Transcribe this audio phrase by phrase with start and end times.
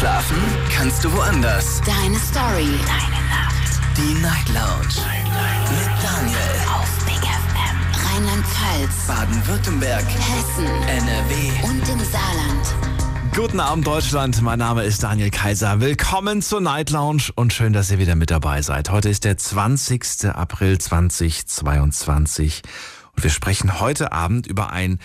[0.00, 0.38] Schlafen
[0.74, 1.82] kannst du woanders.
[1.84, 2.70] Deine Story.
[2.86, 3.98] Deine Nacht.
[3.98, 4.94] Die Night Lounge.
[4.96, 6.38] Night, Mit Daniel.
[6.72, 7.76] Auf Big FM.
[8.08, 9.06] Rheinland-Pfalz.
[9.06, 10.02] Baden-Württemberg.
[10.06, 10.64] Hessen.
[10.64, 11.50] NRW.
[11.64, 13.34] Und im Saarland.
[13.36, 15.80] Guten Abend Deutschland, mein Name ist Daniel Kaiser.
[15.80, 18.88] Willkommen zur Night Lounge und schön, dass ihr wieder mit dabei seid.
[18.88, 20.30] Heute ist der 20.
[20.34, 22.62] April 2022
[23.16, 24.98] und wir sprechen heute Abend über ein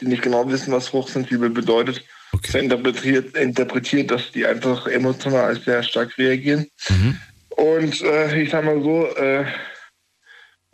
[0.00, 2.52] die nicht genau wissen, was hochsensibel bedeutet, Okay.
[2.52, 6.66] so interpretiert, interpretiert, dass die einfach emotional sehr stark reagieren.
[6.88, 7.20] Mhm.
[7.50, 9.46] Und äh, ich sag mal so, äh,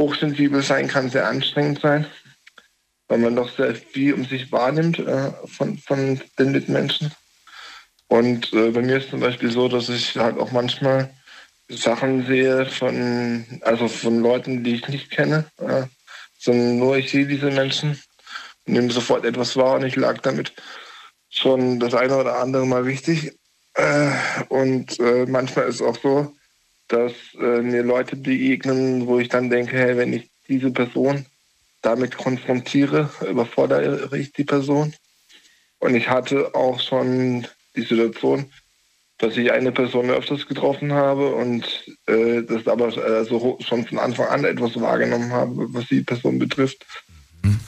[0.01, 2.07] hochsensibel sein kann sehr anstrengend sein,
[3.07, 7.13] weil man doch sehr viel um sich wahrnimmt äh, von, von den Mitmenschen.
[8.13, 11.09] Und äh, bei mir ist zum Beispiel so, dass ich halt auch manchmal
[11.71, 15.85] Sachen sehe von, also von Leuten, die ich nicht kenne, äh,
[16.39, 17.99] sondern nur ich sehe diese Menschen
[18.67, 20.53] und nehme sofort etwas wahr und ich lag damit
[21.31, 23.33] schon das eine oder andere Mal richtig.
[23.73, 24.11] Äh,
[24.51, 26.35] und äh, manchmal ist es auch so,
[26.89, 31.25] dass äh, mir Leute begegnen, wo ich dann denke, hey, wenn ich diese Person
[31.81, 34.93] damit konfrontiere, überfordere ich die Person.
[35.79, 37.47] Und ich hatte auch schon
[37.77, 38.47] die Situation,
[39.19, 41.65] dass ich eine Person öfters getroffen habe und
[42.07, 46.39] äh, das aber äh, so schon von Anfang an etwas wahrgenommen habe, was die Person
[46.39, 46.85] betrifft.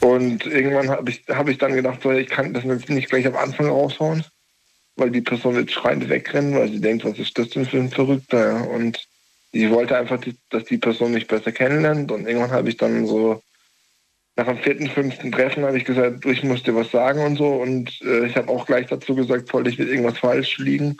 [0.01, 3.27] Und irgendwann habe ich, hab ich dann gedacht, so, ich kann das jetzt nicht gleich
[3.27, 4.25] am Anfang raushauen,
[4.97, 7.91] weil die Person wird schreiend wegrennen, weil sie denkt, was ist das denn für ein
[7.91, 8.69] Verrückter?
[8.71, 9.07] Und
[9.53, 12.11] ich wollte einfach, dass die Person mich besser kennenlernt.
[12.13, 13.43] Und irgendwann habe ich dann so,
[14.37, 17.47] nach dem vierten, fünften Treffen habe ich gesagt, ich muss dir was sagen und so.
[17.47, 20.97] Und äh, ich habe auch gleich dazu gesagt, sollte ich mit irgendwas falsch liegen,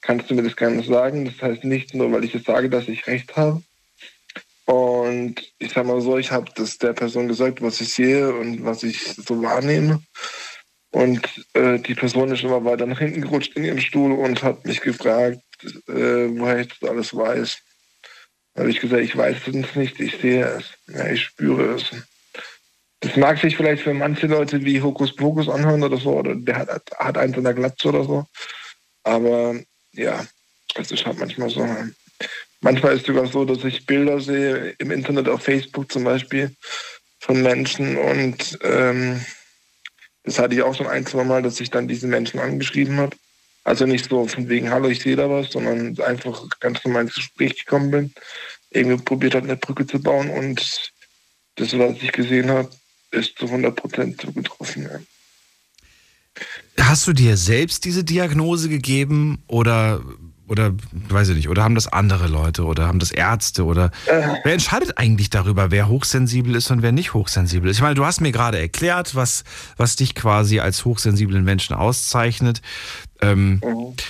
[0.00, 1.26] kannst du mir das gerne sagen.
[1.26, 3.62] Das heißt nicht nur, weil ich es sage, dass ich recht habe.
[4.64, 8.64] Und ich sag mal so, ich habe das der Person gesagt, was ich sehe und
[8.64, 10.02] was ich so wahrnehme.
[10.90, 14.64] Und äh, die Person ist immer weiter nach hinten gerutscht in ihrem Stuhl und hat
[14.64, 15.40] mich gefragt,
[15.88, 17.58] äh, woher ich das alles weiß.
[18.54, 21.90] Da habe ich gesagt, ich weiß es nicht, ich sehe es, ja, ich spüre es.
[23.00, 26.90] Das mag sich vielleicht für manche Leute wie Hokuspokus anhören oder so, oder der hat,
[26.98, 28.26] hat eins an der Glatze oder so.
[29.04, 29.54] Aber
[29.92, 30.26] ja,
[30.74, 31.66] es ist halt manchmal so.
[32.60, 36.54] Manchmal ist es sogar so, dass ich Bilder sehe im Internet, auf Facebook zum Beispiel,
[37.20, 39.20] von Menschen und ähm,
[40.24, 43.16] das hatte ich auch schon ein, zwei Mal, dass ich dann diese Menschen angeschrieben habe.
[43.64, 47.14] Also nicht so von wegen, hallo, ich sehe da was, sondern einfach ganz normal ins
[47.14, 48.14] Gespräch gekommen bin,
[48.70, 50.92] irgendwie probiert hat, eine Brücke zu bauen und
[51.56, 52.70] das, was ich gesehen habe,
[53.10, 54.84] ist zu 100 Prozent zugetroffen.
[54.84, 55.00] Ja.
[56.84, 60.00] Hast du dir selbst diese Diagnose gegeben oder
[60.48, 64.52] oder weiß ich nicht, oder haben das andere Leute oder haben das Ärzte oder wer
[64.52, 67.76] entscheidet eigentlich darüber, wer hochsensibel ist und wer nicht hochsensibel ist?
[67.76, 69.44] Ich meine, du hast mir gerade erklärt, was
[69.76, 72.62] was dich quasi als hochsensiblen Menschen auszeichnet.
[73.20, 74.02] Ähm, äh,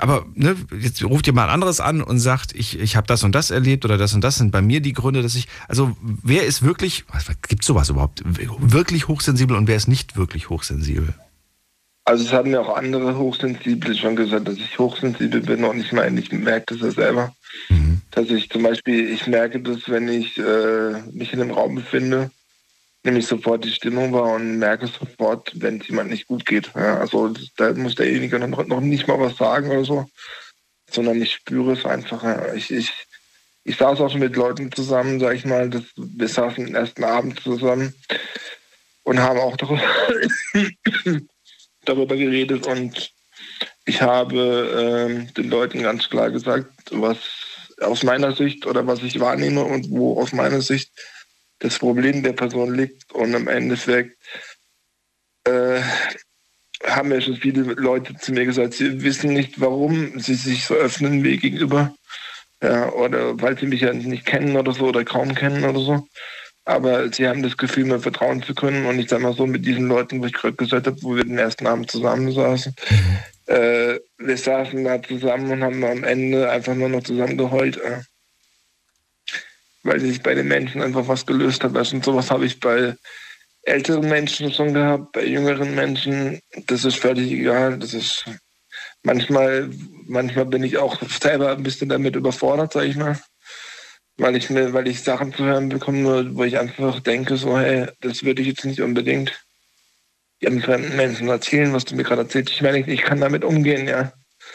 [0.00, 3.50] aber ne, jetzt ruft jemand anderes an und sagt, ich, ich habe das und das
[3.50, 5.48] erlebt oder das und das sind bei mir die Gründe, dass ich.
[5.68, 7.04] Also wer ist wirklich,
[7.48, 11.14] gibt sowas überhaupt, wirklich hochsensibel und wer ist nicht wirklich hochsensibel?
[12.06, 15.90] Also es haben ja auch andere Hochsensible schon gesagt, dass ich hochsensibel bin und ich
[15.90, 17.34] meine, ich merke das ja selber.
[17.68, 18.00] Mhm.
[18.12, 22.30] Dass ich zum Beispiel, ich merke das, wenn ich äh, mich in einem Raum befinde,
[23.06, 26.72] nehme ich sofort die Stimmung wahr und merke sofort, wenn es jemand nicht gut geht.
[26.74, 30.10] Ja, also da muss derjenige noch, nicht mal was sagen oder so,
[30.90, 32.22] sondern ich spüre es einfach.
[32.54, 32.92] Ich, ich,
[33.64, 37.04] ich saß auch schon mit Leuten zusammen, sag ich mal, das, wir saßen den ersten
[37.04, 37.94] Abend zusammen
[39.04, 39.82] und haben auch darüber,
[41.84, 43.12] darüber geredet und
[43.84, 47.18] ich habe ähm, den Leuten ganz klar gesagt, was
[47.80, 50.90] aus meiner Sicht oder was ich wahrnehme und wo aus meiner Sicht
[51.66, 53.12] das Problem der Person liegt.
[53.12, 54.16] Und im Endeffekt
[55.44, 55.80] äh,
[56.84, 60.74] haben ja schon viele Leute zu mir gesagt, sie wissen nicht, warum sie sich so
[60.74, 61.94] öffnen mir gegenüber.
[62.62, 66.06] Ja, oder weil sie mich ja nicht kennen oder so oder kaum kennen oder so.
[66.64, 68.86] Aber sie haben das Gefühl, mir vertrauen zu können.
[68.86, 71.24] Und ich sag mal so, mit diesen Leuten, wo ich gerade gesagt habe, wo wir
[71.24, 73.54] den ersten Abend zusammensaßen, mhm.
[73.54, 77.76] äh, wir saßen da zusammen und haben am Ende einfach nur noch zusammen geheult.
[77.76, 78.00] Äh.
[79.86, 81.76] Weil sich bei den Menschen einfach was gelöst hat.
[81.76, 82.94] Und sowas habe ich bei
[83.62, 86.40] älteren Menschen schon gehabt, bei jüngeren Menschen.
[86.66, 87.78] Das ist völlig egal.
[87.78, 88.24] Das ist
[89.02, 89.70] manchmal,
[90.06, 93.18] manchmal bin ich auch selber ein bisschen damit überfordert, sag ich mal
[94.18, 97.86] weil ich mir, weil ich Sachen zu hören bekomme, wo ich einfach denke, so, hey,
[98.00, 99.32] das würde ich jetzt nicht unbedingt
[100.40, 102.52] ihren fremden Menschen erzählen, was du mir gerade erzählst.
[102.52, 104.12] Ich meine, ich kann damit umgehen, ja.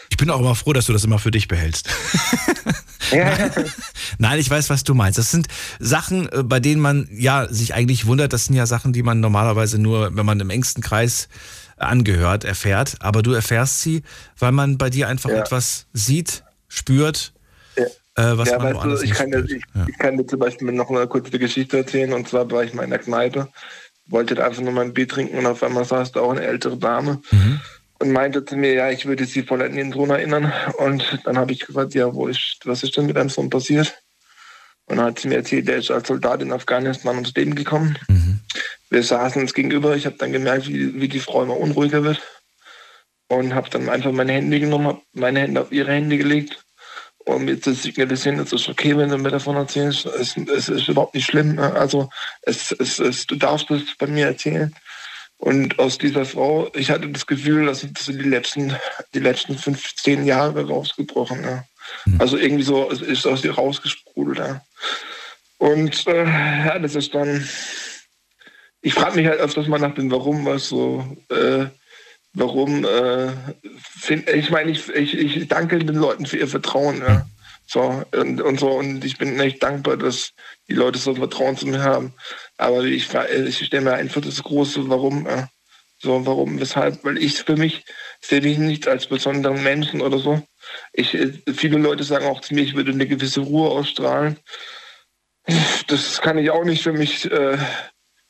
[0.10, 1.90] Ich bin auch immer froh, dass du das immer für dich behältst.
[3.12, 3.50] Ja.
[4.18, 5.18] Nein, ich weiß, was du meinst.
[5.18, 5.48] Das sind
[5.80, 8.34] Sachen, äh, bei denen man ja sich eigentlich wundert.
[8.34, 11.28] Das sind ja Sachen, die man normalerweise nur, wenn man im engsten Kreis
[11.78, 12.96] angehört, erfährt.
[13.00, 14.04] Aber du erfährst sie,
[14.38, 15.40] weil man bei dir einfach ja.
[15.40, 17.34] etwas sieht, spürt,
[18.16, 20.72] äh, was ja, man weißt du, ich kann, dir, ich, ich, kann dir zum Beispiel
[20.72, 22.14] noch eine kurze Geschichte erzählen.
[22.14, 23.48] Und zwar war ich mal in der Kneipe,
[24.08, 26.78] wollte einfach nur mal ein Bier trinken und auf einmal saß da auch eine ältere
[26.78, 27.62] Dame mhm.
[28.02, 30.52] Und meinte zu mir, ja, ich würde sie voll an ihren Sohn erinnern.
[30.78, 34.02] Und dann habe ich gefragt, ja, wo ist, was ist denn mit deinem Sohn passiert?
[34.86, 37.98] Und dann hat sie mir erzählt, der ist als Soldat in Afghanistan ums Leben gekommen.
[38.10, 38.40] Mhm.
[38.90, 39.96] Wir saßen uns gegenüber.
[39.96, 42.20] Ich habe dann gemerkt, wie, wie die Frau immer unruhiger wird.
[43.28, 46.60] Und habe dann einfach meine Hände genommen, habe meine Hände auf ihre Hände gelegt
[47.26, 50.06] und mir zu signalisieren, es ist okay, wenn du mir davon erzählst.
[50.08, 51.56] Es, es ist überhaupt nicht schlimm.
[51.56, 51.72] Ne?
[51.74, 52.10] Also
[52.42, 54.76] es, es, es, du darfst es bei mir erzählen.
[55.42, 58.76] Und aus dieser Frau, ich hatte das Gefühl, dass das die letzten,
[59.16, 61.44] die letzten 15 Jahre rausgebrochen.
[61.44, 61.66] Ja.
[62.06, 62.22] Mhm.
[62.22, 64.38] Also irgendwie so, es ist aus ihr rausgesprudelt.
[64.38, 64.62] Ja.
[65.58, 67.44] Und äh, ja, das ist dann,
[68.82, 71.66] ich frage mich halt öfters mal nach dem Warum, was so, äh,
[72.34, 73.30] warum, äh,
[73.80, 77.00] find, ich meine, ich, ich, ich danke den Leuten für ihr Vertrauen.
[77.00, 77.26] Ja.
[77.72, 80.34] So, und, und so, und ich bin echt dankbar, dass
[80.68, 82.14] die Leute so Vertrauen zu mir haben.
[82.58, 85.26] Aber ich, ich stelle mir einfach das große Warum.
[85.26, 85.48] Ja.
[85.98, 87.02] So, warum, weshalb?
[87.06, 87.86] Weil ich für mich
[88.20, 90.42] sehe mich nicht als besonderen Menschen oder so.
[90.92, 91.18] Ich,
[91.56, 94.38] viele Leute sagen auch zu mir, ich würde eine gewisse Ruhe ausstrahlen.
[95.88, 97.58] Das kann ich auch nicht für mich äh,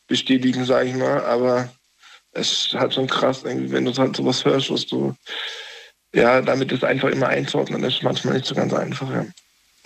[0.05, 1.25] bestätigen, sage ich mal.
[1.25, 1.67] Aber
[2.31, 5.15] es ist halt schon krass, wenn du halt sowas hörst, was du,
[6.13, 9.25] ja, damit ist einfach immer einzuordnen, das ist manchmal nicht so ganz einfach, ja.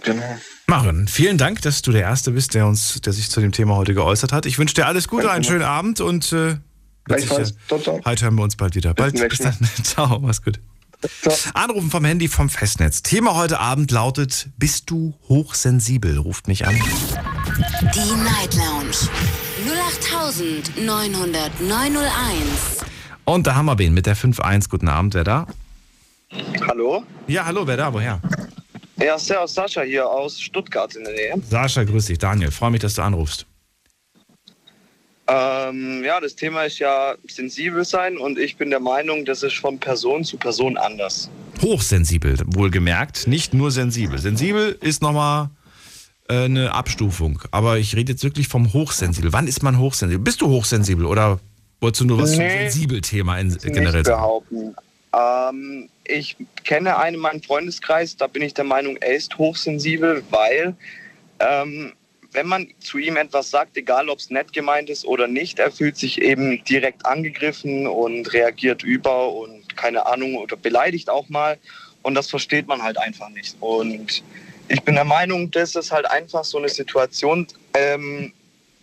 [0.04, 0.38] Genau.
[0.68, 3.76] Maren, vielen Dank, dass du der Erste bist, der uns, der sich zu dem Thema
[3.76, 4.46] heute geäußert hat.
[4.46, 6.58] Ich wünsche dir alles Gute, einen schönen Abend und äh,
[7.06, 7.56] Gleichfalls.
[7.68, 8.02] Ciao, ciao.
[8.04, 8.94] Heute hören wir uns bald wieder.
[8.94, 9.58] Bis bald, bis dann.
[9.84, 10.60] Ciao, mach's gut.
[11.22, 11.36] Ciao.
[11.54, 13.04] Anrufen vom Handy vom Festnetz.
[13.04, 16.18] Thema heute Abend lautet: Bist du hochsensibel?
[16.18, 16.76] Ruft mich an.
[16.76, 18.98] Die Night Lounge
[20.76, 22.06] 08900 901.
[23.26, 24.70] Und da haben wir wen mit der 5.1.
[24.70, 25.48] Guten Abend, wer da?
[26.68, 27.04] Hallo?
[27.28, 27.94] Ja, hallo, wer da?
[27.94, 28.22] Woher?
[28.98, 31.34] Ja, Servus, Sascha hier aus Stuttgart in der Nähe.
[31.50, 32.18] Sascha, grüß dich.
[32.18, 33.46] Daniel, freue mich, dass du anrufst.
[35.28, 39.56] Ähm, ja, das Thema ist ja sensibel sein und ich bin der Meinung, das ist
[39.56, 41.30] von Person zu Person anders.
[41.62, 44.20] Hochsensibel, wohlgemerkt, nicht nur sensibel.
[44.20, 45.50] Sensibel ist nochmal
[46.30, 47.42] äh, eine Abstufung.
[47.52, 49.34] Aber ich rede jetzt wirklich vom Hochsensibel.
[49.34, 50.24] Wann ist man hochsensibel?
[50.24, 51.40] Bist du hochsensibel oder
[51.82, 54.76] wolltest du nur was nee, zum Sensibel-Thema generell nicht behaupten.
[55.16, 60.24] Ähm, ich kenne einen in meinem Freundeskreis, da bin ich der Meinung, er ist hochsensibel,
[60.30, 60.76] weil
[61.40, 61.94] ähm,
[62.36, 65.72] wenn man zu ihm etwas sagt, egal ob es nett gemeint ist oder nicht, er
[65.72, 71.58] fühlt sich eben direkt angegriffen und reagiert über und keine Ahnung oder beleidigt auch mal.
[72.04, 73.56] Und das versteht man halt einfach nicht.
[73.62, 74.22] Und
[74.68, 77.48] ich bin der Meinung, das ist halt einfach so eine Situation.
[77.74, 78.34] Ähm,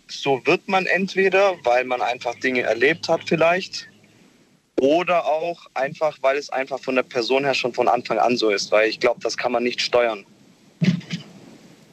[0.07, 3.87] so wird man entweder, weil man einfach Dinge erlebt hat vielleicht,
[4.79, 8.49] oder auch einfach, weil es einfach von der Person her schon von Anfang an so
[8.49, 10.25] ist, weil ich glaube, das kann man nicht steuern.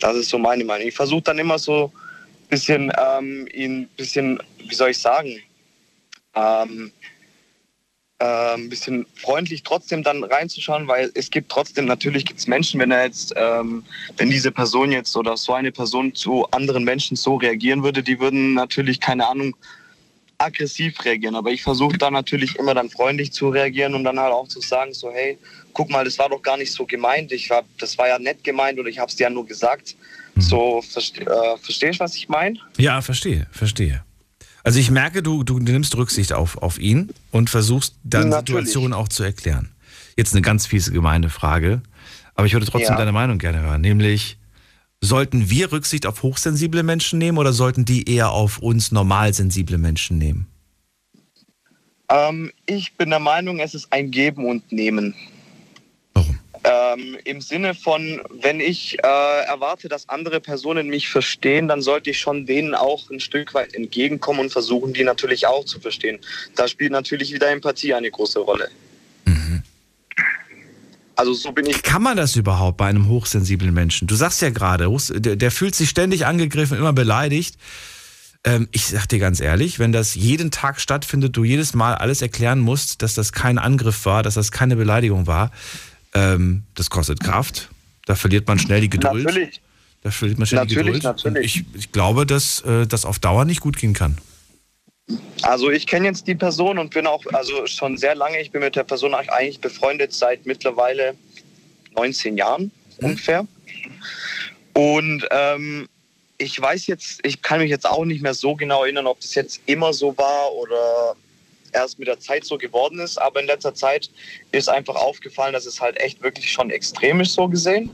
[0.00, 0.88] Das ist so meine Meinung.
[0.88, 5.40] Ich versuche dann immer so ein bisschen, ähm, ihn bisschen, wie soll ich sagen,
[6.34, 6.90] ähm,
[8.20, 12.78] äh, ein bisschen freundlich trotzdem dann reinzuschauen, weil es gibt trotzdem, natürlich gibt es Menschen,
[12.80, 13.82] wenn er jetzt, ähm,
[14.16, 18.20] wenn diese Person jetzt oder so eine Person zu anderen Menschen so reagieren würde, die
[18.20, 19.56] würden natürlich, keine Ahnung,
[20.40, 21.34] aggressiv reagieren.
[21.34, 24.60] Aber ich versuche da natürlich immer dann freundlich zu reagieren und dann halt auch zu
[24.60, 25.38] sagen, so hey,
[25.72, 27.32] guck mal, das war doch gar nicht so gemeint.
[27.32, 29.96] Ich hab, das war ja nett gemeint oder ich habe es dir ja nur gesagt.
[30.34, 30.40] Mhm.
[30.40, 32.58] So, verste, äh, verstehst du, was ich meine?
[32.78, 34.02] Ja, verstehe, verstehe.
[34.62, 39.08] Also ich merke, du, du nimmst Rücksicht auf, auf ihn und versuchst dann Situationen auch
[39.08, 39.70] zu erklären.
[40.16, 41.82] Jetzt eine ganz fiese gemeine Frage,
[42.34, 42.98] aber ich würde trotzdem ja.
[42.98, 44.36] deine Meinung gerne hören, nämlich
[45.00, 50.18] sollten wir Rücksicht auf hochsensible Menschen nehmen oder sollten die eher auf uns normalsensible Menschen
[50.18, 50.46] nehmen?
[52.08, 55.14] Ähm, ich bin der Meinung, es ist ein Geben und Nehmen.
[56.62, 62.10] Ähm, Im Sinne von, wenn ich äh, erwarte, dass andere Personen mich verstehen, dann sollte
[62.10, 66.18] ich schon denen auch ein Stück weit entgegenkommen und versuchen, die natürlich auch zu verstehen.
[66.56, 68.68] Da spielt natürlich wieder Empathie eine große Rolle.
[71.20, 71.82] Also so bin ich.
[71.82, 74.08] Kann man das überhaupt bei einem hochsensiblen Menschen?
[74.08, 74.88] Du sagst ja gerade,
[75.20, 77.58] der, der fühlt sich ständig angegriffen, immer beleidigt.
[78.42, 82.22] Ähm, ich sag dir ganz ehrlich, wenn das jeden Tag stattfindet, du jedes Mal alles
[82.22, 85.50] erklären musst, dass das kein Angriff war, dass das keine Beleidigung war,
[86.14, 87.68] ähm, das kostet Kraft.
[88.06, 89.24] Da verliert man schnell die Geduld.
[89.24, 89.60] Natürlich.
[90.02, 91.02] Da verliert man schnell natürlich, die Geduld.
[91.02, 91.56] Natürlich.
[91.56, 94.16] Ich, ich, glaube, dass äh, das auf Dauer nicht gut gehen kann.
[95.42, 98.60] Also ich kenne jetzt die Person und bin auch also schon sehr lange, ich bin
[98.60, 101.14] mit der Person eigentlich befreundet seit mittlerweile
[101.94, 103.06] 19 Jahren mhm.
[103.06, 103.46] ungefähr.
[104.74, 105.88] Und ähm,
[106.38, 109.34] ich weiß jetzt, ich kann mich jetzt auch nicht mehr so genau erinnern, ob das
[109.34, 111.16] jetzt immer so war oder
[111.72, 113.20] erst mit der Zeit so geworden ist.
[113.20, 114.10] Aber in letzter Zeit
[114.52, 117.90] ist einfach aufgefallen, dass es halt echt wirklich schon extrem ist, so gesehen.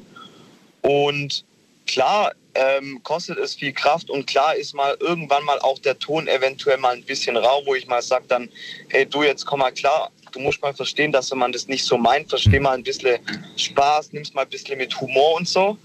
[0.83, 1.45] Und
[1.87, 6.27] klar ähm, kostet es viel Kraft und klar ist mal irgendwann mal auch der Ton
[6.29, 8.49] eventuell mal ein bisschen rau, wo ich mal sage dann,
[8.89, 11.97] hey du, jetzt komm mal klar, du musst mal verstehen, dass man das nicht so
[11.97, 13.19] meint, versteh mal ein bisschen
[13.57, 15.79] Spaß, nimm's mal ein bisschen mit Humor und so.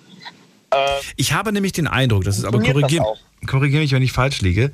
[0.71, 0.77] Äh,
[1.15, 3.03] ich habe nämlich den Eindruck, das ist aber korrigier,
[3.47, 4.71] korrigier mich, wenn ich falsch liege,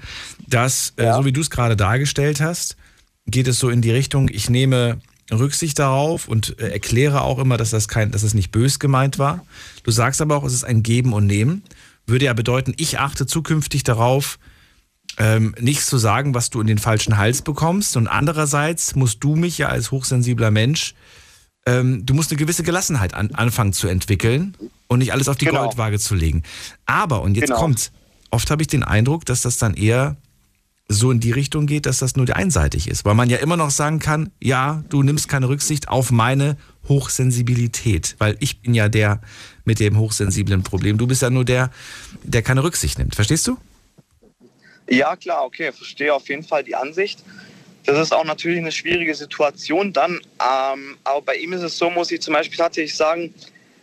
[0.47, 1.11] dass, äh, ja.
[1.11, 2.77] äh, so wie du es gerade dargestellt hast,
[3.25, 5.01] geht es so in die Richtung, ich nehme
[5.31, 9.19] Rücksicht darauf und äh, erkläre auch immer, dass das kein, dass es nicht bös gemeint
[9.19, 9.45] war.
[9.83, 11.63] Du sagst aber auch, es ist ein Geben und Nehmen.
[12.07, 14.39] Würde ja bedeuten, ich achte zukünftig darauf,
[15.17, 17.97] ähm, nichts zu sagen, was du in den falschen Hals bekommst.
[17.97, 20.95] Und andererseits musst du mich ja als hochsensibler Mensch,
[21.67, 24.55] ähm, du musst eine gewisse Gelassenheit an, anfangen zu entwickeln
[24.87, 25.63] und nicht alles auf die genau.
[25.63, 26.43] Goldwaage zu legen.
[26.85, 27.59] Aber, und jetzt genau.
[27.59, 27.91] kommt's,
[28.31, 30.15] oft habe ich den Eindruck, dass das dann eher
[30.87, 33.03] so in die Richtung geht, dass das nur einseitig ist.
[33.03, 36.55] Weil man ja immer noch sagen kann, ja, du nimmst keine Rücksicht auf meine
[36.87, 38.15] Hochsensibilität.
[38.17, 39.21] Weil ich bin ja der
[39.65, 40.97] mit dem hochsensiblen Problem.
[40.97, 41.71] Du bist ja nur der,
[42.23, 43.15] der keine Rücksicht nimmt.
[43.15, 43.57] Verstehst du?
[44.89, 47.23] Ja, klar, okay, verstehe auf jeden Fall die Ansicht.
[47.85, 50.19] Das ist auch natürlich eine schwierige Situation dann.
[50.39, 53.33] Ähm, aber bei ihm ist es so, muss ich zum Beispiel tatsächlich sagen,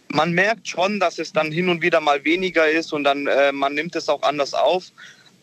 [0.08, 3.52] man merkt schon, dass es dann hin und wieder mal weniger ist und dann äh,
[3.52, 4.92] man nimmt es auch anders auf.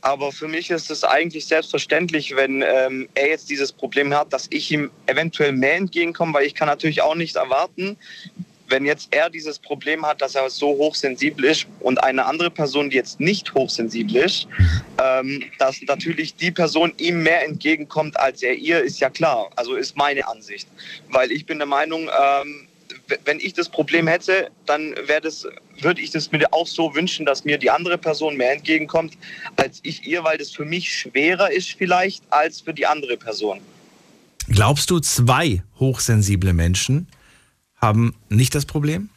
[0.02, 4.48] Aber für mich ist es eigentlich selbstverständlich, wenn ähm, er jetzt dieses Problem hat, dass
[4.50, 7.98] ich ihm eventuell mehr entgegenkomme, weil ich kann natürlich auch nicht erwarten,
[8.72, 12.90] wenn jetzt er dieses Problem hat, dass er so hochsensibel ist und eine andere Person,
[12.90, 14.48] die jetzt nicht hochsensibel ist,
[15.00, 19.50] ähm, dass natürlich die Person ihm mehr entgegenkommt als er ihr, ist ja klar.
[19.56, 20.68] Also ist meine Ansicht.
[21.10, 22.68] Weil ich bin der Meinung, ähm,
[23.26, 25.48] wenn ich das Problem hätte, dann das,
[25.80, 29.18] würde ich das mir auch so wünschen, dass mir die andere Person mehr entgegenkommt
[29.56, 33.60] als ich ihr, weil das für mich schwerer ist vielleicht als für die andere Person.
[34.50, 37.08] Glaubst du, zwei hochsensible Menschen
[37.76, 39.10] haben nicht das Problem?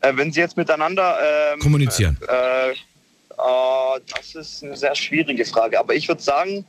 [0.00, 1.16] Äh, wenn sie jetzt miteinander
[1.52, 2.16] ähm, kommunizieren.
[2.26, 5.78] Äh, äh, das ist eine sehr schwierige Frage.
[5.78, 6.64] Aber ich würde sagen,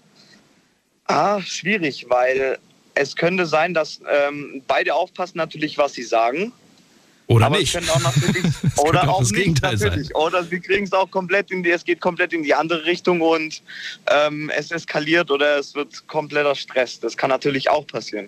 [1.06, 2.58] ah, schwierig, weil
[2.96, 6.52] es könnte sein, dass ähm, beide aufpassen natürlich, was sie sagen.
[7.28, 7.76] Oder aber nicht.
[7.78, 8.44] auch natürlich,
[8.78, 10.08] oder auch, auch nicht, Gegenteil natürlich.
[10.08, 10.16] Sein.
[10.16, 13.22] Oder sie kriegen es auch komplett in die, es geht komplett in die andere Richtung
[13.22, 13.62] und
[14.08, 17.00] ähm, es eskaliert oder es wird kompletter Stress.
[17.00, 18.28] Das kann natürlich auch passieren.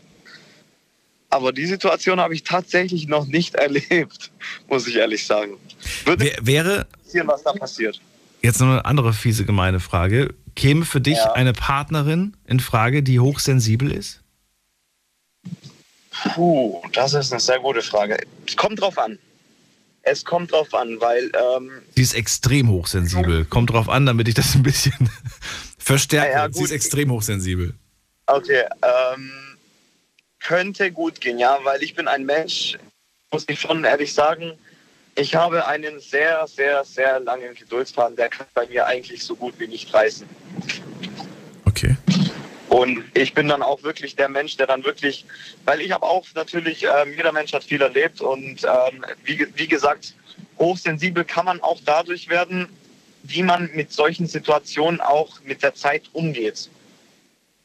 [1.29, 4.32] Aber die Situation habe ich tatsächlich noch nicht erlebt,
[4.70, 5.58] muss ich ehrlich sagen.
[6.05, 6.88] Würde wäre
[7.25, 8.00] was da passiert.
[8.41, 10.34] Jetzt noch eine andere fiese gemeine Frage.
[10.55, 11.34] Käme für dich ja.
[11.34, 14.23] eine Partnerin in Frage, die hochsensibel ist?
[16.24, 18.18] Puh, das ist eine sehr gute Frage.
[18.48, 19.20] Es kommt drauf an.
[20.03, 21.32] Es kommt drauf an, weil.
[21.34, 23.46] Ähm, Sie ist extrem hochsensibel.
[23.46, 25.10] Kommt drauf an, damit ich das ein bisschen
[25.77, 26.32] verstärke.
[26.32, 27.74] Ja, Sie ist extrem hochsensibel.
[28.25, 29.32] Okay, ähm,
[30.39, 32.77] könnte gut gehen, ja, weil ich bin ein Mensch,
[33.32, 34.53] muss ich schon ehrlich sagen,
[35.15, 39.53] ich habe einen sehr, sehr, sehr langen Geduldsfaden, der kann bei mir eigentlich so gut
[39.60, 40.27] wie nicht reißen.
[41.65, 41.96] Okay.
[42.74, 45.25] Und ich bin dann auch wirklich der Mensch, der dann wirklich,
[45.63, 49.68] weil ich habe auch natürlich, ähm, jeder Mensch hat viel erlebt und ähm, wie, wie
[49.68, 50.15] gesagt,
[50.58, 52.68] hochsensibel kann man auch dadurch werden,
[53.22, 56.68] wie man mit solchen Situationen auch mit der Zeit umgeht.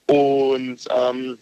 [0.09, 1.39] Und ähm,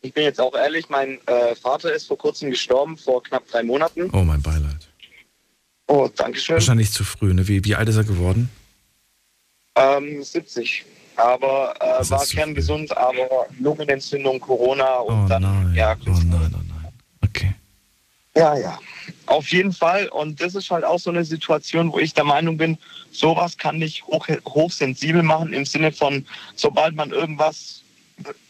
[0.00, 3.62] ich bin jetzt auch ehrlich, mein äh, Vater ist vor kurzem gestorben, vor knapp drei
[3.62, 4.08] Monaten.
[4.14, 4.88] Oh, mein Beileid.
[5.86, 6.54] Oh, danke schön.
[6.54, 7.46] Wahrscheinlich zu früh, ne?
[7.46, 8.48] Wie, wie alt ist er geworden?
[9.74, 10.86] Ähm, 70.
[11.16, 15.72] Aber äh, war ist kerngesund, aber Lungenentzündung, Corona und Oh dann nein.
[15.74, 16.92] ja, oh nein, oh nein.
[17.24, 17.54] Okay.
[18.36, 18.78] Ja, ja.
[19.26, 20.08] Auf jeden Fall.
[20.08, 22.76] Und das ist halt auch so eine Situation, wo ich der Meinung bin,
[23.10, 27.82] sowas kann dich hoch, hochsensibel machen im Sinne von, sobald man irgendwas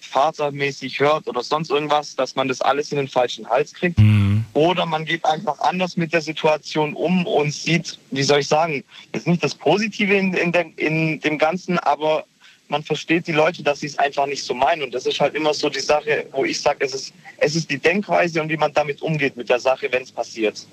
[0.01, 3.99] fasermäßig hört oder sonst irgendwas, dass man das alles in den falschen Hals kriegt.
[3.99, 4.45] Mhm.
[4.55, 8.85] Oder man geht einfach anders mit der Situation um und sieht, wie soll ich sagen,
[9.15, 12.25] jetzt nicht das Positive in, in, dem, in dem Ganzen, aber
[12.69, 14.83] man versteht die Leute, dass sie es einfach nicht so meinen.
[14.83, 17.71] Und das ist halt immer so die Sache, wo ich sage, es ist, es ist
[17.71, 20.67] die Denkweise und wie man damit umgeht mit der Sache, wenn es passiert.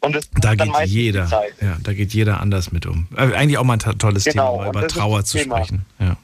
[0.00, 1.28] Und das Da geht jeder,
[1.60, 3.06] ja, da geht jeder anders mit um.
[3.16, 5.58] Äh, eigentlich auch mal ein to- tolles Genau, Thema, über Trauer zu Thema.
[5.58, 5.84] sprechen.
[5.98, 6.16] Ja.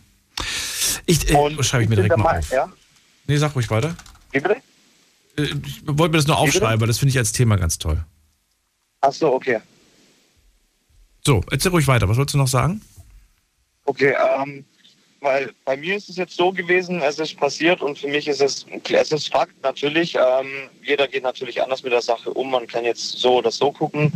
[1.04, 2.50] Ich, äh, schreibe ich mir direkt mal Meinung- auf.
[2.52, 2.72] Ja?
[3.26, 3.94] Nee, sag ruhig weiter.
[4.32, 4.56] Wie bitte?
[5.36, 8.02] Äh, Ich wollte mir das nur aufschreiben, weil das finde ich als Thema ganz toll.
[9.02, 9.58] Ach so, okay.
[11.24, 12.08] So, erzähl ruhig weiter.
[12.08, 12.80] Was wolltest du noch sagen?
[13.84, 14.64] Okay, ähm,
[15.26, 18.40] weil bei mir ist es jetzt so gewesen, es ist passiert und für mich ist
[18.40, 20.14] es, es ist Fakt natürlich.
[20.14, 22.52] Ähm, jeder geht natürlich anders mit der Sache um.
[22.52, 24.12] Man kann jetzt so oder so gucken.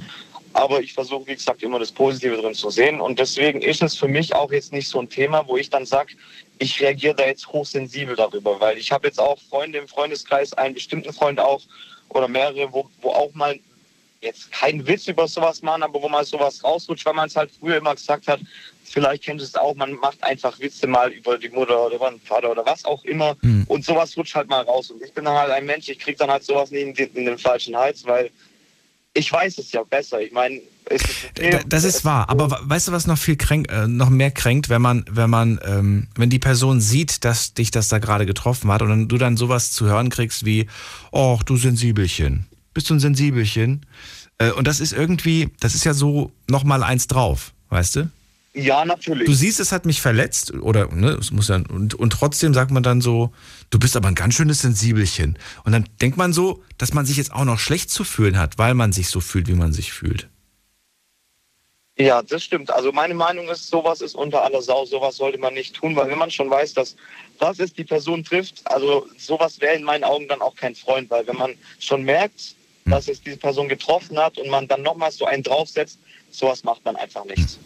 [0.53, 3.01] Aber ich versuche, wie gesagt, immer das Positive drin zu sehen.
[3.01, 5.85] Und deswegen ist es für mich auch jetzt nicht so ein Thema, wo ich dann
[5.85, 6.15] sage,
[6.61, 8.61] ich reagiere da jetzt hochsensibel darüber.
[8.61, 11.61] Weil ich habe jetzt auch Freunde im Freundeskreis, einen bestimmten Freund auch
[12.09, 13.59] oder mehrere, wo, wo auch mal
[14.23, 17.51] jetzt keinen Witz über sowas machen, aber wo mal sowas rausrutscht, weil man es halt
[17.59, 18.41] früher immer gesagt hat,
[18.85, 22.21] vielleicht kennt es auch, man macht einfach Witze mal über die Mutter oder über den
[22.21, 23.65] Vater oder was auch immer Hm.
[23.69, 24.91] und sowas rutscht halt mal raus.
[24.91, 27.11] Und ich bin dann halt ein Mensch, ich krieg dann halt sowas nie in den,
[27.15, 28.31] in den falschen Hals, weil
[29.15, 30.21] ich weiß es ja besser.
[30.21, 31.51] Ich meine, es ist okay.
[31.51, 34.69] Da- Das ist wahr, aber weißt du, was noch viel kränk, äh, noch mehr kränkt,
[34.69, 38.71] wenn man, wenn man, ähm, wenn die Person sieht, dass dich das da gerade getroffen
[38.71, 40.67] hat und du dann sowas zu hören kriegst wie,
[41.11, 43.85] oh, du Sensibelchen, bist du ein Sensibelchen?
[44.41, 48.11] Äh, und das ist irgendwie, das ist ja so noch mal eins drauf, weißt du?
[48.53, 49.27] Ja, natürlich.
[49.27, 52.73] Du siehst, es hat mich verletzt oder ne, es muss ja und, und trotzdem sagt
[52.73, 53.33] man dann so,
[53.69, 55.39] du bist aber ein ganz schönes Sensibelchen.
[55.63, 58.59] Und dann denkt man so, dass man sich jetzt auch noch schlecht zu fühlen hat,
[58.59, 60.29] weil man sich so fühlt, wie man sich fühlt.
[61.97, 62.73] Ja, das stimmt.
[62.73, 66.09] Also meine Meinung ist, sowas ist unter aller Sau, sowas sollte man nicht tun, weil
[66.09, 66.97] wenn man schon weiß, dass
[67.39, 71.09] das ist die Person trifft, also sowas wäre in meinen Augen dann auch kein Freund,
[71.11, 75.13] weil wenn man schon merkt, dass es diese Person getroffen hat und man dann nochmal
[75.13, 75.99] so einen draufsetzt,
[76.31, 77.59] sowas macht man einfach nicht.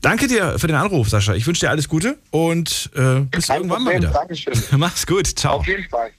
[0.00, 1.34] Danke dir für den Anruf, Sascha.
[1.34, 4.10] Ich wünsche dir alles Gute und äh, bis Kein irgendwann Problem, mal wieder.
[4.10, 4.54] Dankeschön.
[4.78, 5.26] Mach's gut.
[5.26, 5.56] Ciao.
[5.56, 6.10] Auf jeden Fall.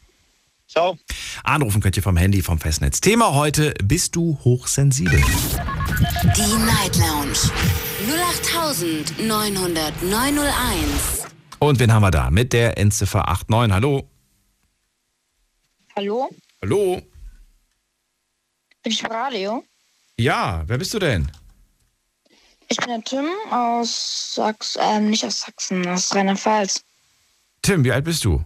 [0.67, 0.97] Ciao.
[1.43, 2.99] Anrufen könnt ihr vom Handy, vom Festnetz.
[2.99, 5.21] Thema heute, bist du hochsensibel?
[6.36, 7.38] Die Night Lounge
[9.19, 11.28] 0890901.
[11.60, 12.30] Und wen haben wir da?
[12.32, 13.73] Mit der Endziffer 89.
[13.73, 14.10] Hallo.
[15.95, 16.30] Hallo,
[16.62, 17.01] Hallo.
[18.86, 19.63] Bin ich im Radio?
[20.17, 21.30] Ja, wer bist du denn?
[22.69, 26.84] Ich bin der Tim aus Sachsen, ähm, nicht aus Sachsen, aus Rheinland-Pfalz.
[27.63, 28.45] Tim, wie alt bist du?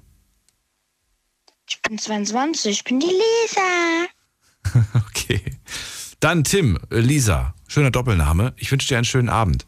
[1.69, 4.07] Ich bin 22, ich bin die Lisa.
[5.09, 5.41] Okay.
[6.19, 7.53] Dann Tim, äh, Lisa.
[7.67, 8.53] Schöner Doppelname.
[8.57, 9.65] Ich wünsche dir einen schönen Abend.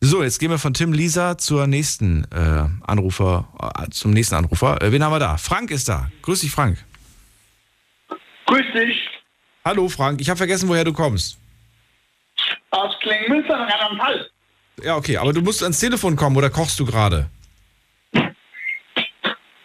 [0.00, 4.80] So, jetzt gehen wir von Tim Lisa zur nächsten äh, Anrufer, äh, zum nächsten Anrufer.
[4.80, 5.36] Äh, wen haben wir da?
[5.38, 6.10] Frank ist da.
[6.22, 6.84] Grüß dich, Frank.
[8.46, 9.17] Grüß dich.
[9.68, 10.22] Hallo, Frank.
[10.22, 11.36] Ich habe vergessen, woher du kommst.
[12.70, 14.30] Aus Klingmünster in Rheinland-Pfalz.
[14.82, 17.28] Ja, okay, aber du musst ans Telefon kommen oder kochst du gerade?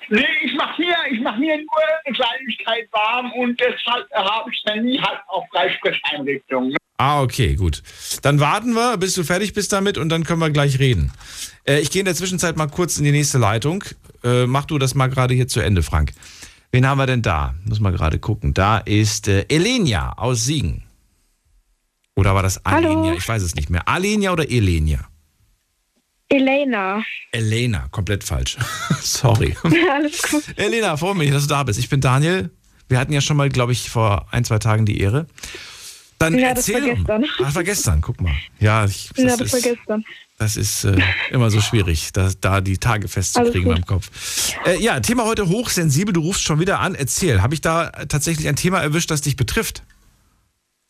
[0.10, 4.62] Nee, ich mach hier, ich mach hier nur eine Kleinigkeit warm und deshalb habe ich
[4.66, 6.76] dann nie halt auf Freisprecheinrichtungen.
[6.98, 7.82] Ah, okay, gut.
[8.24, 11.14] Dann warten wir, bis du fertig bist damit und dann können wir gleich reden.
[11.66, 13.86] Äh, ich gehe in der Zwischenzeit mal kurz in die nächste Leitung.
[14.22, 16.12] Äh, mach du das mal gerade hier zu Ende, Frank.
[16.74, 17.54] Wen haben wir denn da?
[17.66, 18.56] Muss mal gerade gucken.
[18.56, 20.82] Da ist äh, Elenia aus Siegen.
[22.16, 22.90] Oder war das Hallo.
[22.90, 23.14] Alenia?
[23.14, 23.88] Ich weiß es nicht mehr.
[23.88, 25.08] Alenia oder Elenia?
[26.30, 27.04] Elena.
[27.32, 28.58] Elena, komplett falsch.
[29.02, 29.56] Sorry.
[29.94, 30.46] Alles gut.
[30.56, 31.78] Elena, freue mich, dass du da bist.
[31.78, 32.50] Ich bin Daniel.
[32.90, 35.28] Wir hatten ja schon mal, glaube ich, vor ein, zwei Tagen die Ehre.
[36.24, 37.20] Dann Ja, das erzähl war doch mal.
[37.20, 37.26] gestern.
[37.46, 38.34] Ach, war gestern, guck mal.
[38.60, 40.06] Ja, ich, das, ja, das war ist, gestern.
[40.38, 40.98] das ist äh,
[41.32, 44.10] immer so schwierig, da, da die Tage festzukriegen beim Kopf.
[44.66, 46.14] Äh, ja, Thema heute hochsensibel.
[46.14, 46.96] Du rufst schon wieder an.
[46.96, 49.84] Erzähl, habe ich da tatsächlich ein Thema erwischt, das dich betrifft?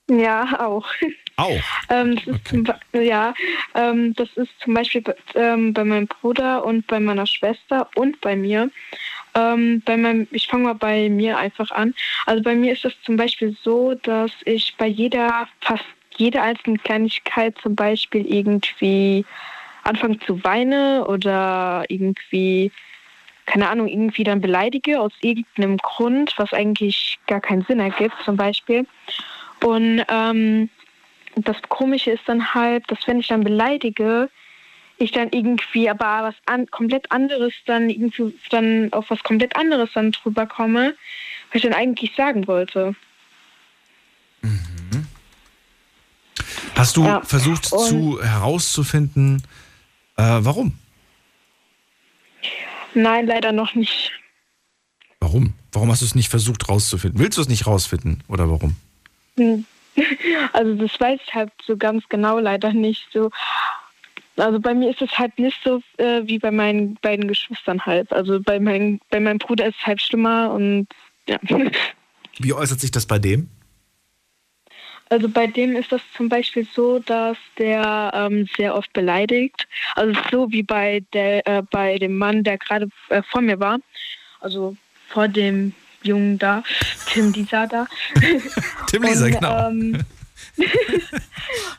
[0.10, 0.86] Ja, auch.
[1.38, 1.62] Auch?
[1.90, 2.42] Ähm, das ist Okay.
[2.50, 3.34] zum, Be- ja,
[3.74, 8.22] ähm, das ist zum Beispiel bei, ähm, bei meinem Bruder und bei meiner Schwester und
[8.22, 8.70] bei mir.
[9.36, 11.94] Ähm, bei meinem, ich fange mal bei mir einfach an.
[12.26, 15.86] Also bei mir ist es zum Beispiel so, dass ich bei jeder, fast
[16.18, 19.26] jeder einzelnen Kleinigkeit zum Beispiel irgendwie
[19.84, 22.72] anfange zu weinen oder irgendwie,
[23.46, 28.38] keine Ahnung, irgendwie dann beleidige aus irgendeinem Grund, was eigentlich gar keinen Sinn ergibt zum
[28.38, 28.86] Beispiel.
[29.64, 30.70] Und ähm,
[31.36, 34.30] das Komische ist dann halt, dass wenn ich dann beleidige,
[34.98, 39.90] ich dann irgendwie aber was an, komplett anderes dann irgendwie dann auf was komplett anderes
[39.94, 40.96] dann drüber komme,
[41.52, 42.96] was ich dann eigentlich sagen wollte.
[46.76, 49.44] Hast du Ja, versucht und- zu herauszufinden,
[50.18, 50.78] äh, warum?
[52.94, 54.12] Nein, leider noch nicht.
[55.20, 55.54] Warum?
[55.72, 57.20] Warum hast du es nicht versucht rauszufinden?
[57.20, 58.76] Willst du es nicht rausfinden oder warum?
[59.38, 59.66] Hm.
[60.54, 63.08] Also das weiß ich halt so ganz genau leider nicht.
[63.14, 63.30] So,
[64.38, 68.12] also bei mir ist es halt nicht so äh, wie bei meinen beiden Geschwistern halt.
[68.12, 70.88] Also bei, mein, bei meinem Bruder ist es halt schlimmer und
[71.28, 71.40] ja.
[72.40, 73.50] Wie äußert sich das bei dem?
[75.10, 79.68] Also bei dem ist das zum Beispiel so, dass der ähm, sehr oft beleidigt.
[79.96, 83.78] Also so wie bei der äh, bei dem Mann, der gerade äh, vor mir war.
[84.40, 84.76] Also
[85.10, 86.64] vor dem Jungen da,
[87.08, 87.86] Tim Lisa da.
[88.88, 89.70] Tim Lisa, Und, genau.
[89.70, 90.06] Ähm,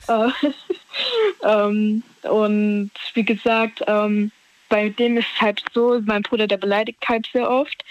[0.09, 0.31] äh,
[1.45, 4.31] ähm, und wie gesagt, ähm,
[4.69, 7.85] bei dem ist es halt so, mein Bruder, der beleidigt halt sehr oft.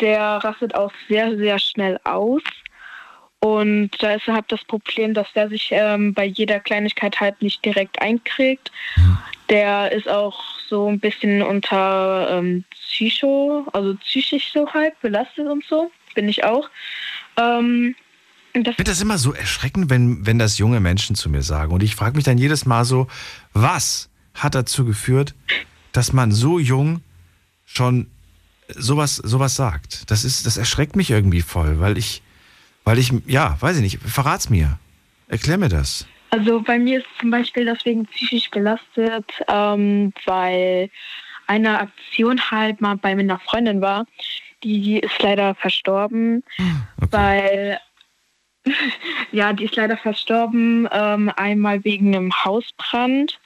[0.00, 2.42] Der rastet auch sehr, sehr schnell aus.
[3.40, 7.64] Und da ist halt das Problem, dass der sich ähm, bei jeder Kleinigkeit halt nicht
[7.64, 8.70] direkt einkriegt.
[9.48, 15.64] Der ist auch so ein bisschen unter ähm, Psycho, also psychisch so halt belastet und
[15.64, 15.90] so.
[16.14, 16.70] Bin ich auch.
[17.36, 17.96] Ähm,
[18.54, 21.72] das Ich finde das immer so erschreckend, wenn, wenn das junge Menschen zu mir sagen.
[21.72, 23.08] Und ich frage mich dann jedes Mal so,
[23.52, 25.34] was hat dazu geführt,
[25.92, 27.02] dass man so jung
[27.64, 28.08] schon
[28.68, 30.10] sowas, sowas sagt?
[30.10, 32.22] Das, ist, das erschreckt mich irgendwie voll, weil ich,
[32.84, 34.78] weil ich, ja, weiß ich nicht, verrat's mir.
[35.28, 36.06] Erklär mir das.
[36.30, 40.90] Also bei mir ist zum Beispiel deswegen psychisch belastet, ähm, weil
[41.46, 44.06] eine Aktion halt mal bei meiner Freundin war.
[44.64, 46.42] Die ist leider verstorben,
[47.10, 47.78] weil
[49.32, 53.38] ja, die ist leider verstorben, ähm, einmal wegen einem Hausbrand.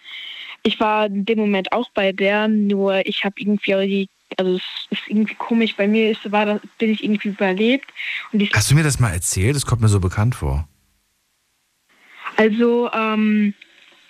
[0.62, 5.02] Ich war in dem Moment auch bei der, nur ich habe irgendwie, also es ist
[5.06, 7.88] irgendwie komisch, bei mir ist, war das, bin ich irgendwie überlebt.
[8.32, 9.54] Ist Hast du mir das mal erzählt?
[9.54, 10.68] Das kommt mir so bekannt vor.
[12.36, 13.54] Also, ähm,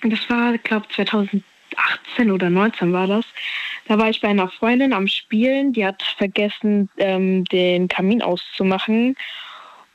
[0.02, 3.24] das war, glaube 2018 oder 19 war das.
[3.86, 9.16] Da war ich bei einer Freundin am Spielen, die hat vergessen, ähm, den Kamin auszumachen.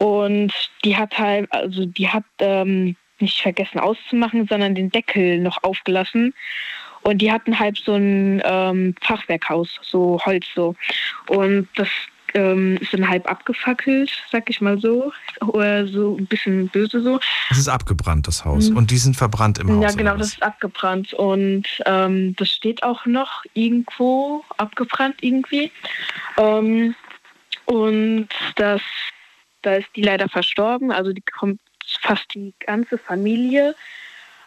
[0.01, 0.51] Und
[0.83, 6.33] die hat halt, also die hat ähm, nicht vergessen auszumachen, sondern den Deckel noch aufgelassen.
[7.03, 10.75] Und die hatten halt so ein ähm, Fachwerkhaus, so Holz so.
[11.27, 11.87] Und das
[12.33, 15.13] ähm, ist dann halb abgefackelt, sag ich mal so.
[15.39, 17.19] Oder so ein bisschen böse so.
[17.51, 18.71] Es ist abgebrannt, das Haus.
[18.71, 18.77] Mhm.
[18.77, 19.83] Und die sind verbrannt im Haus.
[19.83, 21.13] Ja, genau, das ist abgebrannt.
[21.13, 25.71] Und ähm, das steht auch noch irgendwo abgebrannt irgendwie.
[26.39, 26.95] Ähm,
[27.65, 28.81] und das,
[29.61, 30.91] da ist die leider verstorben.
[30.91, 31.59] Also die kommt
[32.01, 33.75] fast die ganze Familie.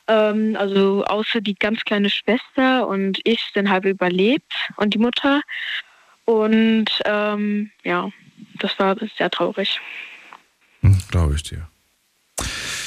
[0.07, 5.41] Ähm, also außer die ganz kleine Schwester und ich sind halb überlebt und die Mutter.
[6.27, 8.11] Und ähm, ja,
[8.59, 9.81] das war sehr traurig.
[10.81, 11.69] Hm, Glaube ich dir.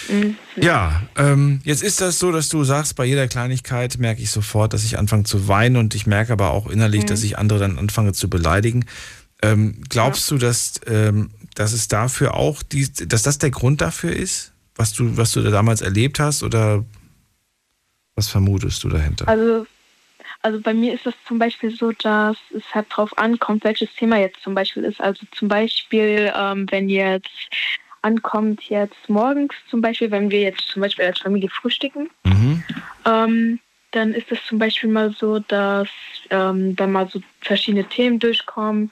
[0.09, 0.37] Mhm.
[0.55, 4.73] Ja, ähm, jetzt ist das so, dass du sagst, bei jeder Kleinigkeit merke ich sofort,
[4.73, 7.07] dass ich anfange zu weinen und ich merke aber auch innerlich, Mhm.
[7.07, 8.85] dass ich andere dann anfange zu beleidigen.
[9.41, 14.11] Ähm, glaubst du, dass, ähm, dass es dafür auch, die, dass das der Grund dafür
[14.11, 16.83] ist, was du, was du da damals erlebt hast oder
[18.15, 19.27] was vermutest du dahinter?
[19.27, 19.67] Also,
[20.41, 24.17] also bei mir ist es zum Beispiel so, dass es halt drauf ankommt, welches Thema
[24.17, 24.99] jetzt zum Beispiel ist.
[25.01, 27.29] Also zum Beispiel, ähm, wenn jetzt
[28.01, 32.63] ankommt jetzt morgens zum Beispiel, wenn wir jetzt zum Beispiel als Familie frühstücken, Mhm.
[33.05, 33.59] ähm,
[33.91, 35.89] dann ist es zum Beispiel mal so, dass
[36.29, 38.91] ähm, dann mal so verschiedene Themen durchkommen.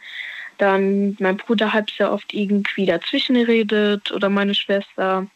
[0.57, 5.27] Dann mein Bruder halt sehr oft irgendwie dazwischen redet oder meine Schwester.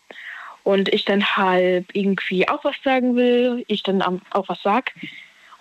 [0.63, 4.91] Und ich dann halt irgendwie auch was sagen will, ich dann auch was sag.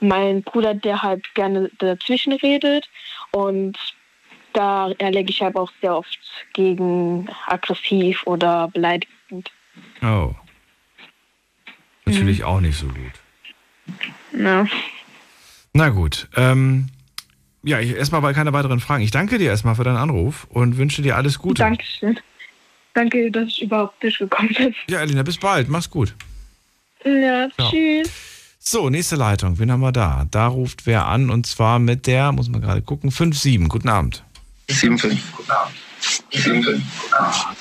[0.01, 2.89] Und mein Bruder, der halt gerne dazwischen redet.
[3.31, 3.79] Und
[4.53, 6.19] da erlege ich halt auch sehr oft
[6.53, 9.51] gegen aggressiv oder beleidigend.
[10.03, 10.35] Oh.
[12.05, 13.13] Natürlich auch nicht so gut.
[14.33, 14.67] Ja.
[15.73, 16.29] Na gut.
[16.37, 16.89] Ähm,
[17.63, 19.03] ja, ich, erstmal bei keine weiteren Fragen.
[19.03, 21.63] Ich danke dir erstmal für deinen Anruf und wünsche dir alles Gute.
[21.63, 22.19] Dankeschön.
[22.95, 24.75] Danke, dass ich überhaupt durchgekommen bin.
[24.89, 25.69] Ja, Elina, bis bald.
[25.69, 26.15] Mach's gut.
[27.05, 27.71] Ja, Ja.
[27.71, 28.11] tschüss.
[28.61, 29.59] So, nächste Leitung.
[29.59, 30.27] Wen haben wir da?
[30.31, 33.69] Da ruft wer an und zwar mit der, muss man gerade gucken, 57.
[33.69, 34.25] Guten Abend.
[34.69, 35.19] 7,5.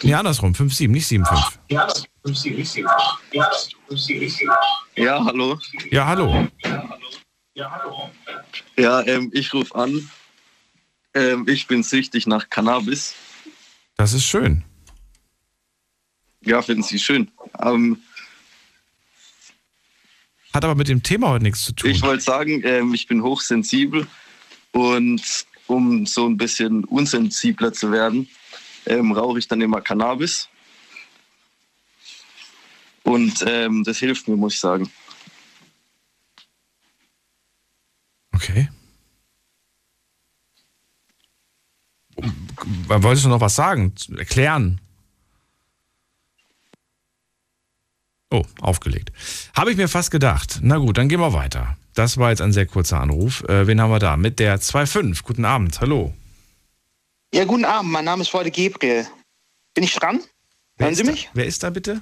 [0.04, 0.54] Nee, andersrum.
[0.54, 2.86] 57, nicht 75.
[4.96, 5.58] Ja, hallo.
[5.92, 6.48] Ja, hallo.
[6.64, 6.84] Ja,
[9.06, 10.10] ähm, ich rufe an.
[11.14, 13.16] Ähm, ich bin süchtig nach Cannabis.
[13.96, 14.64] Das ist schön.
[16.42, 17.32] Ja, finden Sie schön.
[17.60, 17.98] Ähm,
[20.54, 21.90] Hat aber mit dem Thema heute nichts zu tun.
[21.90, 24.08] ich wollte sagen, ähm, ich bin hochsensibel
[24.72, 28.30] und um so ein bisschen unsensibler zu werden,
[28.86, 30.48] ähm, rauche ich dann immer Cannabis.
[33.04, 34.90] Und ähm, das hilft mir, muss ich sagen.
[38.38, 38.70] Okay.
[42.88, 43.94] Wolltest du noch was sagen?
[44.16, 44.80] Erklären?
[48.30, 49.12] Oh, aufgelegt.
[49.56, 50.60] Habe ich mir fast gedacht.
[50.62, 51.78] Na gut, dann gehen wir weiter.
[51.96, 53.42] Das war jetzt ein sehr kurzer Anruf.
[53.46, 54.18] Äh, wen haben wir da?
[54.18, 55.24] Mit der 2.5.
[55.24, 55.82] Guten Abend.
[55.82, 56.14] Hallo.
[57.34, 59.08] Ja, guten Abend, mein Name ist Wolde Gabriel.
[59.74, 60.22] Bin ich dran?
[60.78, 61.12] Wer Hören Sie da?
[61.12, 61.30] mich?
[61.34, 62.02] Wer ist da bitte?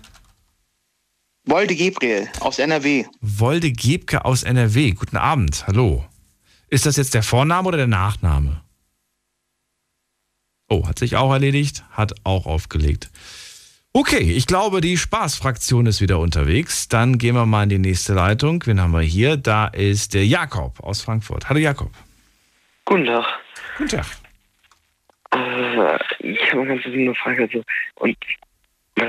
[1.45, 3.05] Wolde Gabriel aus NRW.
[3.21, 4.91] Wolde Gebke aus NRW.
[4.91, 5.65] Guten Abend.
[5.67, 6.05] Hallo.
[6.69, 8.61] Ist das jetzt der Vorname oder der Nachname?
[10.67, 13.09] Oh, hat sich auch erledigt, hat auch aufgelegt.
[13.93, 16.89] Okay, ich glaube, die Spaßfraktion ist wieder unterwegs.
[16.89, 18.61] Dann gehen wir mal in die nächste Leitung.
[18.65, 19.37] Wen haben wir hier?
[19.37, 21.47] Da ist der Jakob aus Frankfurt.
[21.47, 21.91] Hallo Jakob.
[22.83, 23.25] Guten Tag.
[23.77, 24.05] Guten Tag.
[25.31, 27.43] Äh, ich habe eine ganz simple Frage.
[27.43, 27.63] Also,
[27.95, 28.17] und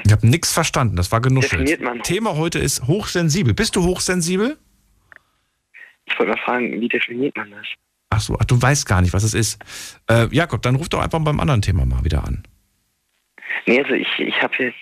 [0.05, 1.81] Ich habe nichts verstanden, das war genuschelt.
[2.05, 3.55] Thema heute ist hochsensibel.
[3.55, 4.57] Bist du hochsensibel?
[6.07, 7.67] Ich wollte mal fragen, wie definiert man das?
[8.11, 9.59] Ach so, ach, du weißt gar nicht, was es ist.
[10.09, 12.45] Äh, Jakob, dann ruf doch einfach beim anderen Thema mal wieder an.
[13.67, 14.79] Nee, also ich, ich habe jetzt,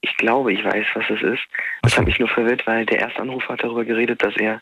[0.00, 1.42] ich glaube, ich weiß, was es ist.
[1.82, 4.60] Das hat mich nur verwirrt, weil der erste Anrufer hat darüber geredet, dass er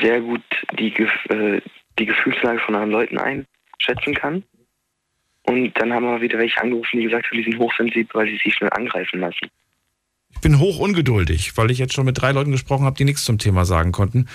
[0.00, 0.42] sehr gut
[0.78, 0.92] die,
[1.28, 1.60] äh,
[1.98, 4.42] die Gefühlslage von anderen Leuten einschätzen kann.
[5.42, 8.38] Und dann haben aber wieder welche angerufen, die gesagt haben, die sind hochsensibel, weil sie
[8.42, 9.48] sich schnell angreifen lassen.
[10.30, 13.24] Ich bin hoch ungeduldig, weil ich jetzt schon mit drei Leuten gesprochen habe, die nichts
[13.24, 14.28] zum Thema sagen konnten.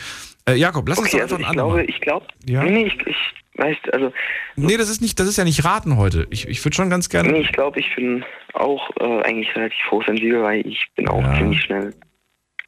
[0.48, 2.64] Äh, Jakob, lass uns okay, doch also einfach ich glaube, ich glaube, Ja?
[2.64, 3.18] nee, ich, ich
[3.56, 4.12] weiß, also
[4.56, 6.28] Nee, das ist nicht, das ist ja nicht raten heute.
[6.32, 7.32] Ich, ich würde schon ganz gerne.
[7.32, 11.62] Nee, ich glaube, ich bin auch äh, eigentlich relativ hochsensibel, weil ich bin auch ziemlich
[11.62, 11.94] schnell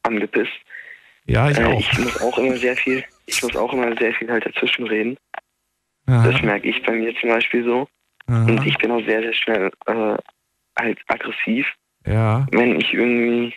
[0.04, 0.54] angepisst.
[1.26, 1.80] Ja, ich äh, auch.
[1.80, 5.18] Ich muss auch immer sehr viel, ich muss auch immer sehr viel halt dazwischen reden.
[6.08, 6.32] Aha.
[6.32, 7.88] Das merke ich bei mir zum Beispiel so.
[8.28, 8.46] Aha.
[8.46, 10.18] Und ich bin auch sehr, sehr schnell äh,
[10.80, 11.68] halt aggressiv,
[12.06, 12.46] Ja.
[12.52, 13.54] wenn ich irgendwie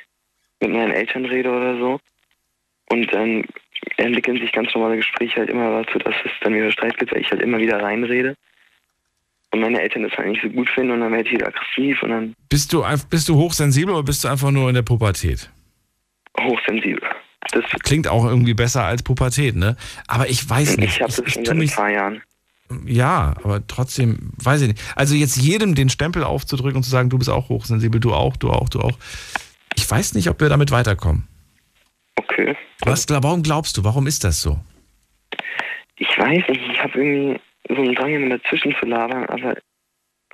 [0.61, 2.01] mit meinen Eltern rede oder so.
[2.91, 3.45] Und dann
[3.97, 7.21] entwickeln sich ganz normale Gespräche halt immer dazu, dass es dann wieder Streit gibt, weil
[7.21, 8.35] ich halt immer wieder reinrede.
[9.51, 12.03] Und meine Eltern das halt nicht so gut finden und dann werde ich wieder aggressiv
[12.03, 15.51] und dann Bist du, bist du hochsensibel oder bist du einfach nur in der Pubertät?
[16.41, 17.03] hochsensibel.
[17.53, 19.77] Das Klingt auch irgendwie besser als Pubertät, ne?
[20.07, 20.97] Aber ich weiß nicht.
[20.97, 22.23] Ich habe das schon seit ein paar Jahren.
[22.85, 24.83] Ja, aber trotzdem, weiß ich nicht.
[24.95, 28.37] Also jetzt jedem den Stempel aufzudrücken und zu sagen, du bist auch hochsensibel, du auch,
[28.37, 28.99] du auch, du auch.
[29.75, 31.27] Ich weiß nicht, ob wir damit weiterkommen.
[32.19, 32.57] Okay.
[32.81, 34.59] Was, warum glaubst du, warum ist das so?
[35.97, 39.55] Ich weiß nicht, ich habe irgendwie so einen Drang, immer dazwischen zu labern, aber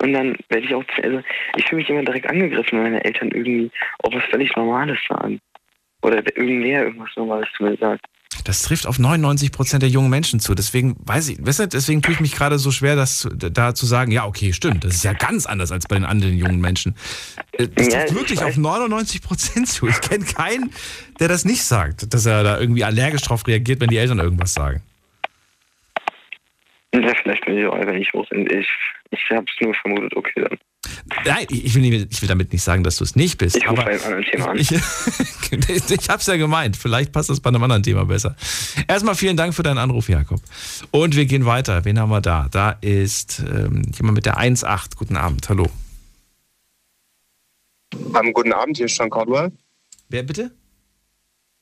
[0.01, 1.21] und dann werde ich auch, also
[1.55, 3.71] ich fühle mich immer direkt angegriffen, wenn meine Eltern irgendwie
[4.03, 5.39] auch was völlig Normales sagen.
[6.01, 8.05] Oder irgendwer irgendwas Normales zu mir sagt.
[8.43, 10.53] Das trifft auf 99 Prozent der jungen Menschen zu.
[10.55, 13.73] Deswegen weiß ich, weißt du, deswegen tue ich mich gerade so schwer, das zu, da
[13.73, 16.59] zu sagen, ja, okay, stimmt, das ist ja ganz anders als bei den anderen jungen
[16.59, 16.95] Menschen.
[17.53, 19.87] Äh, Das Ja, trifft ich wirklich auf 99 Prozent zu.
[19.87, 20.71] Ich kenne keinen,
[21.19, 24.53] der das nicht sagt, dass er da irgendwie allergisch drauf reagiert, wenn die Eltern irgendwas
[24.53, 24.81] sagen.
[26.93, 28.25] Ja, vielleicht bin ich auch einfach nicht hoch.
[28.31, 28.67] Ich,
[29.11, 30.57] ich habe es nur vermutet, okay dann.
[31.25, 33.55] Nein, ich will, nicht, ich will damit nicht sagen, dass du es nicht bist.
[33.55, 34.57] Ich rufe anderen Thema an.
[34.57, 36.77] Ich, ich habe es ja gemeint.
[36.77, 38.35] Vielleicht passt das bei einem anderen Thema besser.
[38.87, 40.41] Erstmal vielen Dank für deinen Anruf, Jakob.
[40.91, 41.85] Und wir gehen weiter.
[41.85, 42.47] Wen haben wir da?
[42.51, 44.95] Da ist ähm, jemand mit der 1.8.
[44.95, 45.47] Guten Abend.
[45.49, 45.67] Hallo.
[47.93, 49.51] Ähm, guten Abend, hier ist Sean Caldwell.
[50.09, 50.51] Wer bitte?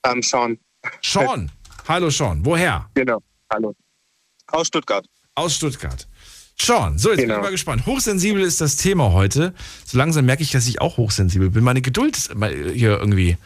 [0.04, 0.58] Ähm, Sean.
[1.02, 1.50] Sean.
[1.88, 2.44] Hallo Sean.
[2.44, 2.88] Woher?
[2.94, 3.22] Genau.
[3.52, 3.74] Hallo.
[4.48, 5.06] Aus Stuttgart.
[5.34, 6.06] Aus Stuttgart.
[6.60, 7.40] Sean, so jetzt bin Genau.
[7.40, 7.86] ich mal gespannt.
[7.86, 9.54] Hochsensibel ist das Thema heute.
[9.84, 11.64] So langsam merke ich, dass ich auch hochsensibel bin.
[11.64, 12.16] Meine Geduld
[12.74, 13.36] hier irgendwie.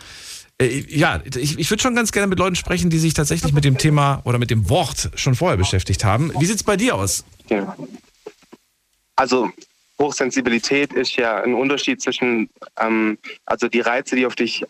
[0.61, 3.65] Äh, Ja, ich, ich würde schon ganz gerne mit Leuten sprechen, die sich tatsächlich mit
[3.65, 6.33] dem Thema oder mit dem Wort schon vorher beschäftigt haben.
[6.39, 7.25] Wie sieht's bei dir aus?
[7.49, 7.77] Ja.
[9.17, 9.51] Also
[9.99, 14.65] Hochsensibilität ist ja ein Unterschied zwischen, ähm, also die Reize, die auf dich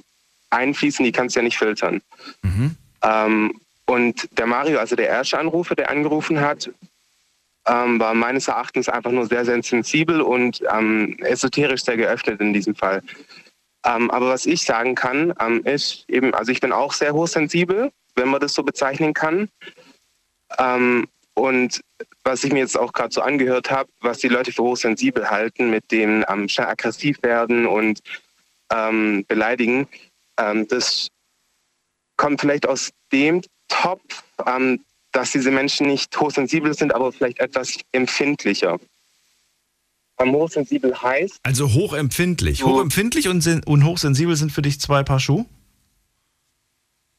[0.51, 2.01] einfließen, die kannst du ja nicht filtern.
[3.03, 3.53] Ähm,
[3.87, 6.71] und der Mario, also der erste Anrufer, der angerufen hat,
[7.69, 12.53] ähm, war meines Erachtens einfach nur sehr, sehr sensibel und ähm, esoterisch sehr geöffnet in
[12.53, 13.03] diesem Fall.
[13.85, 17.93] Ähm, aber was ich sagen kann, ähm, ist eben, also ich bin auch sehr hochsensibel,
[18.17, 19.49] wenn man das so bezeichnen kann.
[20.59, 21.81] Ähm, und
[22.25, 25.71] was ich mir jetzt auch gerade so angehört habe, was die Leute für hochsensibel halten,
[25.71, 28.03] mit dem ähm, schnell aggressiv werden und
[28.71, 29.89] beleidigen,
[30.37, 31.09] das
[32.19, 34.23] kommt vielleicht aus dem Topf,
[35.13, 38.79] dass diese Menschen nicht hochsensibel sind, aber vielleicht etwas empfindlicher.
[40.19, 41.39] Ähm, hochsensibel heißt.
[41.43, 42.65] Also hochempfindlich.
[42.65, 45.47] Hochempfindlich und, und hochsensibel sind für dich zwei Paar Schuhe?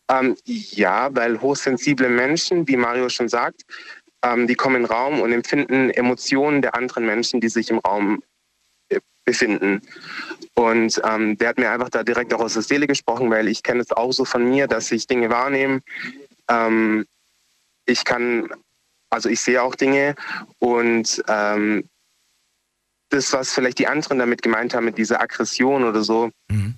[0.10, 3.64] Ähm, ja, weil hochsensible Menschen, wie Mario schon sagt,
[4.24, 7.78] ähm, die kommen in den Raum und empfinden Emotionen der anderen Menschen, die sich im
[7.80, 8.22] Raum
[8.90, 9.82] äh, befinden.
[10.56, 13.64] Und ähm, der hat mir einfach da direkt auch aus der Seele gesprochen, weil ich
[13.64, 15.82] kenne es auch so von mir, dass ich Dinge wahrnehme.
[16.50, 17.06] Ähm,
[17.90, 18.50] ich kann,
[19.10, 20.16] also ich sehe auch Dinge
[20.60, 21.90] und ähm,
[23.10, 26.76] das, was vielleicht die anderen damit gemeint haben, mit dieser Aggression oder so, mhm.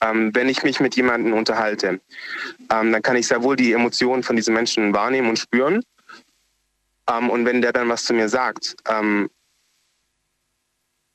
[0.00, 2.00] ähm, wenn ich mich mit jemandem unterhalte,
[2.70, 5.82] ähm, dann kann ich sehr wohl die Emotionen von diesen Menschen wahrnehmen und spüren.
[7.10, 9.28] Ähm, und wenn der dann was zu mir sagt, ähm,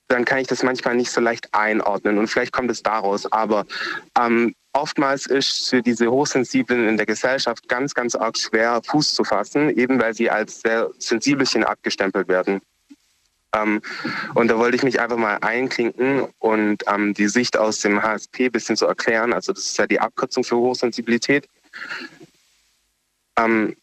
[0.08, 3.32] dann kann ich das manchmal nicht so leicht einordnen und vielleicht kommt es daraus.
[3.32, 3.66] Aber
[4.20, 9.24] ähm, oftmals ist für diese Hochsensiblen in der Gesellschaft ganz, ganz arg schwer, Fuß zu
[9.24, 12.62] fassen, eben weil sie als sehr sensibelchen abgestempelt werden.
[13.54, 13.82] Ähm,
[14.36, 18.46] und da wollte ich mich einfach mal einklinken und ähm, die Sicht aus dem HSP
[18.46, 19.34] ein bisschen zu erklären.
[19.34, 21.48] Also das ist ja die Abkürzung für Hochsensibilität.
[23.38, 23.76] Ähm,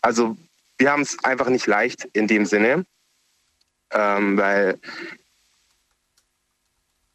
[0.00, 0.36] also
[0.78, 2.84] wir haben es einfach nicht leicht in dem Sinne,
[3.92, 4.80] ähm, weil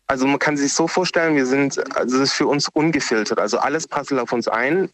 [0.08, 3.39] also man kann sich so vorstellen, wir sind, also das ist für uns ungefiltert.
[3.39, 4.89] Also alles passelt auf uns ein,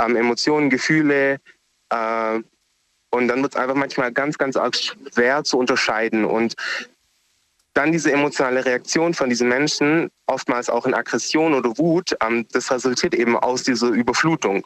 [0.00, 1.40] ähm, Emotionen, Gefühle.
[1.90, 2.40] Äh,
[3.10, 6.24] und dann wird es einfach manchmal ganz, ganz arg schwer zu unterscheiden.
[6.24, 6.54] Und
[7.74, 12.70] dann diese emotionale Reaktion von diesen Menschen, oftmals auch in Aggression oder Wut, ähm, das
[12.70, 14.64] resultiert eben aus dieser Überflutung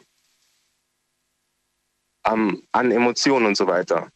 [2.25, 4.07] ähm, an Emotionen und so weiter.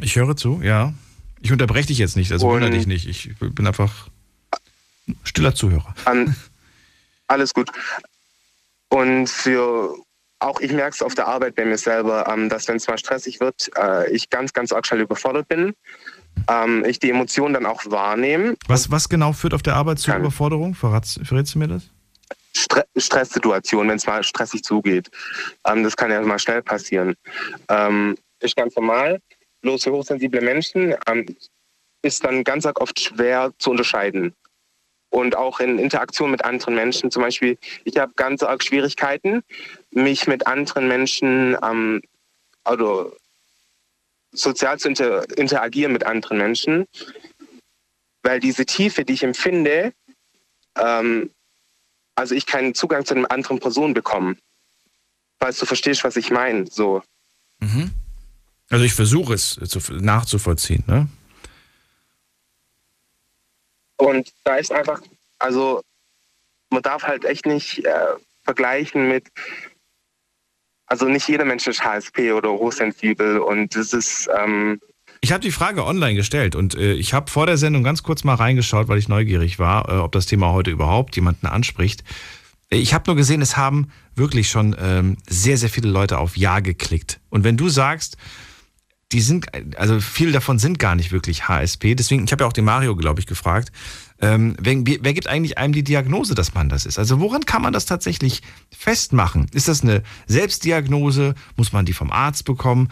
[0.00, 0.94] Ich höre zu, ja.
[1.40, 3.06] Ich unterbreche dich jetzt nicht, also wundere dich nicht.
[3.06, 4.08] Ich bin einfach
[5.22, 5.94] stiller Zuhörer.
[6.04, 6.36] An,
[7.26, 7.70] alles gut.
[8.88, 9.96] Und für
[10.38, 12.98] auch ich merke es auf der Arbeit bei mir selber, ähm, dass wenn es mal
[12.98, 15.74] stressig wird, äh, ich ganz, ganz arg schnell überfordert bin.
[16.48, 18.56] Ähm, ich die Emotionen dann auch wahrnehme.
[18.68, 20.12] Was, was genau führt auf der Arbeit zu.
[20.12, 20.74] Überforderung?
[20.74, 21.88] Verrätst, verrätst du mir das?
[22.54, 25.10] Stre Stresssituation, wenn es mal stressig zugeht.
[25.66, 27.14] Ähm, das kann ja mal schnell passieren.
[28.40, 29.20] Ist ganz normal.
[29.62, 30.94] Bloß für hochsensible Menschen
[32.02, 34.34] ist dann ganz arg oft schwer zu unterscheiden
[35.16, 37.10] und auch in Interaktion mit anderen Menschen.
[37.10, 39.42] Zum Beispiel, ich habe ganz arg Schwierigkeiten,
[39.90, 42.02] mich mit anderen Menschen, ähm,
[42.64, 43.16] also
[44.32, 46.84] sozial zu inter interagieren mit anderen Menschen,
[48.22, 49.94] weil diese Tiefe, die ich empfinde,
[50.76, 51.30] ähm,
[52.14, 54.36] also ich keinen Zugang zu einer anderen Person bekomme.
[55.40, 57.02] Falls du verstehst, was ich meine, so.
[57.60, 57.90] Mhm.
[58.68, 61.08] Also ich versuche es nachzuvollziehen, ne?
[63.96, 65.00] Und da ist einfach,
[65.38, 65.82] also
[66.70, 69.28] man darf halt echt nicht äh, vergleichen mit,
[70.86, 74.28] also nicht jeder Mensch ist HSP oder hochsensibel und das ist.
[74.38, 74.80] Ähm
[75.20, 78.22] ich habe die Frage online gestellt und äh, ich habe vor der Sendung ganz kurz
[78.22, 82.04] mal reingeschaut, weil ich neugierig war, äh, ob das Thema heute überhaupt jemanden anspricht.
[82.68, 86.60] Ich habe nur gesehen, es haben wirklich schon ähm, sehr, sehr viele Leute auf Ja
[86.60, 87.20] geklickt.
[87.30, 88.16] Und wenn du sagst,
[89.12, 89.46] die sind,
[89.78, 91.94] also viele davon sind gar nicht wirklich HSP.
[91.94, 93.70] Deswegen, ich habe ja auch den Mario, glaube ich, gefragt,
[94.20, 96.98] ähm, wer, wer, gibt eigentlich einem die Diagnose, dass man das ist?
[96.98, 98.42] Also woran kann man das tatsächlich
[98.76, 99.46] festmachen?
[99.52, 101.34] Ist das eine Selbstdiagnose?
[101.56, 102.88] Muss man die vom Arzt bekommen?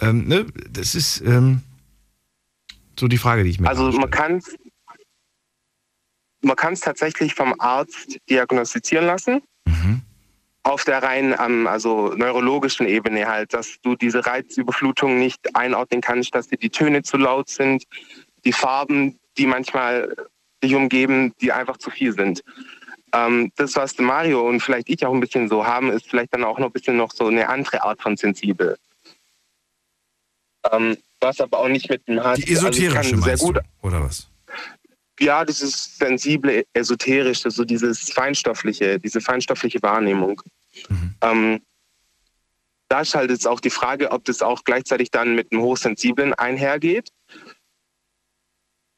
[0.00, 0.46] Ähm, ne?
[0.70, 1.60] Das ist ähm,
[2.98, 4.56] so die Frage, die ich mir Also man kann es
[6.44, 9.42] man kann es tatsächlich vom Arzt diagnostizieren lassen.
[9.64, 10.02] Mhm
[10.64, 16.34] auf der rein ähm, also neurologischen Ebene halt, dass du diese Reizüberflutung nicht einordnen kannst,
[16.34, 17.84] dass dir die Töne zu laut sind,
[18.44, 20.14] die Farben, die manchmal
[20.62, 22.42] dich umgeben, die einfach zu viel sind.
[23.14, 26.44] Ähm, das, was Mario und vielleicht ich auch ein bisschen so haben, ist vielleicht dann
[26.44, 28.78] auch noch ein bisschen noch so eine andere Art von sensibel.
[30.70, 32.44] Ähm, was aber auch nicht mit dem HSP...
[32.44, 34.31] Die esoterische also sehr gut, du, oder was?
[35.20, 40.40] Ja, dieses sensible, esoterische, so dieses feinstoffliche, diese feinstoffliche Wahrnehmung.
[40.88, 41.14] Mhm.
[41.20, 41.60] Ähm,
[42.88, 46.34] da ist halt jetzt auch die Frage, ob das auch gleichzeitig dann mit einem Hochsensiblen
[46.34, 47.10] einhergeht.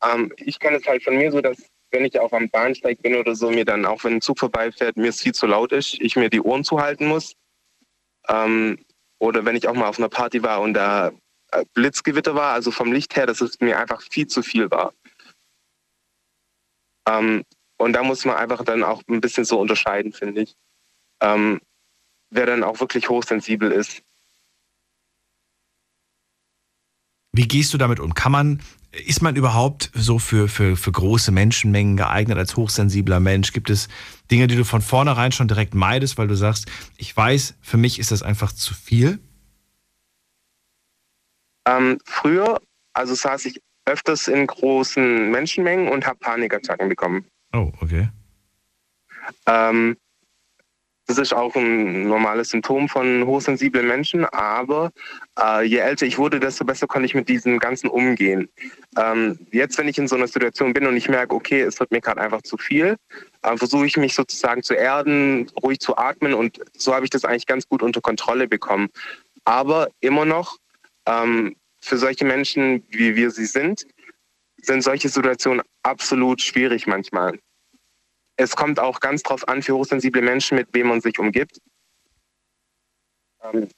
[0.02, 1.58] Ähm, ich kenne es halt von mir so, dass
[1.90, 4.96] wenn ich auch am Bahnsteig bin oder so, mir dann auch, wenn ein Zug vorbeifährt,
[4.96, 7.34] mir es viel zu laut ist, ich mir die Ohren zuhalten muss.
[8.28, 8.78] Ähm,
[9.18, 11.12] oder wenn ich auch mal auf einer Party war und da
[11.52, 14.92] äh, Blitzgewitter war, also vom Licht her, dass es mir einfach viel zu viel war.
[17.06, 17.44] Ähm,
[17.76, 20.56] und da muss man einfach dann auch ein bisschen so unterscheiden, finde ich,
[21.20, 21.60] ähm,
[22.30, 24.02] wer dann auch wirklich hochsensibel ist.
[27.32, 28.14] Wie gehst du damit um?
[28.14, 33.52] Kann man, ist man überhaupt so für, für, für große Menschenmengen geeignet als hochsensibler Mensch?
[33.52, 33.88] Gibt es
[34.30, 37.98] Dinge, die du von vornherein schon direkt meidest, weil du sagst, ich weiß, für mich
[37.98, 39.18] ist das einfach zu viel?
[41.66, 42.60] Ähm, früher,
[42.92, 47.24] also saß ich öfters in großen Menschenmengen und habe Panikattacken bekommen.
[47.52, 48.08] Oh, okay.
[49.46, 49.96] Ähm,
[51.06, 54.90] das ist auch ein normales Symptom von hochsensiblen Menschen, aber
[55.38, 58.48] äh, je älter ich wurde, desto besser konnte ich mit diesem Ganzen umgehen.
[58.96, 61.90] Ähm, jetzt, wenn ich in so einer Situation bin und ich merke, okay, es wird
[61.90, 62.96] mir gerade einfach zu viel,
[63.42, 67.26] äh, versuche ich mich sozusagen zu erden, ruhig zu atmen und so habe ich das
[67.26, 68.88] eigentlich ganz gut unter Kontrolle bekommen.
[69.44, 70.56] Aber immer noch,
[71.06, 71.54] ähm,
[71.84, 73.86] für solche Menschen, wie wir sie sind,
[74.62, 77.38] sind solche Situationen absolut schwierig manchmal.
[78.36, 81.58] Es kommt auch ganz drauf an für hochsensible Menschen, mit wem man sich umgibt.
[83.42, 83.68] Ähm,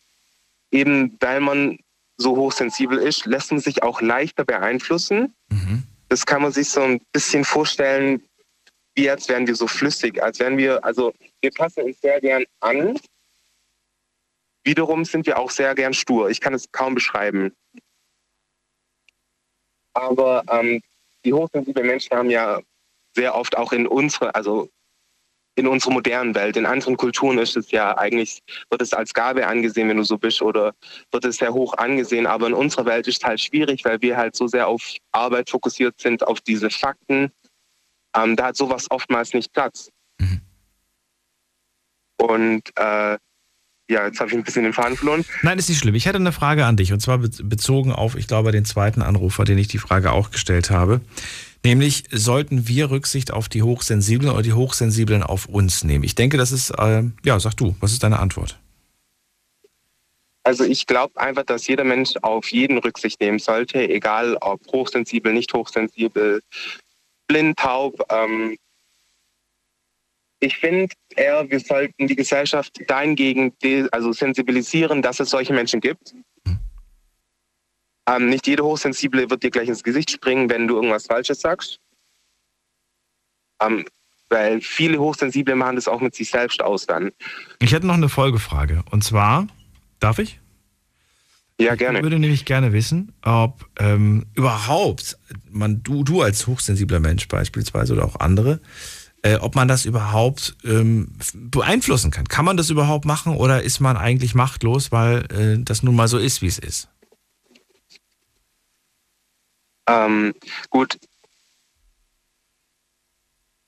[0.70, 1.78] eben weil man
[2.16, 5.34] so hochsensibel ist, lässt man sich auch leichter beeinflussen.
[5.50, 5.82] Mhm.
[6.08, 8.22] Das kann man sich so ein bisschen vorstellen,
[8.94, 12.44] wie als wären wir so flüssig, als wären wir, also wir passen uns sehr gern
[12.60, 12.98] an.
[14.64, 16.30] Wiederum sind wir auch sehr gern stur.
[16.30, 17.52] Ich kann es kaum beschreiben.
[19.96, 20.82] Aber ähm,
[21.24, 22.60] die hochsensiblen Menschen haben ja
[23.14, 24.68] sehr oft auch in unsere, also
[25.54, 26.58] in unserer modernen Welt.
[26.58, 30.18] In anderen Kulturen ist es ja eigentlich, wird es als Gabe angesehen, wenn du so
[30.18, 30.74] bist, oder
[31.10, 32.26] wird es sehr hoch angesehen.
[32.26, 34.82] Aber in unserer Welt ist es halt schwierig, weil wir halt so sehr auf
[35.12, 37.32] Arbeit fokussiert sind, auf diese Fakten.
[38.14, 39.90] Ähm, da hat sowas oftmals nicht Platz.
[40.18, 40.42] Mhm.
[42.18, 43.16] Und äh,
[43.88, 45.24] ja, jetzt habe ich ein bisschen den Faden verloren.
[45.42, 45.94] Nein, ist nicht schlimm.
[45.94, 49.44] Ich hätte eine Frage an dich und zwar bezogen auf, ich glaube, den zweiten Anrufer,
[49.44, 51.00] den ich die Frage auch gestellt habe.
[51.64, 56.04] Nämlich, sollten wir Rücksicht auf die Hochsensiblen oder die Hochsensiblen auf uns nehmen?
[56.04, 58.58] Ich denke, das ist, äh, ja, sag du, was ist deine Antwort?
[60.42, 65.32] Also ich glaube einfach, dass jeder Mensch auf jeden Rücksicht nehmen sollte, egal ob hochsensibel,
[65.32, 66.40] nicht hochsensibel,
[67.26, 68.00] blind, taub.
[68.10, 68.56] Ähm
[70.40, 73.52] ich finde eher, wir sollten die Gesellschaft dahingegen
[73.90, 76.14] also sensibilisieren, dass es solche Menschen gibt
[78.08, 81.80] ähm, nicht jede Hochsensible wird dir gleich ins Gesicht springen, wenn du irgendwas Falsches sagst.
[83.60, 83.84] Ähm,
[84.28, 87.10] weil viele Hochsensible machen das auch mit sich selbst aus dann.
[87.60, 88.82] Ich hätte noch eine Folgefrage.
[88.90, 89.46] Und zwar,
[90.00, 90.40] darf ich?
[91.58, 91.98] Ja, gerne.
[91.98, 95.16] Ich würde nämlich gerne wissen, ob ähm, überhaupt
[95.50, 98.60] man, du, du als hochsensibler Mensch beispielsweise oder auch andere,
[99.26, 102.28] äh, ob man das überhaupt ähm, beeinflussen kann.
[102.28, 106.06] Kann man das überhaupt machen oder ist man eigentlich machtlos, weil äh, das nun mal
[106.06, 106.88] so ist, wie es ist?
[109.88, 110.32] Ähm,
[110.70, 110.96] gut.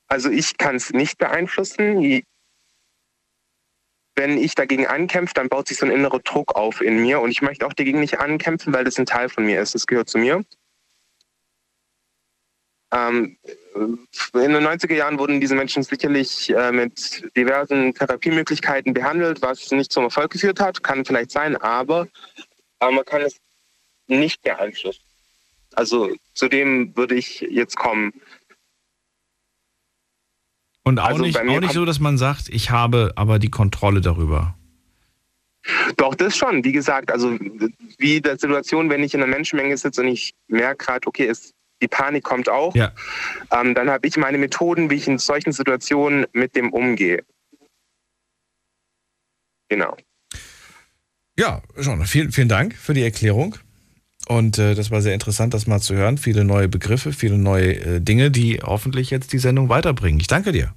[0.07, 2.23] Also ich kann es nicht beeinflussen.
[4.15, 7.31] Wenn ich dagegen ankämpfe, dann baut sich so ein innerer Druck auf in mir und
[7.31, 9.75] ich möchte auch dagegen nicht ankämpfen, weil das ein Teil von mir ist.
[9.75, 10.43] Das gehört zu mir.
[12.91, 13.37] Ähm,
[13.75, 19.91] in den 90er Jahren wurden diese Menschen sicherlich äh, mit diversen Therapiemöglichkeiten behandelt, was nicht
[19.91, 22.07] zum Erfolg geführt hat, kann vielleicht sein, aber
[22.79, 23.37] äh, man kann es
[24.07, 25.03] nicht beeinflussen.
[25.75, 28.13] Also zu dem würde ich jetzt kommen.
[30.83, 34.01] Und auch, also nicht, auch nicht so, dass man sagt, ich habe aber die Kontrolle
[34.01, 34.55] darüber.
[35.97, 36.63] Doch, das schon.
[36.63, 37.37] Wie gesagt, also
[37.97, 41.53] wie der Situation, wenn ich in einer Menschenmenge sitze und ich merke gerade, okay, es,
[41.81, 42.91] die Panik kommt auch, ja.
[43.51, 47.23] ähm, dann habe ich meine Methoden, wie ich in solchen Situationen mit dem umgehe.
[49.69, 49.95] Genau.
[51.37, 52.05] Ja, schon.
[52.05, 53.55] Vielen, vielen Dank für die Erklärung.
[54.27, 56.17] Und äh, das war sehr interessant, das mal zu hören.
[56.17, 60.19] Viele neue Begriffe, viele neue äh, Dinge, die hoffentlich jetzt die Sendung weiterbringen.
[60.19, 60.73] Ich danke dir.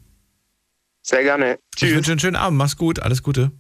[1.03, 1.59] Sehr gerne.
[1.75, 1.91] Tschüss.
[1.91, 2.59] Ich wünsche einen schönen Abend.
[2.59, 3.01] Mach's gut.
[3.01, 3.51] Alles Gute.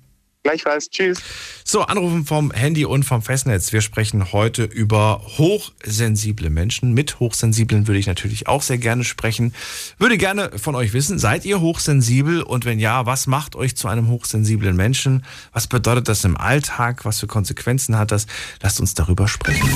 [0.44, 0.90] Gleichfalls.
[0.90, 1.20] Tschüss.
[1.64, 3.72] So, Anrufen vom Handy und vom Festnetz.
[3.72, 6.94] Wir sprechen heute über hochsensible Menschen.
[6.94, 9.54] Mit Hochsensiblen würde ich natürlich auch sehr gerne sprechen.
[9.98, 12.42] Würde gerne von euch wissen, seid ihr hochsensibel?
[12.42, 15.24] Und wenn ja, was macht euch zu einem hochsensiblen Menschen?
[15.52, 17.04] Was bedeutet das im Alltag?
[17.04, 18.26] Was für Konsequenzen hat das?
[18.62, 19.70] Lasst uns darüber sprechen.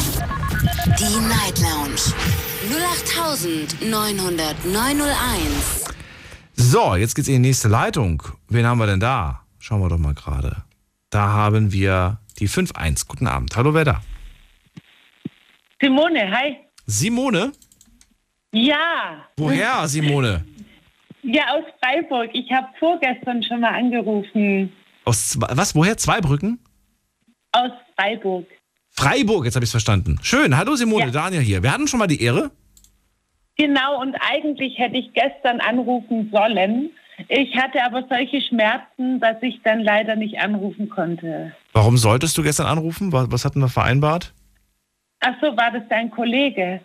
[0.98, 2.00] Die Night Lounge
[3.80, 3.86] 0890901.
[6.56, 8.22] So, jetzt geht's in die nächste Leitung.
[8.48, 9.45] Wen haben wir denn da?
[9.66, 10.62] Schauen wir doch mal gerade.
[11.10, 13.08] Da haben wir die 5-1.
[13.08, 13.56] Guten Abend.
[13.56, 14.00] Hallo, wer da?
[15.82, 16.58] Simone, hi.
[16.86, 17.50] Simone?
[18.52, 19.26] Ja.
[19.36, 20.44] Woher, Simone?
[21.24, 22.30] Ja, aus Freiburg.
[22.32, 24.72] Ich habe vorgestern schon mal angerufen.
[25.04, 25.74] Aus was?
[25.74, 25.96] Woher?
[25.96, 26.60] Zweibrücken?
[27.50, 28.46] Aus Freiburg.
[28.92, 30.20] Freiburg, jetzt habe ich es verstanden.
[30.22, 30.56] Schön.
[30.56, 31.64] Hallo Simone, Daniel hier.
[31.64, 32.52] Wir hatten schon mal die Ehre.
[33.56, 36.90] Genau, und eigentlich hätte ich gestern anrufen sollen.
[37.28, 41.52] Ich hatte aber solche Schmerzen, dass ich dann leider nicht anrufen konnte.
[41.72, 43.12] Warum solltest du gestern anrufen?
[43.12, 44.34] Was, hatten wir vereinbart?
[45.20, 46.80] Ach so, war das dein Kollege?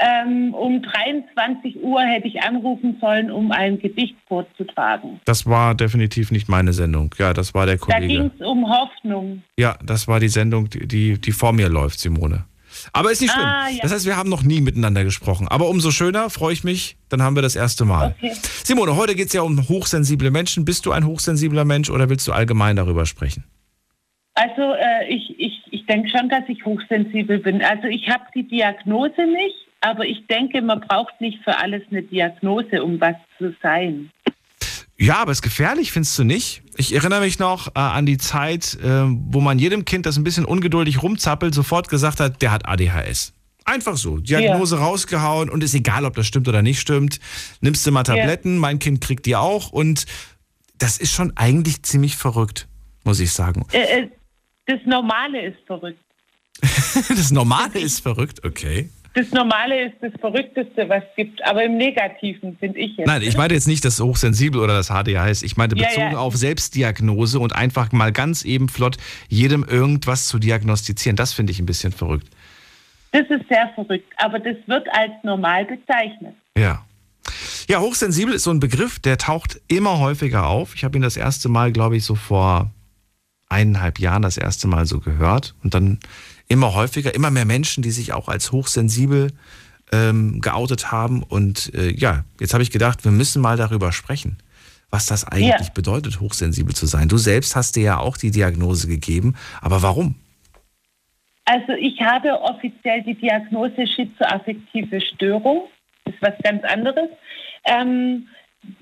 [0.00, 5.20] Ähm, um 23 Uhr hätte ich anrufen sollen, um ein Gedicht vorzutragen.
[5.24, 7.14] Das war definitiv nicht meine Sendung.
[7.16, 8.30] Ja, das war der Da ging Kollege.
[8.40, 9.44] es um Hoffnung.
[9.56, 12.44] Ja, das war die Sendung, die, die vor mir läuft, Simone.
[12.92, 13.44] Aber ist nicht schlimm.
[13.44, 13.78] Ah, ja.
[13.82, 15.48] Das heißt, wir haben noch nie miteinander gesprochen.
[15.48, 18.14] Aber umso schöner, freue ich mich, dann haben wir das erste Mal.
[18.18, 18.32] Okay.
[18.64, 20.64] Simone, heute geht es ja um hochsensible Menschen.
[20.64, 23.44] Bist du ein hochsensibler Mensch oder willst du allgemein darüber sprechen?
[24.34, 27.62] Also äh, ich, ich, ich denke schon, dass ich hochsensibel bin.
[27.62, 32.02] Also ich habe die Diagnose nicht, aber ich denke, man braucht nicht für alles eine
[32.02, 34.10] Diagnose, um was zu sein.
[34.96, 36.62] Ja, aber ist gefährlich, findest du nicht?
[36.76, 40.24] Ich erinnere mich noch äh, an die Zeit, äh, wo man jedem Kind, das ein
[40.24, 43.32] bisschen ungeduldig rumzappelt, sofort gesagt hat, der hat ADHS.
[43.64, 44.18] Einfach so.
[44.18, 47.18] Diagnose rausgehauen und ist egal, ob das stimmt oder nicht stimmt.
[47.60, 48.14] Nimmst du mal Ja.
[48.14, 50.04] Tabletten, mein Kind kriegt die auch und
[50.78, 52.68] das ist schon eigentlich ziemlich verrückt,
[53.04, 53.64] muss ich sagen.
[53.72, 54.08] Äh, äh,
[54.66, 55.98] das Normale ist verrückt.
[57.08, 58.90] Das Normale ist verrückt, okay.
[59.14, 63.06] Das Normale ist das Verrückteste, was es gibt, aber im Negativen, finde ich jetzt.
[63.06, 65.42] Nein, ich meinte jetzt nicht das hochsensibel oder das HDHS.
[65.44, 66.18] Ich meinte Ja, bezogen ja.
[66.18, 68.96] auf Selbstdiagnose und einfach mal ganz eben flott
[69.28, 71.14] jedem irgendwas zu diagnostizieren.
[71.14, 72.26] Das finde ich ein bisschen verrückt.
[73.12, 76.34] Das ist sehr verrückt, aber das wird als normal bezeichnet.
[76.58, 76.84] Ja.
[77.68, 80.74] Ja, hochsensibel ist so ein Begriff, der taucht immer häufiger auf.
[80.74, 82.70] Ich habe ihn das erste Mal, glaube ich, so vor
[83.48, 85.54] eineinhalb Jahren das erste Mal so gehört.
[85.62, 85.98] Und dann
[86.48, 89.32] immer häufiger, immer mehr Menschen, die sich auch als hochsensibel
[89.92, 91.22] ähm, geoutet haben.
[91.22, 94.38] Und äh, ja, jetzt habe ich gedacht, wir müssen mal darüber sprechen,
[94.90, 95.72] was das eigentlich Ja.
[95.74, 97.08] bedeutet, hochsensibel zu sein.
[97.08, 99.34] Du selbst hast dir ja auch die Diagnose gegeben.
[99.60, 100.16] Aber warum?
[101.46, 105.68] Also ich habe offiziell die Diagnose schizoaffektive Störung.
[106.04, 107.08] Das ist was ganz anderes.
[107.64, 108.26] Ähm,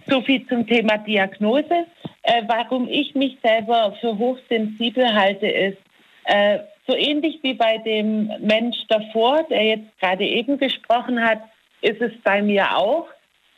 [0.08, 1.86] so viel zum Thema Diagnose.
[2.22, 5.78] Äh, warum ich mich selber für hochsensibel halte, ist
[6.24, 11.40] äh, so ähnlich wie bei dem Mensch davor, der jetzt gerade eben gesprochen hat,
[11.80, 13.06] ist es bei mir auch.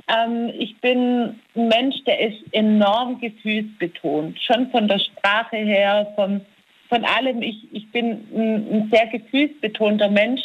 [0.08, 6.40] Ähm, ich bin ein Mensch, der ist enorm gefühlsbetont, schon von der Sprache her, von,
[6.88, 7.42] von allem.
[7.42, 10.42] Ich, ich bin ein, ein sehr gefühlsbetonter Mensch.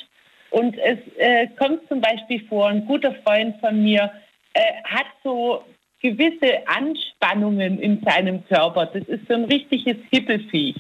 [0.51, 4.11] Und es äh, kommt zum Beispiel vor, ein guter Freund von mir
[4.53, 5.63] äh, hat so
[6.01, 8.85] gewisse Anspannungen in seinem Körper.
[8.87, 10.77] Das ist so ein richtiges Hippelfiech.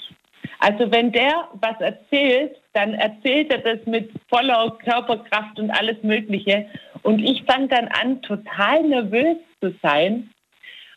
[0.59, 6.67] Also wenn der was erzählt, dann erzählt er das mit voller Körperkraft und alles Mögliche.
[7.03, 10.29] Und ich fange dann an, total nervös zu sein.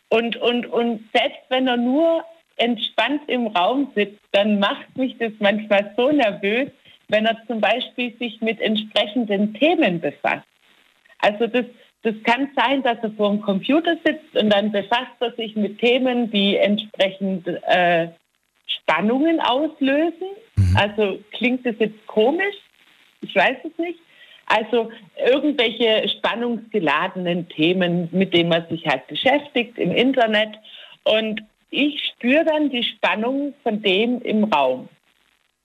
[0.09, 2.23] Und, und, und selbst wenn er nur
[2.57, 6.69] entspannt im Raum sitzt, dann macht mich das manchmal so nervös,
[7.07, 10.45] wenn er zum Beispiel sich mit entsprechenden Themen befasst.
[11.19, 11.65] Also das,
[12.03, 15.79] das kann sein, dass er vor dem Computer sitzt und dann befasst er sich mit
[15.79, 18.09] Themen, die entsprechend äh,
[18.67, 20.27] Spannungen auslösen.
[20.75, 22.55] Also klingt das jetzt komisch?
[23.21, 23.99] Ich weiß es nicht.
[24.47, 24.91] Also
[25.25, 30.49] irgendwelche spannungsgeladenen Themen, mit denen man sich halt beschäftigt im Internet.
[31.03, 34.89] Und ich spüre dann die Spannung von dem im Raum.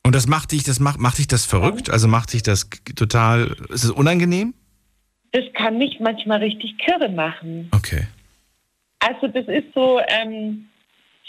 [0.05, 1.91] Und das macht dich, das macht, macht dich das verrückt?
[1.91, 4.55] Also macht dich das total, ist es unangenehm?
[5.33, 7.71] Das kann mich manchmal richtig kirre machen.
[7.75, 8.07] Okay.
[9.01, 10.69] Also das ist so, ähm,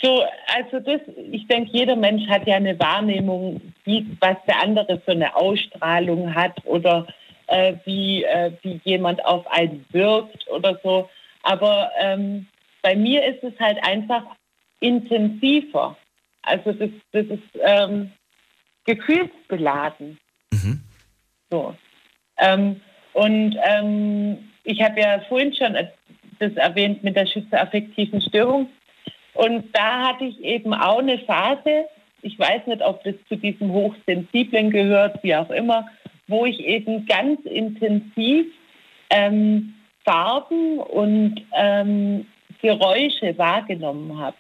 [0.02, 0.24] so,
[0.56, 5.12] also das, ich denke, jeder Mensch hat ja eine Wahrnehmung, wie, was der andere für
[5.12, 7.06] eine Ausstrahlung hat oder
[7.47, 11.10] äh, wie, äh, wie jemand auf einen wirkt oder so.
[11.43, 12.47] Aber ähm,
[12.82, 14.24] bei mir ist es halt einfach
[14.80, 15.97] intensiver.
[16.43, 18.12] Also das, das ist ähm,
[18.86, 20.18] gefühlsbeladen.
[21.52, 21.76] So.
[22.38, 22.80] Ähm,
[23.20, 25.76] und ähm, ich habe ja vorhin schon
[26.39, 28.70] das erwähnt mit der schizoaffektiven Störung.
[29.34, 31.86] Und da hatte ich eben auch eine Phase,
[32.22, 35.86] ich weiß nicht, ob das zu diesem Hochsensiblen gehört, wie auch immer,
[36.28, 38.45] wo ich eben ganz intensiv
[39.09, 39.74] ähm,
[40.05, 42.26] Farben und ähm,
[42.61, 44.38] Geräusche wahrgenommen habe.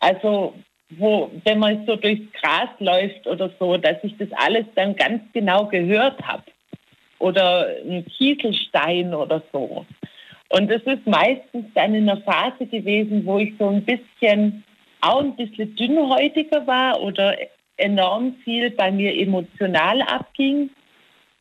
[0.00, 0.54] Also
[0.90, 5.22] wo, wenn man so durchs Gras läuft oder so, dass ich das alles dann ganz
[5.32, 6.42] genau gehört habe.
[7.18, 9.86] Oder ein Kieselstein oder so.
[10.48, 14.64] Und es ist meistens dann in einer Phase gewesen, wo ich so ein bisschen,
[15.00, 17.36] auch ein bisschen dünnhäutiger war oder
[17.76, 20.70] enorm viel bei mir emotional abging.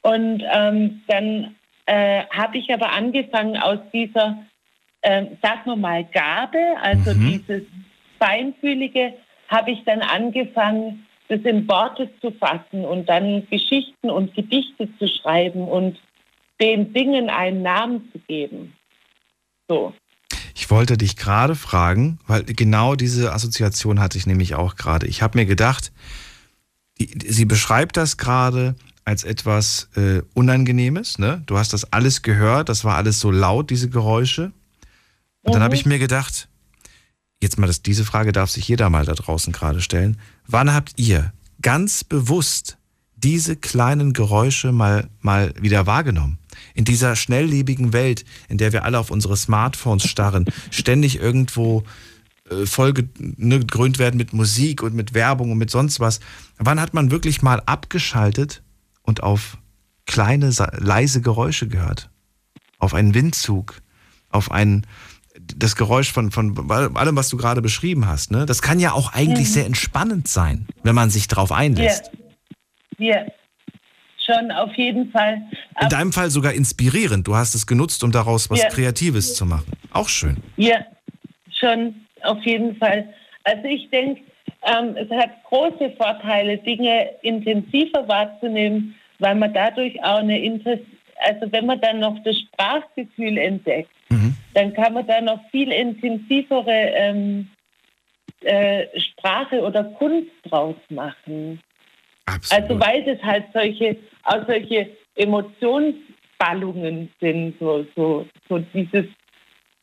[0.02, 1.56] Und ähm, dann
[1.86, 4.38] äh, habe ich aber angefangen aus dieser,
[5.02, 7.64] äh, sagen wir mal, Gabe, also dieses
[8.20, 9.14] Feinfühlige,
[9.48, 15.08] habe ich dann angefangen, das in Worte zu fassen und dann Geschichten und Gedichte zu
[15.08, 15.98] schreiben und
[16.62, 18.74] den Dingen einen Namen zu geben.
[19.68, 19.94] So.
[20.54, 25.06] Ich wollte dich gerade fragen, weil genau diese Assoziation hatte ich nämlich auch gerade.
[25.08, 25.92] Ich habe mir gedacht,
[26.98, 31.20] sie beschreibt das gerade als etwas äh, Unangenehmes.
[31.20, 31.44] Ne?
[31.46, 34.52] Du hast das alles gehört, das war alles so laut, diese Geräusche.
[35.42, 35.54] Und mhm.
[35.54, 36.48] dann habe ich mir gedacht,
[37.46, 40.18] jetzt mal das, diese Frage darf sich jeder mal da draußen gerade stellen.
[40.48, 41.32] Wann habt ihr
[41.62, 42.78] ganz bewusst
[43.16, 46.40] diese kleinen Geräusche mal, mal wieder wahrgenommen?
[46.74, 51.84] In dieser schnelllebigen Welt, in der wir alle auf unsere Smartphones starren, ständig irgendwo
[52.50, 56.20] äh, vollgegrönt werden mit Musik und mit Werbung und mit sonst was.
[56.58, 58.64] Wann hat man wirklich mal abgeschaltet
[59.04, 59.58] und auf
[60.06, 62.10] kleine, leise Geräusche gehört?
[62.80, 63.82] Auf einen Windzug,
[64.30, 64.86] auf ein,
[65.40, 68.32] das Geräusch von, von allem, was du gerade beschrieben hast.
[68.32, 68.46] Ne?
[68.46, 69.54] Das kann ja auch eigentlich mhm.
[69.54, 72.12] sehr entspannend sein, wenn man sich darauf einlässt.
[72.98, 73.18] Ja.
[73.18, 73.26] ja
[74.26, 75.42] schon auf jeden Fall.
[75.82, 77.28] In deinem Fall sogar inspirierend.
[77.28, 78.70] Du hast es genutzt, um daraus was ja.
[78.70, 79.72] Kreatives zu machen.
[79.92, 80.38] Auch schön.
[80.58, 80.86] Ja,
[81.60, 83.08] schon auf jeden Fall.
[83.44, 84.22] Also ich denke,
[84.64, 90.86] ähm, es hat große Vorteile, Dinge intensiver wahrzunehmen, weil man dadurch auch eine Interesse,
[91.24, 94.25] also wenn man dann noch das Sprachgefühl entdeckt, mhm.
[94.56, 97.50] Dann kann man da noch viel intensivere ähm,
[98.42, 101.62] äh, Sprache oder Kunst draus machen.
[102.26, 102.64] Absolut.
[102.64, 109.06] Also weil das halt solche, auch solche Emotionsballungen sind, so, so, so dieses,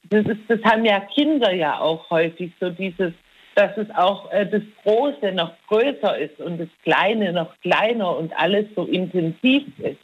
[0.08, 3.12] das, ist, das haben ja Kinder ja auch häufig, so dieses,
[3.54, 8.32] dass es auch äh, das Große noch größer ist und das Kleine noch kleiner und
[8.38, 10.00] alles so intensiv ist.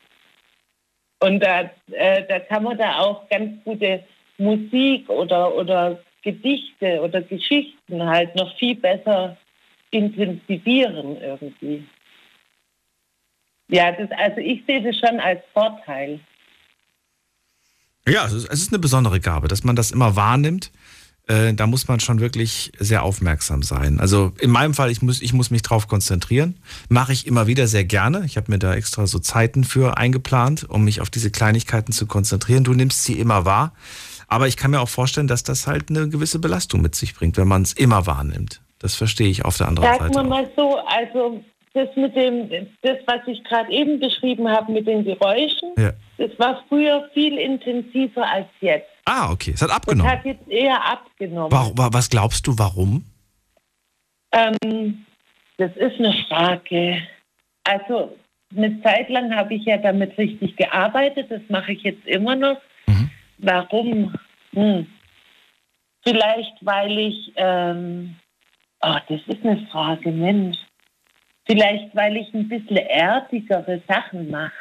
[1.21, 4.05] Und da, äh, da kann man da auch ganz gute
[4.39, 9.37] Musik oder, oder Gedichte oder Geschichten halt noch viel besser
[9.91, 11.85] intensivieren irgendwie.
[13.69, 16.21] Ja, das, also ich sehe das schon als Vorteil.
[18.07, 20.73] Ja, es ist, eine besondere Gabe, dass man das immer wahrnimmt.
[21.27, 24.01] Äh, da muss man schon wirklich sehr aufmerksam sein.
[24.01, 26.57] Also in meinem Fall, ich muss, ich muss mich drauf konzentrieren.
[26.89, 28.25] Mache ich immer wieder sehr gerne.
[28.25, 32.07] Ich habe mir da extra so Zeiten für eingeplant, um mich auf diese Kleinigkeiten zu
[32.07, 32.65] konzentrieren.
[32.65, 33.75] Du nimmst sie immer wahr.
[34.29, 37.37] Aber ich kann mir auch vorstellen, dass das halt eine gewisse Belastung mit sich bringt,
[37.39, 38.61] wenn man es immer wahrnimmt.
[38.79, 40.15] Das verstehe ich auf der anderen Sag Seite.
[40.15, 42.49] Sag mal so, also das mit dem,
[42.83, 45.93] das, was ich gerade eben beschrieben habe mit den Geräuschen, ja.
[46.19, 48.89] das war früher viel intensiver als jetzt.
[49.05, 49.53] Ah, okay.
[49.55, 50.11] Es hat abgenommen.
[50.11, 51.51] Es hat jetzt eher abgenommen.
[51.51, 53.05] Warum, was glaubst du, warum?
[54.33, 55.07] Ähm,
[55.57, 57.03] das ist eine Frage.
[57.65, 58.17] Also
[58.55, 61.31] eine Zeit lang habe ich ja damit richtig gearbeitet.
[61.31, 62.59] Das mache ich jetzt immer noch.
[63.39, 64.15] Warum?
[64.53, 64.87] Hm.
[66.05, 68.17] Vielleicht, weil ich, ähm,
[68.81, 70.57] oh, das ist eine Frage, Mensch.
[71.47, 74.53] Vielleicht, weil ich ein bisschen erdigere Sachen mache.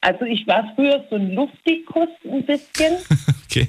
[0.00, 2.96] Also ich war früher so ein Luftikus ein bisschen.
[3.44, 3.68] okay.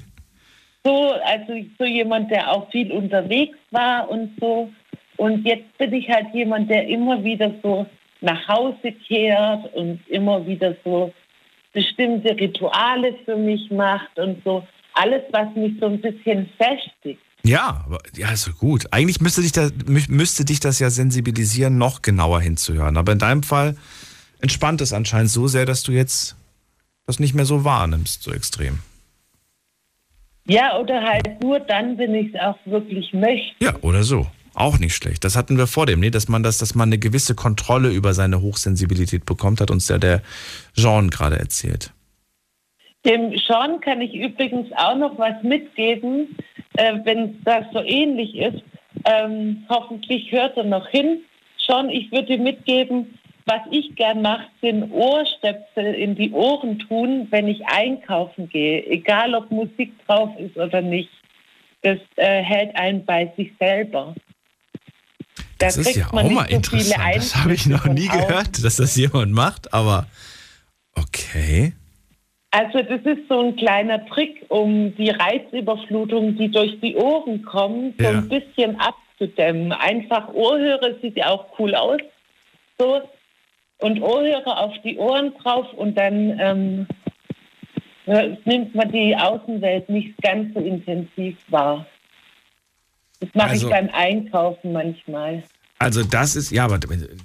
[0.84, 4.72] So, also so jemand, der auch viel unterwegs war und so.
[5.18, 7.86] Und jetzt bin ich halt jemand, der immer wieder so
[8.22, 11.14] nach Hause kehrt und immer wieder so
[11.74, 14.66] bestimmte Rituale für mich macht und so.
[14.94, 17.22] Alles, was mich so ein bisschen festigt.
[17.44, 18.88] Ja, ja, ist gut.
[18.92, 22.98] Eigentlich müsste dich, da, müsste dich das ja sensibilisieren, noch genauer hinzuhören.
[22.98, 23.78] Aber in deinem Fall
[24.42, 26.36] entspannt es anscheinend so sehr, dass du jetzt
[27.06, 28.80] das nicht mehr so wahrnimmst, so extrem.
[30.48, 33.56] Ja, oder halt nur dann, wenn ich es auch wirklich möchte.
[33.60, 34.28] Ja, oder so.
[34.54, 35.24] Auch nicht schlecht.
[35.24, 38.14] Das hatten wir vor dem, nee, dass man das, dass man eine gewisse Kontrolle über
[38.14, 40.22] seine Hochsensibilität bekommt, hat uns ja der
[40.76, 41.94] Jean gerade erzählt.
[43.06, 46.36] Dem Sean kann ich übrigens auch noch was mitgeben,
[46.76, 48.62] äh, wenn das so ähnlich ist.
[49.06, 51.22] Ähm, hoffentlich hört er noch hin.
[51.66, 57.48] Sean, ich würde mitgeben, was ich gern mache, sind Ohrstöpsel in die Ohren tun, wenn
[57.48, 61.10] ich einkaufen gehe, egal ob Musik drauf ist oder nicht.
[61.82, 64.14] Das äh, hält einen bei sich selber.
[65.60, 67.16] Da das ist ja auch mal so interessant.
[67.16, 70.08] Das habe ich noch nie gehört, dass das jemand macht, aber
[70.96, 71.74] okay.
[72.52, 77.98] Also das ist so ein kleiner Trick, um die Reizüberflutung, die durch die Ohren kommt,
[77.98, 78.12] so ja.
[78.12, 79.72] ein bisschen abzudämmen.
[79.74, 82.00] Einfach Ohrhörer sieht ja auch cool aus.
[82.80, 83.02] So.
[83.82, 86.88] Und Ohrhörer auf die Ohren drauf und dann ähm,
[88.46, 91.86] nimmt man die Außenwelt nicht ganz so intensiv wahr.
[93.20, 95.44] Das mache also, ich beim Einkaufen manchmal.
[95.78, 96.80] Also das ist, ja, aber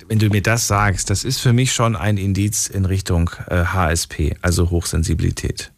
[0.09, 3.65] wenn du mir das sagst, das ist für mich schon ein Indiz in Richtung äh,
[3.65, 5.73] HSP, also Hochsensibilität.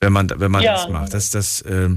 [0.00, 0.72] Wenn man, wenn man ja.
[0.72, 1.12] das macht.
[1.12, 1.96] Das, das, äh, äh,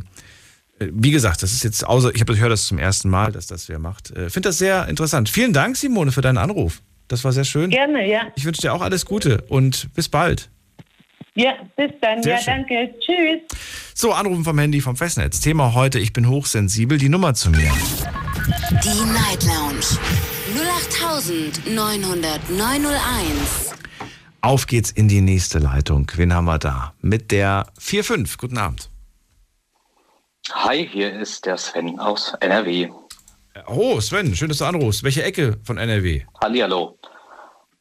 [0.79, 3.47] wie gesagt, das ist jetzt außer, ich, hab, ich höre das zum ersten Mal, dass
[3.47, 4.11] das wer macht.
[4.11, 5.29] Äh, Finde das sehr interessant.
[5.29, 6.81] Vielen Dank, Simone, für deinen Anruf.
[7.07, 7.69] Das war sehr schön.
[7.69, 8.27] Gerne, ja.
[8.35, 10.49] Ich wünsche dir auch alles Gute und bis bald.
[11.35, 12.21] Ja, bis dann.
[12.21, 12.65] Sehr ja, schön.
[12.67, 12.93] danke.
[12.99, 13.41] Tschüss.
[13.95, 15.39] So, anrufen vom Handy vom Festnetz.
[15.39, 16.97] Thema heute, ich bin hochsensibel.
[16.97, 17.71] Die Nummer zu mir.
[18.83, 19.85] Die Night Lounge
[21.65, 23.73] 0890901.
[24.41, 26.11] Auf geht's in die nächste Leitung.
[26.15, 26.93] Wen haben wir da?
[27.01, 28.37] Mit der 4-5.
[28.37, 28.89] Guten Abend.
[30.51, 32.89] Hi, hier ist der Sven aus NRW.
[33.67, 35.03] Oh, Sven, schön, dass du anrufst.
[35.03, 36.23] Welche Ecke von NRW?
[36.41, 36.97] Hallihallo.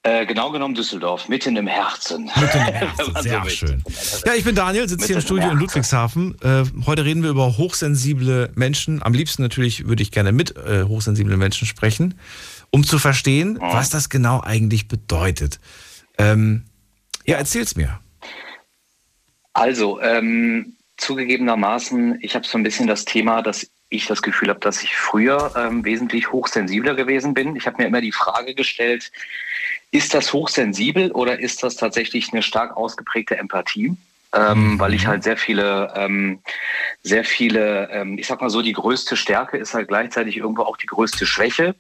[0.05, 2.29] Äh, genau genommen Düsseldorf, mitten im Herzen.
[3.21, 3.85] Sehr schön.
[4.27, 6.35] Ja, ich bin Daniel, sitze hier im Mitten Studio in im Ludwigshafen.
[6.43, 9.01] Äh, heute reden wir über hochsensible Menschen.
[9.01, 12.19] Am liebsten natürlich würde ich gerne mit äh, hochsensiblen Menschen sprechen,
[12.71, 15.61] um zu verstehen, was das genau eigentlich bedeutet.
[16.19, 16.65] Ähm,
[17.25, 18.01] ja, erzähl's mir.
[19.53, 24.59] Also, ähm, zugegebenermaßen, ich habe so ein bisschen das Thema, dass ich das Gefühl habe,
[24.59, 27.55] dass ich früher ähm, wesentlich hochsensibler gewesen bin.
[27.55, 29.13] Ich habe mir immer die Frage gestellt,
[29.93, 33.95] ist das hochsensibel oder ist das tatsächlich eine stark ausgeprägte Empathie?
[34.35, 36.39] Ähm, weil ich halt sehr viele, ähm,
[37.03, 40.79] sehr viele, ähm, ich sag mal so, die größte Stärke ist halt gleichzeitig irgendwo auch
[40.79, 41.75] die größte Schwäche.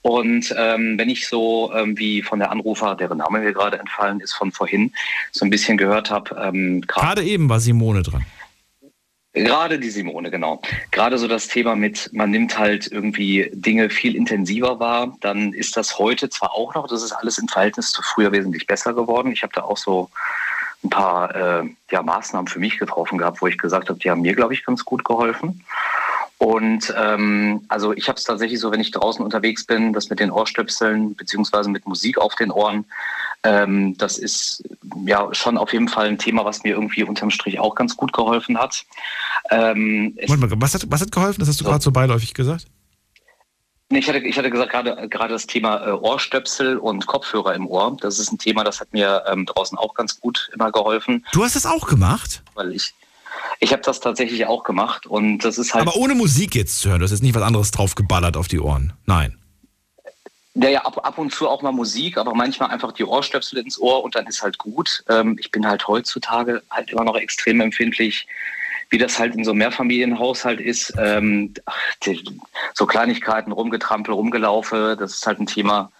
[0.00, 4.20] Und ähm, wenn ich so ähm, wie von der Anrufer, deren Name mir gerade entfallen
[4.20, 4.94] ist, von vorhin,
[5.30, 8.24] so ein bisschen gehört habe, ähm, Gerade eben war Simone dran.
[9.32, 10.60] Gerade die Simone, genau.
[10.90, 15.76] Gerade so das Thema mit, man nimmt halt irgendwie Dinge viel intensiver wahr, dann ist
[15.76, 19.30] das heute zwar auch noch, das ist alles im Verhältnis zu früher wesentlich besser geworden.
[19.30, 20.10] Ich habe da auch so
[20.82, 24.22] ein paar äh, ja, Maßnahmen für mich getroffen gehabt, wo ich gesagt habe, die haben
[24.22, 25.64] mir, glaube ich, ganz gut geholfen.
[26.40, 30.20] Und ähm, also ich habe es tatsächlich so, wenn ich draußen unterwegs bin, das mit
[30.20, 32.86] den Ohrstöpseln beziehungsweise mit Musik auf den Ohren,
[33.42, 34.62] ähm, das ist
[35.04, 38.14] ja schon auf jeden Fall ein Thema, was mir irgendwie unterm Strich auch ganz gut
[38.14, 38.86] geholfen hat.
[39.50, 41.40] Ähm, Moment mal, was hat, was hat geholfen?
[41.40, 42.64] Das hast du gerade so beiläufig gesagt.
[43.90, 47.66] Nee, ich hatte, ich hatte gesagt, gerade, gerade das Thema äh, Ohrstöpsel und Kopfhörer im
[47.66, 51.26] Ohr, das ist ein Thema, das hat mir ähm, draußen auch ganz gut immer geholfen.
[51.32, 52.42] Du hast das auch gemacht?
[52.54, 52.94] Weil ich,
[53.58, 55.86] ich habe das tatsächlich auch gemacht und das ist halt.
[55.86, 57.00] Aber ohne Musik jetzt zu hören.
[57.00, 58.92] Du hast jetzt nicht was anderes drauf geballert auf die Ohren.
[59.06, 59.36] Nein.
[60.54, 63.80] Ja, ja, ab, ab und zu auch mal Musik, aber manchmal einfach die Ohrstöpsel ins
[63.80, 65.04] Ohr und dann ist halt gut.
[65.08, 68.26] Ähm, ich bin halt heutzutage halt immer noch extrem empfindlich,
[68.90, 70.92] wie das halt in so einem Mehrfamilienhaushalt ist.
[70.98, 72.22] Ähm, ach, die,
[72.74, 75.92] so Kleinigkeiten, rumgetrampel, rumgelaufe, das ist halt ein Thema.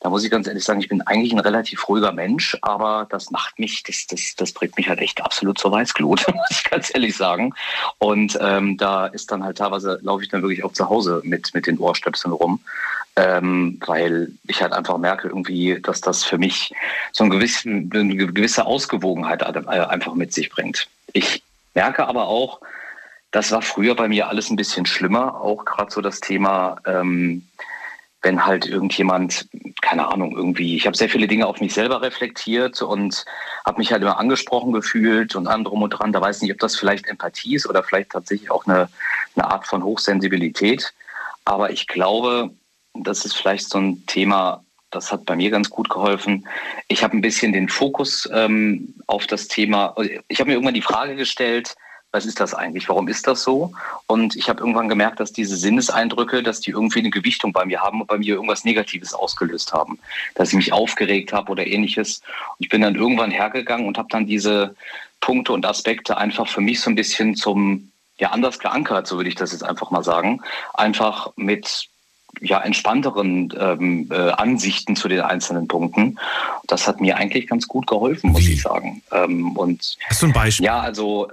[0.00, 3.30] Da muss ich ganz ehrlich sagen, ich bin eigentlich ein relativ ruhiger Mensch, aber das
[3.30, 6.92] macht mich, das, das, das bringt mich halt echt absolut zur Weißglut, muss ich ganz
[6.94, 7.54] ehrlich sagen.
[7.98, 11.54] Und ähm, da ist dann halt teilweise, laufe ich dann wirklich auch zu Hause mit,
[11.54, 12.60] mit den Ohrstöpseln rum
[13.16, 16.72] ähm, weil ich halt einfach merke irgendwie, dass das für mich
[17.12, 20.88] so eine gewisse, eine gewisse Ausgewogenheit äh, einfach mit sich bringt.
[21.12, 21.42] Ich
[21.74, 22.60] merke aber auch,
[23.30, 27.46] das war früher bei mir alles ein bisschen schlimmer, auch gerade so das Thema, ähm,
[28.22, 29.46] wenn halt irgendjemand,
[29.84, 33.26] keine Ahnung, irgendwie, ich habe sehr viele Dinge auf mich selber reflektiert und
[33.66, 36.10] habe mich halt immer angesprochen gefühlt und drum und dran.
[36.10, 38.88] Da weiß ich nicht, ob das vielleicht Empathie ist oder vielleicht tatsächlich auch eine,
[39.36, 40.94] eine Art von Hochsensibilität.
[41.44, 42.50] Aber ich glaube,
[42.94, 46.48] das ist vielleicht so ein Thema, das hat bei mir ganz gut geholfen.
[46.88, 49.94] Ich habe ein bisschen den Fokus ähm, auf das Thema,
[50.28, 51.76] ich habe mir irgendwann die Frage gestellt,
[52.14, 52.88] was ist das eigentlich?
[52.88, 53.72] Warum ist das so?
[54.06, 57.80] Und ich habe irgendwann gemerkt, dass diese Sinneseindrücke, dass die irgendwie eine Gewichtung bei mir
[57.80, 59.98] haben und bei mir irgendwas Negatives ausgelöst haben.
[60.36, 62.22] Dass ich mich aufgeregt habe oder ähnliches.
[62.56, 64.76] Und ich bin dann irgendwann hergegangen und habe dann diese
[65.20, 69.28] Punkte und Aspekte einfach für mich so ein bisschen zum, ja, anders geankert, so würde
[69.28, 70.40] ich das jetzt einfach mal sagen.
[70.72, 71.88] Einfach mit
[72.40, 76.18] ja, entspannteren ähm, äh, Ansichten zu den einzelnen Punkten.
[76.68, 79.02] Das hat mir eigentlich ganz gut geholfen, muss ich sagen.
[79.12, 80.66] Ähm, und Hast du ein Beispiel?
[80.66, 81.28] Ja, also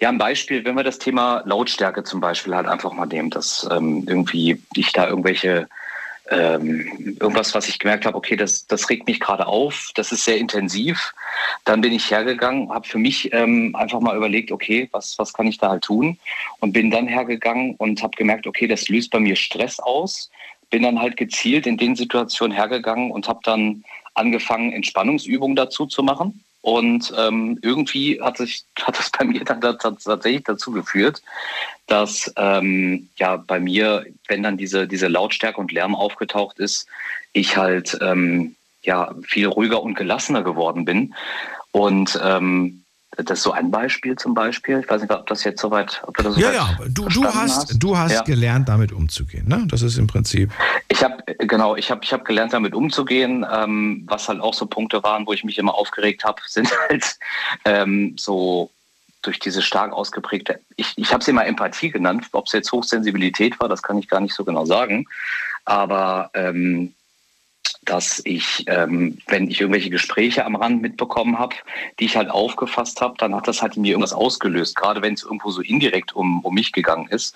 [0.00, 3.68] ja, ein Beispiel, wenn wir das Thema Lautstärke zum Beispiel halt einfach mal nehmen, dass
[3.70, 5.68] ähm, irgendwie ich da irgendwelche
[6.30, 10.24] ähm, irgendwas, was ich gemerkt habe, okay, das, das regt mich gerade auf, das ist
[10.24, 11.12] sehr intensiv.
[11.64, 15.48] Dann bin ich hergegangen, habe für mich ähm, einfach mal überlegt, okay, was, was kann
[15.48, 16.18] ich da halt tun?
[16.60, 20.30] Und bin dann hergegangen und habe gemerkt, okay, das löst bei mir Stress aus.
[20.70, 26.04] Bin dann halt gezielt in den Situationen hergegangen und habe dann angefangen, Entspannungsübungen dazu zu
[26.04, 26.44] machen.
[26.62, 31.22] Und ähm, irgendwie hat sich hat das bei mir dann tatsächlich dazu geführt,
[31.86, 36.86] dass ähm, ja bei mir, wenn dann diese diese Lautstärke und Lärm aufgetaucht ist,
[37.32, 41.14] ich halt ähm, ja viel ruhiger und gelassener geworden bin.
[41.72, 42.84] Und ähm,
[43.16, 44.80] das ist so ein Beispiel zum Beispiel.
[44.80, 47.38] Ich weiß nicht, ob das jetzt soweit, ob du das Ja, ja, du, du verstanden
[47.38, 48.22] hast, du hast Ja.
[48.22, 49.48] gelernt, damit umzugehen.
[49.48, 49.64] Ne?
[49.68, 50.50] Das ist im Prinzip.
[50.88, 53.44] Ich habe genau, ich habe ich hab gelernt, damit umzugehen.
[53.52, 57.18] Ähm, was halt auch so Punkte waren, wo ich mich immer aufgeregt habe, sind halt
[57.64, 58.70] ähm, so
[59.22, 63.60] durch diese stark ausgeprägte, ich, ich habe es immer Empathie genannt, ob es jetzt Hochsensibilität
[63.60, 65.04] war, das kann ich gar nicht so genau sagen.
[65.66, 66.94] Aber ähm,
[67.84, 71.56] dass ich, ähm, wenn ich irgendwelche Gespräche am Rand mitbekommen habe,
[71.98, 75.14] die ich halt aufgefasst habe, dann hat das halt in mir irgendwas ausgelöst, gerade wenn
[75.14, 77.34] es irgendwo so indirekt um, um mich gegangen ist.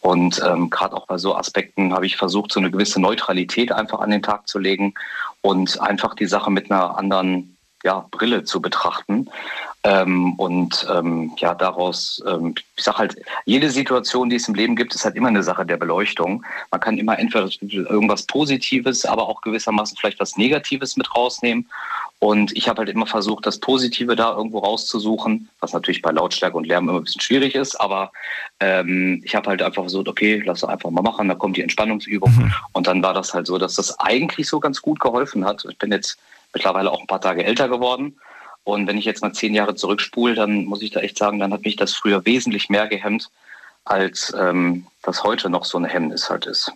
[0.00, 4.00] Und ähm, gerade auch bei so Aspekten habe ich versucht, so eine gewisse Neutralität einfach
[4.00, 4.94] an den Tag zu legen
[5.40, 9.28] und einfach die Sache mit einer anderen ja, Brille zu betrachten.
[9.88, 13.16] Ähm, und ähm, ja, daraus, ähm, ich sage halt,
[13.46, 16.44] jede Situation, die es im Leben gibt, ist halt immer eine Sache der Beleuchtung.
[16.70, 21.66] Man kann immer entweder irgendwas Positives, aber auch gewissermaßen vielleicht was Negatives mit rausnehmen.
[22.18, 26.58] Und ich habe halt immer versucht, das Positive da irgendwo rauszusuchen, was natürlich bei Lautstärke
[26.58, 27.80] und Lärm immer ein bisschen schwierig ist.
[27.80, 28.12] Aber
[28.60, 32.30] ähm, ich habe halt einfach versucht, okay, lass einfach mal machen, da kommt die Entspannungsübung.
[32.30, 32.52] Mhm.
[32.72, 35.64] Und dann war das halt so, dass das eigentlich so ganz gut geholfen hat.
[35.70, 36.18] Ich bin jetzt
[36.52, 38.16] mittlerweile auch ein paar Tage älter geworden.
[38.68, 41.54] Und wenn ich jetzt mal zehn Jahre zurückspule, dann muss ich da echt sagen, dann
[41.54, 43.30] hat mich das früher wesentlich mehr gehemmt,
[43.86, 46.70] als ähm, das heute noch so ein Hemmnis halt ist.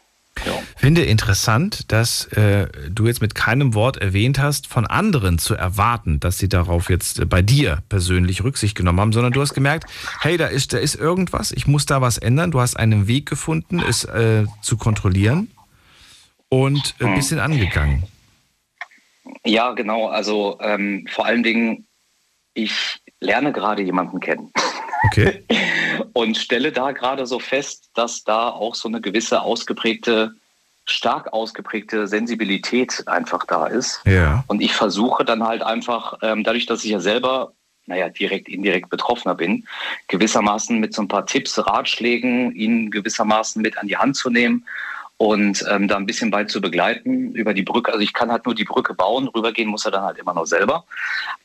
[0.47, 0.55] Ja.
[0.75, 6.19] Finde interessant, dass äh, du jetzt mit keinem Wort erwähnt hast, von anderen zu erwarten,
[6.19, 9.85] dass sie darauf jetzt äh, bei dir persönlich Rücksicht genommen haben, sondern du hast gemerkt,
[10.21, 12.53] hey, da ist, da ist irgendwas, ich muss da was ändern.
[12.53, 15.51] Du hast einen Weg gefunden, es äh, zu kontrollieren
[16.49, 17.15] und ein äh, hm.
[17.17, 18.05] bisschen angegangen.
[19.45, 20.09] Ja, genau.
[20.09, 21.87] Also ähm, vor allen Dingen,
[22.55, 24.53] ich lerne gerade jemanden kennen.
[25.07, 25.45] Okay.
[26.13, 30.35] und stelle da gerade so fest, dass da auch so eine gewisse ausgeprägte,
[30.85, 34.01] stark ausgeprägte Sensibilität einfach da ist.
[34.05, 34.45] Ja.
[34.47, 37.53] Und ich versuche dann halt einfach, ähm, dadurch, dass ich ja selber
[37.87, 39.67] naja, direkt, indirekt Betroffener bin,
[40.07, 44.65] gewissermaßen mit so ein paar Tipps, Ratschlägen, ihn gewissermaßen mit an die Hand zu nehmen
[45.23, 47.93] und ähm, da ein bisschen weit zu begleiten über die Brücke.
[47.93, 50.47] Also ich kann halt nur die Brücke bauen, rübergehen muss er dann halt immer noch
[50.47, 50.85] selber.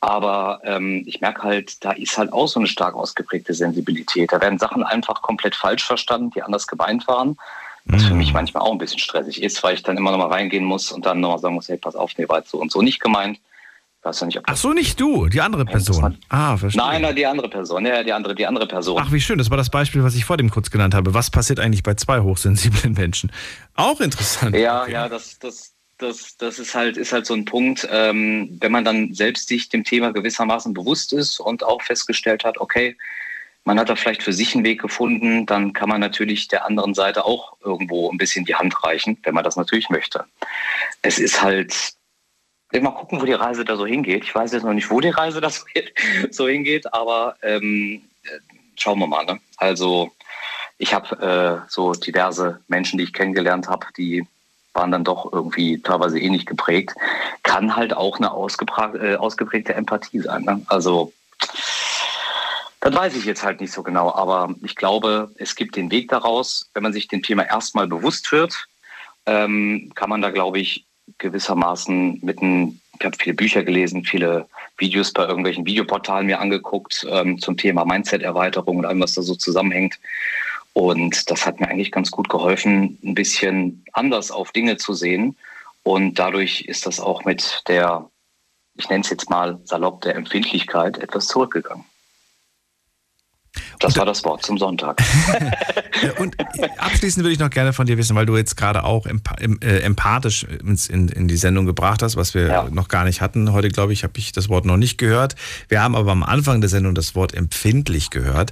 [0.02, 4.32] Aber ähm, ich merke halt, da ist halt auch so eine stark ausgeprägte Sensibilität.
[4.32, 7.38] Da werden Sachen einfach komplett falsch verstanden, die anders gemeint waren.
[7.86, 8.34] Was für mich mhm.
[8.34, 11.06] manchmal auch ein bisschen stressig ist, weil ich dann immer noch mal reingehen muss und
[11.06, 13.40] dann nochmal sagen muss, hey, pass auf, nee, war jetzt so und so nicht gemeint
[14.08, 16.18] weiß ja nicht, ob Ach so, nicht du, die andere Person.
[16.30, 16.82] Ah, verstehe.
[16.82, 17.86] Nein, nein, die andere Person.
[17.86, 19.02] Ja, die andere, die andere Person.
[19.04, 19.38] Ach, wie schön.
[19.38, 21.14] Das war das Beispiel, was ich vor dem kurz genannt habe.
[21.14, 23.32] Was passiert eigentlich bei zwei hochsensiblen Menschen?
[23.76, 24.56] Auch interessant.
[24.56, 24.94] Ja, okay.
[24.94, 28.86] ja, das, das, das, das ist halt, ist halt so ein Punkt, ähm, wenn man
[28.86, 32.96] dann selbst sich dem Thema gewissermaßen bewusst ist und auch festgestellt hat, okay,
[33.66, 36.94] man hat da vielleicht für sich einen Weg gefunden, dann kann man natürlich der anderen
[36.94, 40.24] Seite auch irgendwo ein bisschen die Hand reichen, wenn man das natürlich möchte.
[41.02, 41.97] Es ist halt
[42.72, 44.24] Mal gucken, wo die Reise da so hingeht.
[44.24, 45.50] Ich weiß jetzt noch nicht, wo die Reise da
[46.32, 48.02] so hingeht, aber ähm,
[48.76, 49.26] schauen wir mal.
[49.26, 49.40] Ne?
[49.58, 50.12] Also
[50.78, 54.28] ich habe äh, so diverse Menschen, die ich kennengelernt habe, die
[54.74, 56.94] waren dann doch irgendwie teilweise ähnlich geprägt.
[57.44, 60.44] Kann halt auch eine äh, ausgeprägte Empathie sein.
[60.44, 60.62] Ne?
[60.68, 61.12] Also
[62.82, 66.10] das weiß ich jetzt halt nicht so genau, aber ich glaube, es gibt den Weg
[66.10, 66.70] daraus.
[66.74, 68.68] Wenn man sich dem Thema erstmal bewusst wird,
[69.26, 70.86] ähm, kann man da, glaube ich,
[71.18, 74.48] gewissermaßen mit einem, ich habe viele Bücher gelesen, viele
[74.78, 79.36] Videos bei irgendwelchen Videoportalen mir angeguckt ähm, zum Thema Mindset-Erweiterung und allem, was da so
[79.36, 80.00] zusammenhängt.
[80.74, 85.36] Und das hat mir eigentlich ganz gut geholfen, ein bisschen anders auf Dinge zu sehen.
[85.84, 88.10] Und dadurch ist das auch mit der,
[88.76, 91.86] ich nenne es jetzt mal salopp, der Empfindlichkeit etwas zurückgegangen.
[93.80, 95.02] Das war das Wort zum Sonntag.
[96.20, 96.36] und
[96.78, 100.44] abschließend würde ich noch gerne von dir wissen, weil du jetzt gerade auch äh, empathisch
[100.44, 102.70] in, in, die Sendung gebracht hast, was wir ja.
[102.70, 103.52] noch gar nicht hatten.
[103.52, 105.36] Heute, glaube ich, habe ich das Wort noch nicht gehört.
[105.70, 108.52] Wir haben aber am Anfang der Sendung das Wort empfindlich gehört.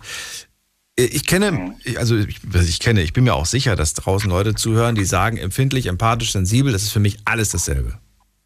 [0.98, 1.76] Äh, ich kenne, mhm.
[1.98, 5.38] also ich, ich kenne, ich bin mir auch sicher, dass draußen Leute zuhören, die sagen,
[5.38, 7.98] empfindlich, empathisch, sensibel, das ist für mich alles dasselbe.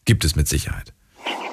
[0.05, 0.93] Gibt es mit Sicherheit.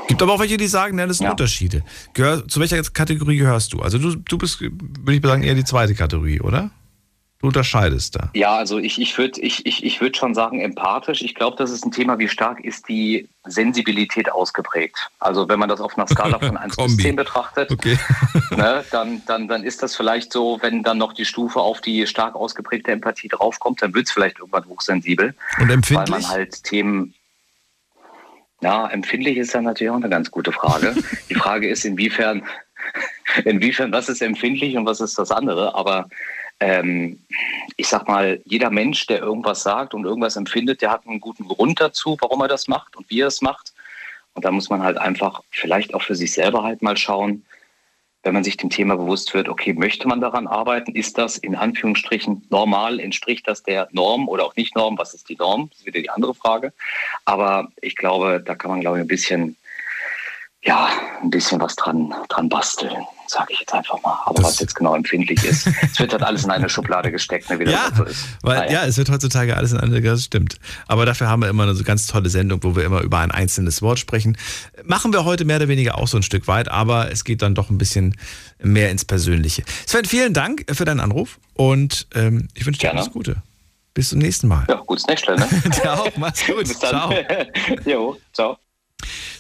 [0.08, 1.30] Gibt aber auch welche, die sagen, ja, das sind ja.
[1.32, 1.82] Unterschiede.
[2.14, 3.80] Gehör, zu welcher Kategorie gehörst du?
[3.80, 6.70] Also du, du bist, würde ich sagen, eher die zweite Kategorie, oder?
[7.38, 8.30] Du unterscheidest da.
[8.32, 11.20] Ja, also ich, ich würde ich, ich, ich würd schon sagen empathisch.
[11.20, 15.10] Ich glaube, das ist ein Thema, wie stark ist die Sensibilität ausgeprägt.
[15.18, 17.98] Also wenn man das auf einer Skala von 1 bis 10 betrachtet, okay.
[18.56, 22.06] ne, dann, dann, dann ist das vielleicht so, wenn dann noch die Stufe auf die
[22.06, 25.34] stark ausgeprägte Empathie draufkommt, dann wird es vielleicht irgendwann hochsensibel.
[25.60, 26.10] Und empfindlich?
[26.10, 27.12] Weil man halt Themen
[28.60, 30.94] ja, empfindlich ist ja natürlich auch eine ganz gute Frage.
[31.28, 32.42] Die Frage ist, inwiefern,
[33.44, 35.74] inwiefern, was ist empfindlich und was ist das andere?
[35.74, 36.08] Aber
[36.60, 37.20] ähm,
[37.76, 41.46] ich sag mal, jeder Mensch, der irgendwas sagt und irgendwas empfindet, der hat einen guten
[41.46, 43.72] Grund dazu, warum er das macht und wie er es macht.
[44.32, 47.44] Und da muss man halt einfach vielleicht auch für sich selber halt mal schauen,
[48.26, 50.94] wenn man sich dem Thema bewusst wird, okay, möchte man daran arbeiten?
[50.94, 52.98] Ist das in Anführungsstrichen normal?
[52.98, 54.98] Entspricht das der Norm oder auch nicht Norm?
[54.98, 55.68] Was ist die Norm?
[55.70, 56.72] Das ist wieder die andere Frage.
[57.24, 59.56] Aber ich glaube, da kann man, glaube ich, ein bisschen,
[60.62, 60.88] ja,
[61.22, 63.06] ein bisschen was dran, dran basteln.
[63.28, 64.18] Sage ich jetzt einfach mal.
[64.24, 67.58] Aber was jetzt genau empfindlich ist, es wird halt alles in eine Schublade gesteckt, ne,
[67.58, 68.24] wie das Ja, so ist.
[68.42, 68.72] Weil, Naja.
[68.72, 70.58] ja, es wird heutzutage alles in andere, das stimmt.
[70.86, 73.30] Aber dafür haben wir immer eine so ganz tolle Sendung, wo wir immer über ein
[73.30, 74.36] einzelnes Wort sprechen.
[74.84, 77.54] Machen wir heute mehr oder weniger auch so ein Stück weit, aber es geht dann
[77.54, 78.16] doch ein bisschen
[78.62, 79.62] mehr ins Persönliche.
[79.86, 83.00] Sven, vielen Dank für deinen Anruf und ähm, ich wünsche dir Gerne.
[83.00, 83.42] alles Gute.
[83.94, 84.66] Bis zum nächsten Mal.
[84.68, 85.48] Ja, gutes Nächtle, ne?
[85.84, 86.58] Auch, mach's gut.
[86.68, 86.90] Bis dann.
[86.90, 87.12] Ciao.
[87.86, 88.58] jo, ciao.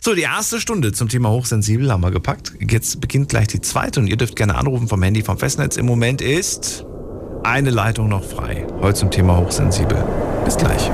[0.06, 2.52] So, die erste Stunde zum Thema Hochsensibel haben wir gepackt.
[2.60, 5.76] Jetzt beginnt gleich die zweite und ihr dürft gerne anrufen vom Handy, vom Festnetz.
[5.76, 6.84] Im Moment ist
[7.42, 8.68] eine Leitung noch frei.
[8.80, 9.98] Heute zum Thema Hochsensibel.
[10.44, 10.90] Bis gleich.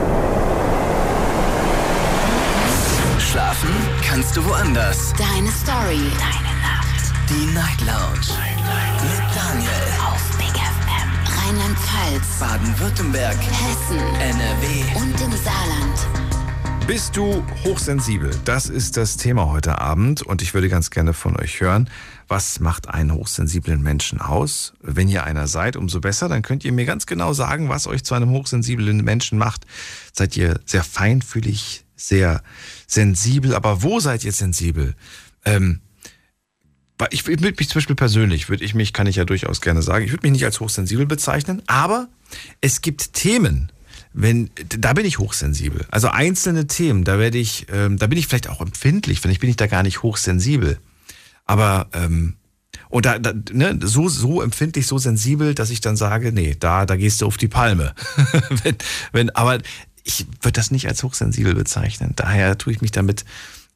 [3.19, 3.69] Schlafen
[4.03, 5.13] kannst du woanders.
[5.19, 6.09] Deine Story.
[6.17, 7.13] Deine Nacht.
[7.29, 8.33] Die Night Lounge.
[9.03, 9.71] Mit Daniel.
[10.07, 11.11] Auf Big FM.
[11.37, 12.39] Rheinland-Pfalz.
[12.41, 13.37] Baden-Württemberg.
[13.37, 13.99] Hessen.
[13.99, 14.99] NRW.
[14.99, 16.32] Und im Saarland.
[16.93, 18.31] Bist du hochsensibel?
[18.45, 21.89] Das ist das Thema heute Abend und ich würde ganz gerne von euch hören,
[22.29, 24.75] was macht einen hochsensiblen Menschen aus?
[24.83, 28.05] Wenn ihr einer seid, umso besser, dann könnt ihr mir ganz genau sagen, was euch
[28.05, 29.65] zu einem hochsensiblen Menschen macht.
[30.13, 32.43] Seid ihr sehr feinfühlig, sehr
[32.87, 34.95] sensibel, aber wo seid ihr sensibel?
[35.47, 35.81] Ähm,
[37.09, 40.05] ich würde mich zum Beispiel persönlich, würde ich mich, kann ich ja durchaus gerne sagen,
[40.05, 42.09] ich würde mich nicht als hochsensibel bezeichnen, aber
[42.61, 43.73] es gibt Themen,
[44.15, 45.87] wenn, da bin ich hochsensibel.
[45.91, 49.51] Also einzelne Themen, da werde ich, ähm, da bin ich vielleicht auch empfindlich, vielleicht bin
[49.51, 50.79] ich da gar nicht hochsensibel.
[51.45, 52.37] Aber, ähm,
[52.89, 56.85] und da, da ne, so, so empfindlich, so sensibel, dass ich dann sage, nee, da,
[56.85, 57.95] da gehst du auf die Palme.
[58.63, 58.77] wenn,
[59.13, 59.59] wenn, aber
[60.05, 62.13] ich würde das nicht als hochsensibel bezeichnen.
[62.17, 63.25] Daher tue ich mich damit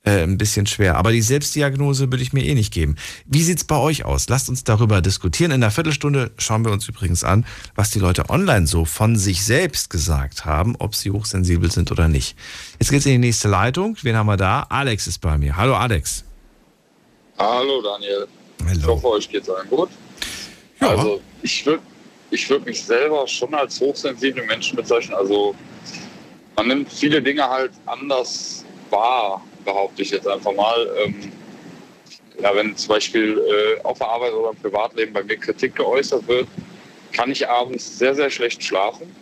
[0.06, 0.96] äh, ein bisschen schwer.
[0.96, 2.96] Aber die Selbstdiagnose würde ich mir eh nicht geben.
[3.26, 4.28] Wie sieht's bei euch aus?
[4.28, 5.50] Lasst uns darüber diskutieren.
[5.50, 7.44] In einer Viertelstunde schauen wir uns übrigens an,
[7.74, 12.08] was die Leute online so von sich selbst gesagt haben, ob sie hochsensibel sind oder
[12.08, 12.36] nicht.
[12.78, 13.96] Jetzt geht's in die nächste Leitung.
[14.02, 14.66] Wen haben wir da?
[14.68, 15.56] Alex ist bei mir.
[15.56, 16.24] Hallo Alex.
[17.38, 18.28] Hallo Daniel.
[18.64, 18.78] Hallo.
[18.78, 19.90] Ich hoffe, euch geht's allen gut.
[20.80, 20.90] Ja.
[20.90, 21.82] Also ich würde
[22.30, 25.16] ich würd mich selber schon als hochsensiblen Menschen bezeichnen.
[25.16, 25.54] Also
[26.56, 30.88] man nimmt viele Dinge halt anders wahr, behaupte ich jetzt einfach mal.
[31.04, 31.32] Ähm,
[32.40, 36.26] ja, wenn zum Beispiel äh, auf der Arbeit oder im Privatleben bei mir Kritik geäußert
[36.28, 36.46] wird,
[37.12, 39.14] kann ich abends sehr, sehr schlecht schlafen,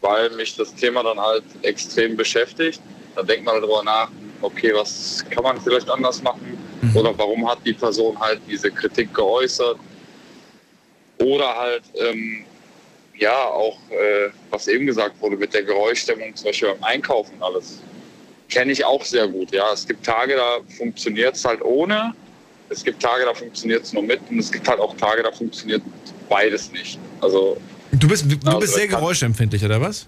[0.00, 2.80] weil mich das Thema dann halt extrem beschäftigt.
[3.14, 4.10] Dann denkt man darüber nach,
[4.42, 6.58] okay, was kann man vielleicht anders machen?
[6.94, 9.78] Oder warum hat die Person halt diese Kritik geäußert?
[11.18, 12.44] Oder halt, ähm,
[13.16, 17.42] ja, auch, äh, was eben gesagt wurde mit der Geräuschstimmung, zum Beispiel beim Einkaufen und
[17.42, 17.80] alles,
[18.50, 19.52] kenne ich auch sehr gut.
[19.52, 22.14] Ja, es gibt Tage, da funktioniert es halt ohne.
[22.68, 24.20] Es gibt Tage, da funktioniert es nur mit.
[24.30, 25.82] Und es gibt halt auch Tage, da funktioniert
[26.28, 26.98] beides nicht.
[27.20, 27.56] Also
[27.92, 30.06] Du bist, du Also, bist sehr geräuschempfindlich, oder was?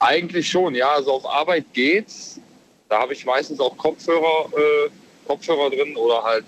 [0.00, 0.90] Eigentlich schon, ja.
[0.90, 2.40] Also auf Arbeit geht's.
[2.88, 4.90] Da habe ich meistens auch Kopfhörer, äh,
[5.26, 6.44] Kopfhörer drin oder halt,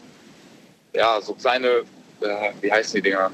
[0.94, 1.68] ja, so kleine,
[2.20, 3.30] äh, wie heißen die Dinger?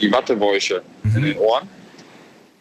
[0.00, 0.82] Die Wattebäusche
[1.14, 1.68] in den Ohren.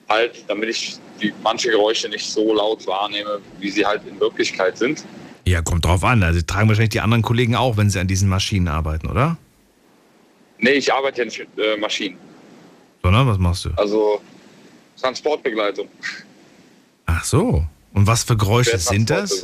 [0.07, 4.77] Halt, damit ich die, manche Geräusche nicht so laut wahrnehme, wie sie halt in Wirklichkeit
[4.77, 5.03] sind.
[5.45, 6.23] Ja, kommt drauf an.
[6.23, 9.37] Also tragen wahrscheinlich die anderen Kollegen auch, wenn sie an diesen Maschinen arbeiten, oder?
[10.57, 12.17] Nee, ich arbeite ja nicht mit äh, Maschinen.
[13.03, 13.69] Sondern was machst du?
[13.75, 14.21] Also
[14.99, 15.87] Transportbegleitung.
[17.05, 17.65] Ach so.
[17.93, 19.43] Und was für Geräusche sind das?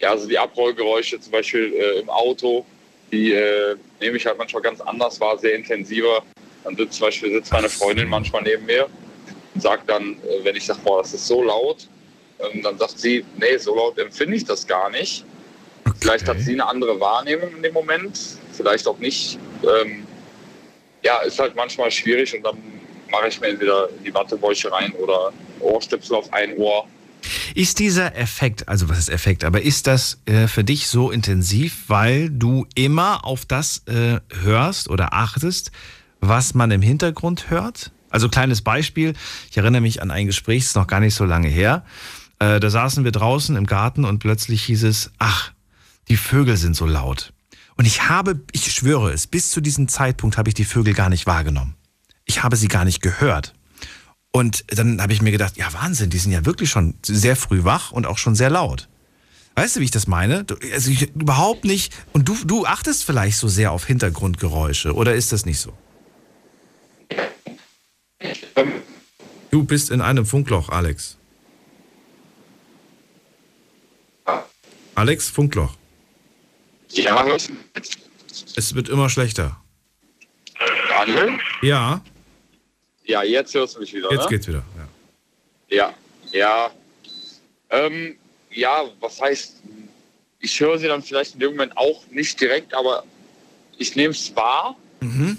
[0.00, 2.64] Ja, also die Abrollgeräusche zum Beispiel äh, im Auto,
[3.12, 6.22] die äh, nehme ich halt manchmal ganz anders wahr, sehr intensiver.
[6.64, 8.88] Dann sitzt zum Beispiel sitzt meine Freundin manchmal neben mir
[9.56, 11.88] sagt dann, äh, wenn ich sage, boah, das ist so laut,
[12.40, 15.24] ähm, dann sagt sie, nee, so laut empfinde ich das gar nicht.
[16.00, 18.18] Vielleicht hat sie eine andere Wahrnehmung in dem Moment,
[18.52, 19.38] vielleicht auch nicht.
[19.62, 20.06] Ähm,
[21.02, 22.56] ja, ist halt manchmal schwierig und dann
[23.10, 26.86] mache ich mir entweder die Wattebäusche rein oder Ohrstöpsel auf ein Ohr.
[27.54, 31.84] Ist dieser Effekt, also was ist Effekt, aber ist das äh, für dich so intensiv,
[31.88, 35.70] weil du immer auf das äh, hörst oder achtest,
[36.20, 37.92] was man im Hintergrund hört?
[38.12, 39.14] Also kleines Beispiel,
[39.50, 41.84] ich erinnere mich an ein Gespräch, das ist noch gar nicht so lange her.
[42.38, 45.52] Äh, da saßen wir draußen im Garten und plötzlich hieß es, ach,
[46.08, 47.32] die Vögel sind so laut.
[47.76, 51.08] Und ich habe, ich schwöre es, bis zu diesem Zeitpunkt habe ich die Vögel gar
[51.08, 51.74] nicht wahrgenommen.
[52.26, 53.54] Ich habe sie gar nicht gehört.
[54.30, 57.64] Und dann habe ich mir gedacht, ja Wahnsinn, die sind ja wirklich schon sehr früh
[57.64, 58.88] wach und auch schon sehr laut.
[59.54, 60.44] Weißt du, wie ich das meine?
[60.44, 61.92] Du, also ich, überhaupt nicht.
[62.12, 65.72] Und du, du achtest vielleicht so sehr auf Hintergrundgeräusche, oder ist das nicht so?
[69.50, 71.16] Du bist in einem Funkloch, Alex.
[74.94, 75.74] Alex, Funkloch.
[76.90, 77.26] Ja,
[78.56, 79.58] Es wird immer schlechter.
[80.88, 81.38] Daniel?
[81.62, 82.02] Ja,
[83.04, 84.10] Ja, jetzt hörst du mich wieder.
[84.12, 84.28] jetzt ne?
[84.28, 84.62] geht's wieder.
[85.68, 85.76] Ja.
[85.76, 85.94] Ja,
[86.32, 86.70] ja.
[87.70, 88.16] Ähm,
[88.50, 89.62] ja, was heißt,
[90.40, 93.04] ich höre sie dann vielleicht in dem Moment auch nicht direkt, aber
[93.78, 95.36] ich nehme es wahr, Mhm.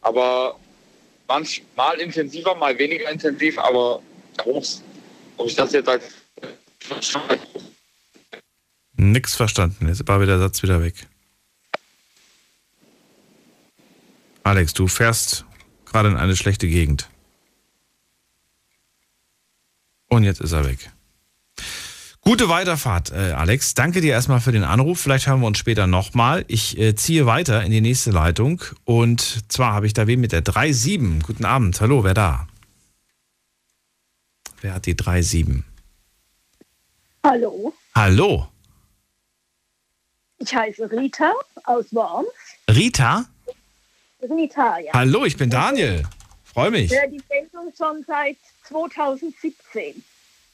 [0.00, 0.58] aber
[1.30, 4.02] manchmal intensiver, mal weniger intensiv, aber
[4.44, 4.66] hoch,
[5.36, 6.04] ob ich das jetzt als
[8.96, 9.86] Nix verstanden.
[9.86, 10.94] Jetzt war wieder der Satz wieder weg.
[14.42, 15.44] Alex, du fährst
[15.86, 17.08] gerade in eine schlechte Gegend.
[20.08, 20.90] Und jetzt ist er weg.
[22.22, 23.74] Gute Weiterfahrt, äh, Alex.
[23.74, 25.00] Danke dir erstmal für den Anruf.
[25.00, 26.44] Vielleicht hören wir uns später nochmal.
[26.48, 28.62] Ich äh, ziehe weiter in die nächste Leitung.
[28.84, 31.22] Und zwar habe ich da wen mit der 3.7.
[31.22, 31.80] Guten Abend.
[31.80, 32.46] Hallo, wer da?
[34.60, 35.62] Wer hat die 3.7?
[37.24, 38.48] Hallo, Hallo,
[40.40, 41.32] ich heiße Rita
[41.64, 42.28] aus Worms.
[42.68, 43.26] Rita?
[44.22, 44.92] Rita, ja.
[44.94, 46.02] Hallo, ich bin Daniel.
[46.44, 46.90] Freue mich.
[46.90, 50.02] Ich höre die Sendung schon seit 2017.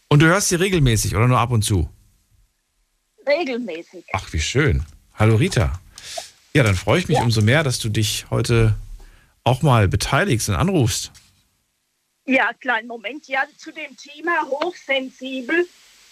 [0.09, 1.89] Und du hörst sie regelmäßig oder nur ab und zu?
[3.27, 4.05] Regelmäßig.
[4.13, 4.85] Ach, wie schön.
[5.15, 5.81] Hallo Rita.
[6.55, 7.25] Ja, dann freue ich mich Ja.
[7.25, 8.75] umso mehr, dass du dich heute
[9.45, 11.11] auch mal beteiligst und anrufst.
[12.27, 13.27] Ja, kleinen Moment.
[13.29, 15.67] Ja, zu dem Thema hochsensibel,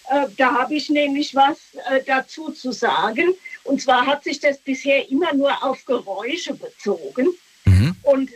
[0.09, 1.57] äh, da habe ich nämlich was
[1.89, 3.33] äh, dazu zu sagen.
[3.63, 7.29] Und zwar hat sich das bisher immer nur auf Geräusche bezogen.
[8.03, 8.29] Und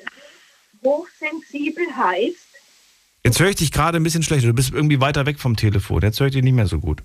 [0.83, 2.48] hochsensibel heißt,
[3.23, 4.47] Jetzt höre ich dich gerade ein bisschen schlechter.
[4.47, 6.01] Du bist irgendwie weiter weg vom Telefon.
[6.01, 7.03] Jetzt höre ich dich nicht mehr so gut.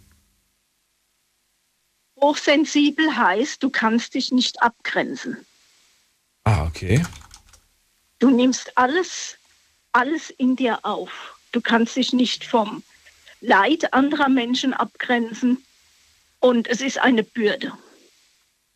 [2.20, 5.36] hochsensibel heißt, du kannst dich nicht abgrenzen.
[6.44, 7.04] Ah, okay.
[8.18, 9.36] Du nimmst alles,
[9.92, 11.38] alles in dir auf.
[11.52, 12.82] Du kannst dich nicht vom
[13.40, 15.62] Leid anderer Menschen abgrenzen.
[16.40, 17.72] Und es ist eine Bürde.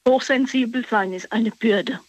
[0.06, 2.00] Hochsensibel sein ist eine Bürde.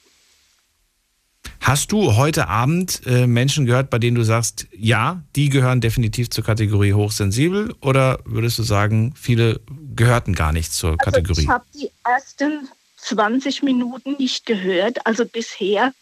[1.70, 6.32] Hast du heute Abend äh, Menschen gehört, bei denen du sagst, ja, die gehören definitiv
[6.32, 7.76] zur Kategorie hochsensibel?
[7.82, 9.62] Oder würdest du sagen, viele
[9.96, 11.44] gehörten gar nicht zur Kategorie?
[11.44, 12.68] Ich habe die ersten
[12.98, 15.06] 20 Minuten nicht gehört.
[15.06, 15.94] Also bisher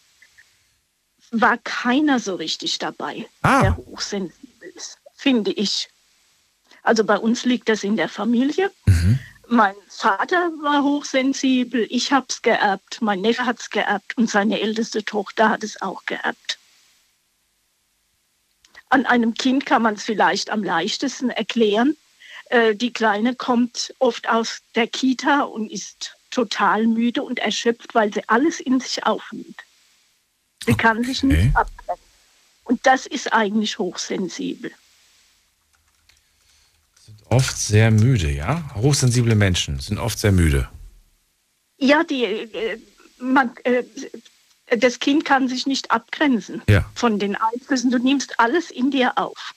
[1.32, 3.60] war keiner so richtig dabei, Ah.
[3.60, 5.90] der hochsensibel ist, finde ich.
[6.82, 8.70] Also bei uns liegt das in der Familie.
[9.50, 14.60] Mein Vater war hochsensibel, ich habe es geerbt, mein Neffe hat es geerbt und seine
[14.60, 16.58] älteste Tochter hat es auch geerbt.
[18.90, 21.96] An einem Kind kann man es vielleicht am leichtesten erklären.
[22.50, 28.12] Äh, die Kleine kommt oft aus der Kita und ist total müde und erschöpft, weil
[28.12, 29.62] sie alles in sich aufnimmt.
[30.66, 32.04] Sie kann sich nicht abgrenzen.
[32.64, 34.72] Und das ist eigentlich hochsensibel.
[37.30, 38.62] Oft sehr müde, ja?
[38.74, 40.68] Hochsensible Menschen sind oft sehr müde.
[41.78, 42.78] Ja, die, äh,
[43.20, 43.84] man, äh,
[44.78, 46.84] das Kind kann sich nicht abgrenzen Ja.
[46.94, 47.90] von den Einflüssen.
[47.90, 49.52] Du nimmst alles in dir auf.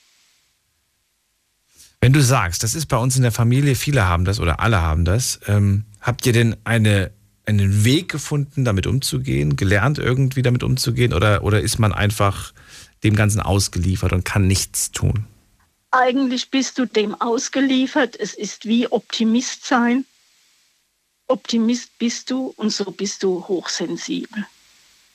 [2.00, 4.80] Wenn du sagst, das ist bei uns in der Familie, viele haben das oder alle
[4.82, 7.12] haben das, ähm, habt ihr denn eine,
[7.46, 12.52] einen Weg gefunden, damit umzugehen, gelernt irgendwie damit umzugehen oder, oder ist man einfach
[13.04, 15.26] dem Ganzen ausgeliefert und kann nichts tun?
[15.92, 18.16] Eigentlich bist du dem ausgeliefert.
[18.18, 20.04] Es ist wie Optimist sein.
[21.28, 24.46] Optimist bist du und so bist du hochsensibel.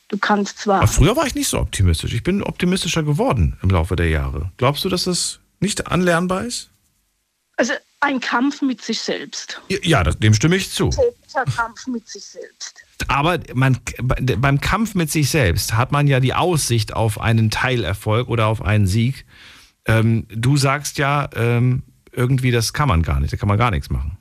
[0.08, 0.78] Du kannst zwar.
[0.78, 2.14] Aber früher war ich nicht so optimistisch.
[2.14, 4.52] Ich bin optimistischer geworden im Laufe der Jahre.
[4.58, 6.70] Glaubst du, dass das nicht anlernbar ist?
[7.58, 9.60] Also ein Kampf mit sich selbst.
[9.68, 10.90] Ja, dem stimme ich zu.
[10.90, 12.84] Täglicher Kampf mit sich selbst.
[13.08, 18.30] Aber man, beim Kampf mit sich selbst hat man ja die Aussicht auf einen Teilerfolg
[18.30, 19.26] oder auf einen Sieg.
[19.88, 23.72] Ähm, du sagst ja ähm, irgendwie, das kann man gar nicht, da kann man gar
[23.72, 24.18] nichts machen.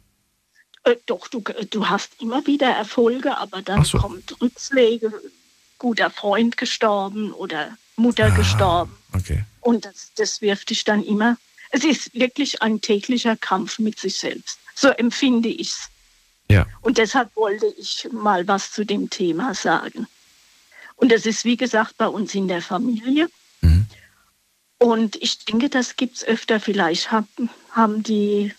[0.84, 3.98] Äh, doch, du, du hast immer wieder Erfolge, aber dann so.
[3.98, 5.12] kommt Rückschläge,
[5.78, 8.96] guter Freund gestorben oder Mutter gestorben.
[9.12, 9.44] Okay.
[9.60, 11.36] Und das, das wirft dich dann immer.
[11.70, 14.60] Es ist wirklich ein täglicher Kampf mit sich selbst.
[14.74, 15.88] So empfinde ich es.
[16.48, 16.66] Ja.
[16.82, 20.06] Und deshalb wollte ich mal was zu dem Thema sagen.
[20.94, 23.28] Und das ist, wie gesagt, bei uns in der Familie.
[24.78, 26.60] Und ich denke, das gibt es öfter.
[26.60, 28.52] Vielleicht haben, haben die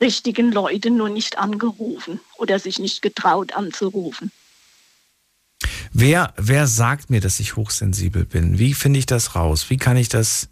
[0.00, 4.30] richtigen Leute nur nicht angerufen oder sich nicht getraut anzurufen.
[5.92, 8.58] Wer, wer sagt mir, dass ich hochsensibel bin?
[8.58, 9.70] Wie finde ich das raus?
[9.70, 10.50] Wie kann ich das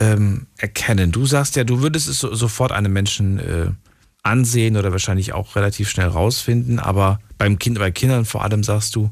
[0.00, 1.12] ähm, erkennen?
[1.12, 3.70] Du sagst ja, du würdest es so, sofort einem Menschen äh,
[4.24, 8.96] ansehen oder wahrscheinlich auch relativ schnell rausfinden, aber beim Kind, bei Kindern vor allem sagst
[8.96, 9.10] du,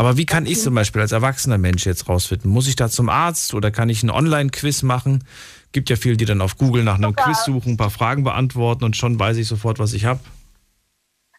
[0.00, 2.50] aber wie kann ich zum Beispiel als erwachsener Mensch jetzt rausfinden?
[2.50, 5.24] Muss ich da zum Arzt oder kann ich einen Online-Quiz machen?
[5.72, 8.24] Gibt ja viele, die dann auf Google nach einem Sogar- Quiz suchen, ein paar Fragen
[8.24, 10.20] beantworten und schon weiß ich sofort, was ich habe.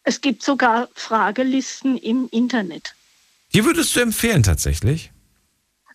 [0.04, 2.94] Es gibt sogar Fragelisten im Internet.
[3.54, 5.12] Die würdest du empfehlen tatsächlich?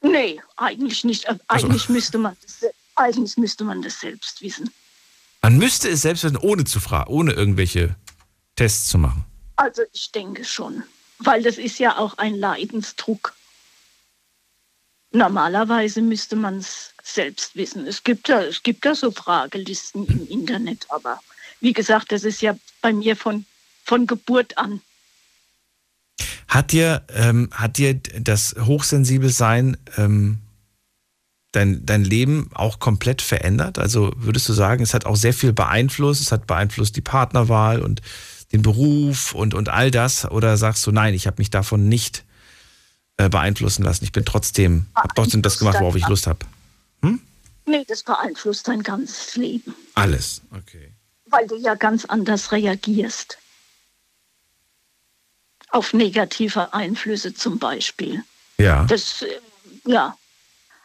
[0.02, 1.26] Nee, eigentlich nicht.
[1.26, 4.70] Äh, Also- Eigentlich, müsste man das, eigentlich müsste man das selbst wissen.
[5.40, 7.94] Man müsste es selbst wissen, ohne zu fragen, ohne irgendwelche
[8.56, 9.24] Tests zu machen.
[9.54, 10.82] Also ich denke schon.
[11.18, 13.34] Weil das ist ja auch ein Leidensdruck.
[15.12, 17.86] Normalerweise müsste man es selbst wissen.
[17.86, 21.20] Es gibt, ja, es gibt ja so Fragelisten im Internet, aber
[21.60, 23.46] wie gesagt, das ist ja bei mir von,
[23.84, 24.80] von Geburt an.
[26.48, 30.38] Hat dir, ähm, hat dir das Hochsensibelsein ähm,
[31.52, 33.78] dein, dein Leben auch komplett verändert?
[33.78, 37.82] Also würdest du sagen, es hat auch sehr viel beeinflusst, es hat beeinflusst die Partnerwahl
[37.82, 38.02] und
[38.52, 40.24] den Beruf und, und all das?
[40.30, 42.24] Oder sagst du, nein, ich habe mich davon nicht
[43.16, 44.04] äh, beeinflussen lassen.
[44.04, 46.40] Ich bin trotzdem, habe trotzdem das gemacht, worauf ich Lust habe.
[47.02, 47.20] Hm?
[47.66, 49.74] Nee, das beeinflusst dein ganzes Leben.
[49.94, 50.92] Alles, okay.
[51.26, 53.38] Weil du ja ganz anders reagierst.
[55.70, 58.22] Auf negative Einflüsse zum Beispiel.
[58.58, 58.84] Ja.
[58.84, 59.40] Das, äh,
[59.86, 60.16] ja.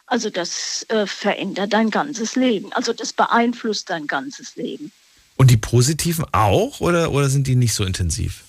[0.06, 2.72] Also das äh, verändert dein ganzes Leben.
[2.72, 4.92] Also das beeinflusst dein ganzes Leben.
[5.36, 8.44] Und die positiven auch oder, oder sind die nicht so intensiv?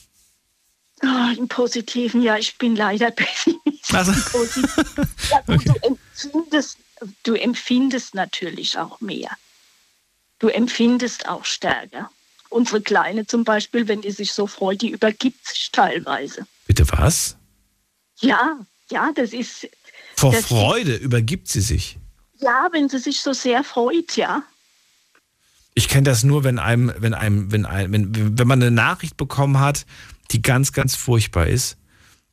[1.03, 3.61] Oh, Im Positiven, ja, ich bin leider Pessimist.
[3.91, 4.11] Also.
[4.11, 4.49] ja, gut,
[5.47, 5.65] okay.
[5.65, 6.77] du, empfindest,
[7.23, 9.30] du empfindest natürlich auch mehr.
[10.39, 12.10] Du empfindest auch stärker.
[12.49, 16.47] Unsere Kleine zum Beispiel, wenn die sich so freut, die übergibt sich teilweise.
[16.65, 17.35] Bitte was?
[18.19, 18.57] Ja,
[18.89, 19.68] ja, das ist.
[20.15, 21.97] Vor das Freude ist, übergibt sie sich.
[22.39, 24.43] Ja, wenn sie sich so sehr freut, ja.
[25.75, 29.17] Ich kenne das nur, wenn einem, wenn einem, wenn einem, wenn, wenn man eine Nachricht
[29.17, 29.85] bekommen hat,
[30.31, 31.77] die ganz, ganz furchtbar ist,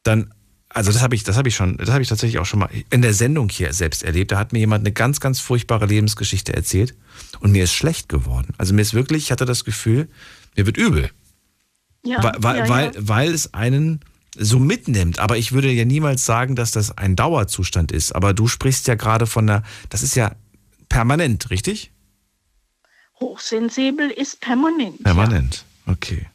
[0.02, 0.32] dann,
[0.68, 2.70] also das habe ich, das habe ich schon, das habe ich tatsächlich auch schon mal
[2.90, 4.32] in der Sendung hier selbst erlebt.
[4.32, 6.94] Da hat mir jemand eine ganz, ganz furchtbare Lebensgeschichte erzählt
[7.40, 8.54] und mir ist schlecht geworden.
[8.58, 10.08] Also mir ist wirklich, ich hatte das Gefühl,
[10.56, 11.10] mir wird übel.
[12.04, 12.68] Ja, weil, weil, ja, ja.
[12.68, 14.00] weil, weil es einen
[14.36, 15.18] so mitnimmt.
[15.18, 18.14] Aber ich würde ja niemals sagen, dass das ein Dauerzustand ist.
[18.14, 20.32] Aber du sprichst ja gerade von der, das ist ja
[20.88, 21.92] permanent, richtig?
[23.20, 25.02] Hochsensibel ist permanent.
[25.02, 26.26] Permanent, okay.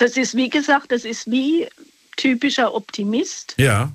[0.00, 1.68] Das ist, wie gesagt, das ist wie
[2.16, 3.54] typischer Optimist.
[3.58, 3.92] Ja.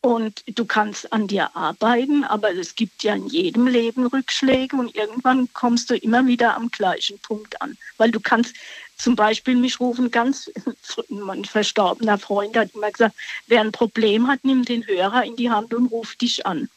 [0.00, 4.94] Und du kannst an dir arbeiten, aber es gibt ja in jedem Leben Rückschläge und
[4.94, 7.76] irgendwann kommst du immer wieder am gleichen Punkt an.
[7.96, 8.54] Weil du kannst
[8.96, 10.48] zum Beispiel mich rufen, ganz,
[11.08, 13.16] mein verstorbener Freund hat immer gesagt,
[13.48, 16.68] wer ein Problem hat, nimm den Hörer in die Hand und ruf dich an.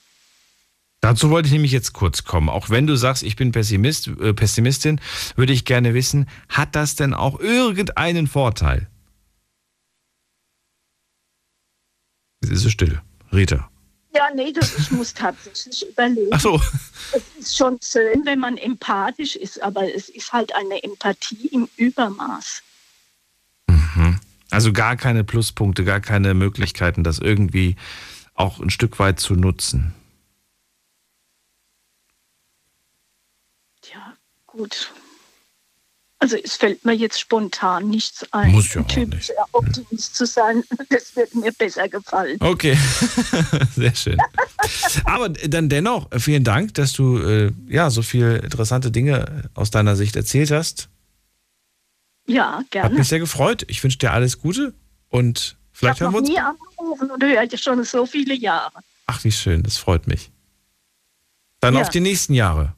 [1.05, 2.49] Dazu wollte ich nämlich jetzt kurz kommen.
[2.49, 4.99] Auch wenn du sagst, ich bin Pessimist, äh, Pessimistin,
[5.35, 8.89] würde ich gerne wissen, hat das denn auch irgendeinen Vorteil?
[12.41, 12.99] Es ist so still.
[13.31, 13.69] Rita.
[14.15, 16.31] Ja, nee, das, ich muss tatsächlich überlegen.
[16.31, 16.59] Ach so.
[17.11, 21.69] Es ist schon schön, wenn man empathisch ist, aber es ist halt eine Empathie im
[21.77, 22.63] Übermaß.
[23.67, 24.19] Mhm.
[24.49, 27.75] Also gar keine Pluspunkte, gar keine Möglichkeiten, das irgendwie
[28.33, 29.93] auch ein Stück weit zu nutzen.
[34.57, 34.91] Gut.
[36.17, 39.31] Also es fällt mir jetzt spontan nichts ein, Muss ja Typ nicht.
[39.51, 40.63] Optimist zu sein.
[40.89, 42.37] Das wird mir besser gefallen.
[42.39, 42.77] Okay,
[43.75, 44.17] sehr schön.
[45.05, 49.95] Aber dann dennoch, vielen Dank, dass du äh, ja so viele interessante Dinge aus deiner
[49.95, 50.89] Sicht erzählt hast.
[52.27, 52.89] Ja, gerne.
[52.89, 53.65] Hat mich sehr gefreut.
[53.67, 54.73] Ich wünsche dir alles Gute
[55.09, 56.29] und vielleicht ich hören wir uns.
[56.29, 58.79] Ich habe nie angerufen und höre ja schon so viele Jahre.
[59.07, 60.31] Ach, wie schön, das freut mich.
[61.59, 61.81] Dann Ja.
[61.81, 62.73] auf die nächsten Jahre.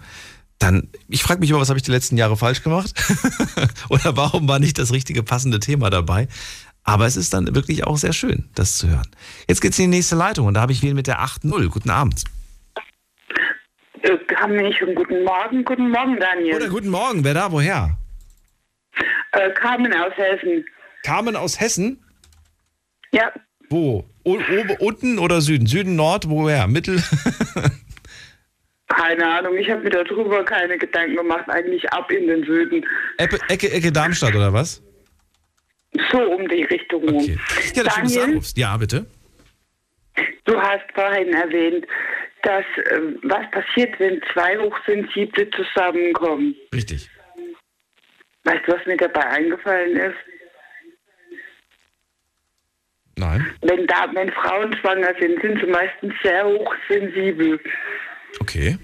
[0.60, 2.94] Dann, ich frage mich immer, was habe ich die letzten Jahre falsch gemacht?
[3.90, 6.28] Oder warum war nicht das richtige passende Thema dabei?
[6.84, 9.10] Aber es ist dann wirklich auch sehr schön, das zu hören.
[9.50, 11.68] Jetzt geht's in die nächste Leitung und da habe ich wen mit der 8.0.
[11.70, 12.24] Guten Abend.
[14.04, 15.66] Äh, Carmen, schon guten Morgen.
[15.66, 16.56] Guten Morgen, Daniel.
[16.56, 17.98] Oder guten Morgen, wer da, woher?
[19.32, 20.64] Äh, Carmen aus Hessen.
[21.04, 22.05] Carmen aus Hessen?
[23.16, 23.32] Ja.
[23.70, 24.04] Wo?
[24.24, 25.68] O oben, unten oder Süden?
[25.68, 26.68] Süden, Nord, woher?
[26.68, 27.02] Mittel?
[28.88, 32.86] Keine Ahnung, ich habe mir darüber keine Gedanken gemacht, eigentlich ab in den Süden.
[33.18, 34.84] Ecke, Ecke, Ecke Darmstadt oder was?
[36.12, 37.16] So um die Richtung rum.
[37.16, 37.38] Okay.
[37.74, 38.58] Ja, das dass du Daniel, anrufst.
[38.58, 39.06] Ja, bitte.
[40.44, 41.88] du hast vorhin erwähnt,
[42.44, 46.54] dass äh, was passiert, wenn zwei Hochsensible zusammenkommen.
[46.74, 47.10] Richtig.
[48.44, 50.18] Weißt du, was mir dabei eingefallen ist?
[53.18, 53.46] Nein.
[53.62, 57.60] Wenn, da, wenn Frauen schwanger sind, sind sie meistens sehr hochsensibel.
[58.42, 58.78] Okay.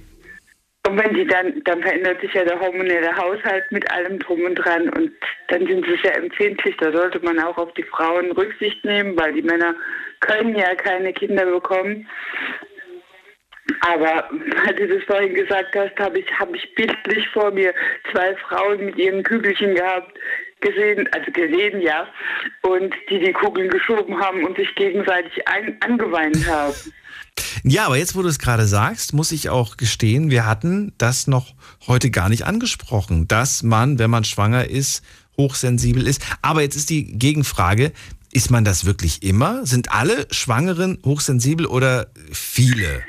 [0.87, 4.55] Und wenn die dann, dann verändert sich ja der hormonelle Haushalt mit allem drum und
[4.55, 5.11] dran und
[5.49, 6.75] dann sind sie sehr empfindlich.
[6.77, 9.75] Da sollte man auch auf die Frauen Rücksicht nehmen, weil die Männer
[10.21, 12.07] können ja keine Kinder bekommen.
[13.81, 17.73] Aber weil du das vorhin gesagt hast, habe ich, hab ich bildlich vor mir
[18.11, 20.17] zwei Frauen mit ihren Kügelchen gehabt,
[20.61, 22.07] gesehen, also gesehen, ja,
[22.61, 26.75] und die die Kugeln geschoben haben und sich gegenseitig ein, angeweint haben.
[27.63, 31.27] Ja, aber jetzt, wo du es gerade sagst, muss ich auch gestehen, wir hatten das
[31.27, 31.53] noch
[31.87, 35.03] heute gar nicht angesprochen, dass man, wenn man schwanger ist,
[35.37, 36.23] hochsensibel ist.
[36.41, 37.91] Aber jetzt ist die Gegenfrage,
[38.31, 39.65] ist man das wirklich immer?
[39.65, 43.03] Sind alle Schwangeren hochsensibel oder viele?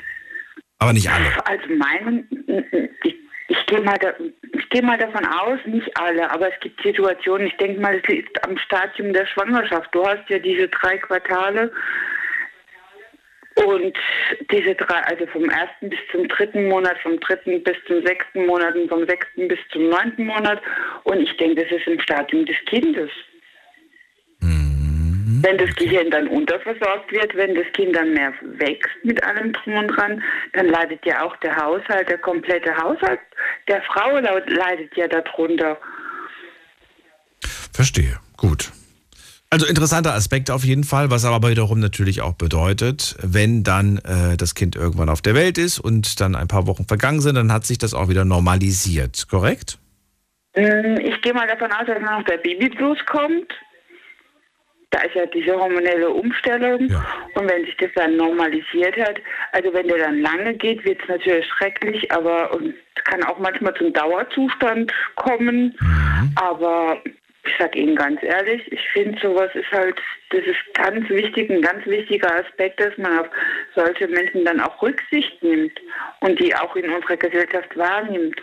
[0.79, 1.31] Aber nicht alle.
[1.45, 2.27] Also meinen,
[3.03, 3.15] ich,
[3.53, 4.13] ich gehe mal, da,
[4.71, 8.43] geh mal davon aus, nicht alle, aber es gibt Situationen, ich denke mal, es liegt
[8.47, 9.93] am Stadium der Schwangerschaft.
[9.93, 11.71] Du hast ja diese drei Quartale
[13.65, 13.95] und
[14.51, 18.75] diese drei, also vom ersten bis zum dritten Monat, vom dritten bis zum sechsten Monat
[18.75, 20.59] und vom sechsten bis zum neunten Monat.
[21.03, 23.11] Und ich denke, das ist im Stadium des Kindes.
[25.43, 29.73] Wenn das Gehirn dann unterversorgt wird, wenn das Kind dann mehr wächst mit allem drum
[29.75, 33.19] und dran, dann leidet ja auch der Haushalt, der komplette Haushalt
[33.67, 35.77] der Frau leidet ja darunter.
[37.73, 38.71] Verstehe, gut.
[39.49, 44.37] Also interessanter Aspekt auf jeden Fall, was aber wiederum natürlich auch bedeutet, wenn dann äh,
[44.37, 47.51] das Kind irgendwann auf der Welt ist und dann ein paar Wochen vergangen sind, dann
[47.51, 49.77] hat sich das auch wieder normalisiert, korrekt?
[50.55, 53.53] Mm, Ich gehe mal davon aus, dass noch der Babyblues kommt.
[54.93, 56.81] Da ist ja diese hormonelle Umstellung.
[57.33, 59.19] Und wenn sich das dann normalisiert hat,
[59.51, 63.39] also wenn der dann lange geht, wird es natürlich schrecklich, aber und es kann auch
[63.39, 65.75] manchmal zum Dauerzustand kommen.
[66.35, 67.01] Aber
[67.43, 69.99] ich sage Ihnen ganz ehrlich, ich finde sowas ist halt,
[70.29, 73.27] das ist ganz wichtig, ein ganz wichtiger Aspekt, dass man auf
[73.73, 75.73] solche Menschen dann auch Rücksicht nimmt
[76.19, 78.39] und die auch in unserer Gesellschaft wahrnimmt.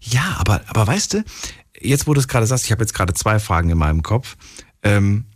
[0.00, 1.24] Ja, aber, aber weißt du,
[1.78, 4.36] jetzt wo du es gerade sagst, ich habe jetzt gerade zwei Fragen in meinem Kopf.
[4.82, 5.26] Ähm,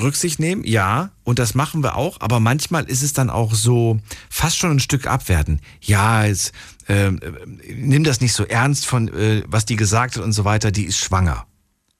[0.00, 3.98] Rücksicht nehmen, ja, und das machen wir auch, aber manchmal ist es dann auch so
[4.30, 5.60] fast schon ein Stück abwerten.
[5.80, 6.52] Ja, jetzt,
[6.88, 10.44] ähm, äh, nimm das nicht so ernst von, äh, was die gesagt hat und so
[10.44, 11.46] weiter, die ist schwanger.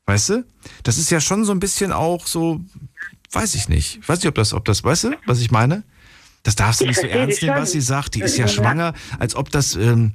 [0.06, 0.44] Weißt du?
[0.84, 2.60] Das ist ja schon so ein bisschen auch so,
[3.32, 3.98] weiß ich nicht.
[4.00, 5.82] Ich weiß nicht, ob das, ob das, weißt du, was ich meine?
[6.44, 7.62] Das darfst du Ich nicht so ernst nehmen, schon.
[7.62, 8.14] was sie sagt.
[8.14, 8.48] Die ist ja Ja.
[8.52, 10.12] schwanger, als ob das, ähm,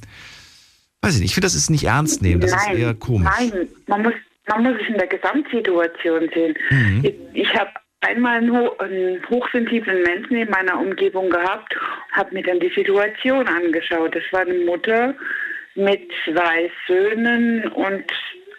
[1.02, 1.30] weiß ich nicht.
[1.30, 2.42] Ich finde, das ist nicht ernst nehmen.
[2.42, 3.30] Das nein, ist eher komisch.
[3.38, 3.52] Nein,
[3.88, 4.14] man muss,
[4.48, 6.56] man muss es in der Gesamtsituation sehen.
[6.70, 7.02] Mhm.
[7.04, 7.72] Ich, ich habe
[8.02, 11.76] einmal einen, ho einen hochsensiblen Menschen in meiner Umgebung gehabt,
[12.12, 14.16] habe mir dann die Situation angeschaut.
[14.16, 15.14] Das war eine Mutter
[15.76, 18.06] mit zwei Söhnen und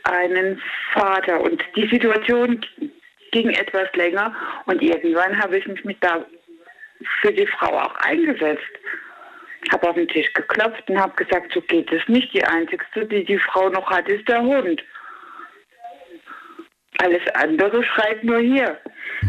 [0.04, 0.60] einen
[0.92, 1.40] Vater.
[1.40, 2.60] Und die Situation
[3.32, 4.34] ging etwas länger
[4.66, 6.24] und irgendwann habe ich mich mit da
[7.20, 8.62] für die Frau auch eingesetzt.
[9.72, 12.32] Habe auf den Tisch geklopft und habe gesagt, so geht es nicht.
[12.34, 14.82] Die einzigste, die die Frau noch hat, ist der Hund.
[16.98, 18.78] Alles andere schreit nur hier.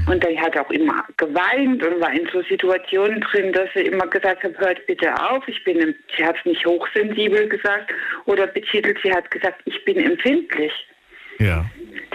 [0.07, 4.07] Und er hat auch immer geweint und war in so Situationen drin, dass sie immer
[4.07, 7.91] gesagt hat, hört bitte auf, ich bin, sie hat es nicht hochsensibel gesagt
[8.25, 10.71] oder betitelt, sie hat gesagt, ich bin empfindlich.
[11.39, 11.65] Ja.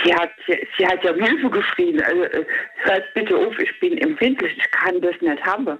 [0.04, 2.44] Sie hat, sie, sie hat ja um Hilfe geschrien, also äh,
[2.84, 5.78] hört bitte auf, ich bin empfindlich, ich kann das nicht haben.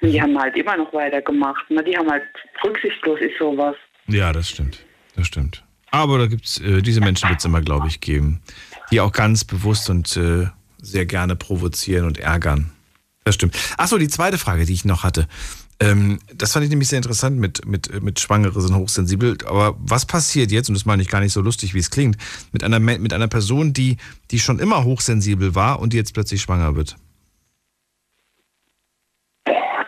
[0.00, 1.82] Und die haben halt immer noch weitergemacht, ne?
[1.82, 2.24] die haben halt
[2.64, 3.76] rücksichtslos ist sowas.
[4.06, 4.84] Ja, das stimmt.
[5.16, 5.64] Das stimmt.
[5.90, 8.40] Aber da gibt's äh, diese Menschen wird es immer, glaube ich, geben,
[8.90, 10.46] die auch ganz bewusst und äh,
[10.80, 12.72] sehr gerne provozieren und ärgern.
[13.24, 13.56] Das stimmt.
[13.76, 15.28] Achso, die zweite Frage, die ich noch hatte.
[15.80, 19.36] Ähm, das fand ich nämlich sehr interessant mit, mit, mit Schwangere sind hochsensibel.
[19.46, 22.16] Aber was passiert jetzt, und das meine ich gar nicht so lustig, wie es klingt,
[22.52, 23.96] mit einer, mit einer Person, die,
[24.30, 26.96] die schon immer hochsensibel war und die jetzt plötzlich schwanger wird?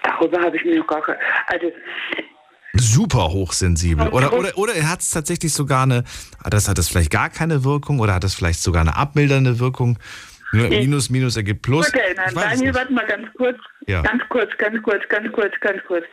[0.02, 1.18] Darüber habe ich mir noch gar keine.
[1.46, 1.66] Also,
[2.74, 4.08] Super hochsensibel.
[4.08, 6.04] Oder, oder, oder hat es tatsächlich sogar eine,
[6.44, 9.58] hat das, hat das vielleicht gar keine Wirkung oder hat das vielleicht sogar eine abmildernde
[9.58, 9.98] Wirkung?
[10.52, 11.88] Minus, Minus ergibt Plus.
[11.88, 13.58] Okay, nein, es Daniel, warte mal ganz kurz.
[13.86, 14.02] Ja.
[14.02, 16.04] Ganz kurz, ganz kurz, ganz kurz, ganz kurz.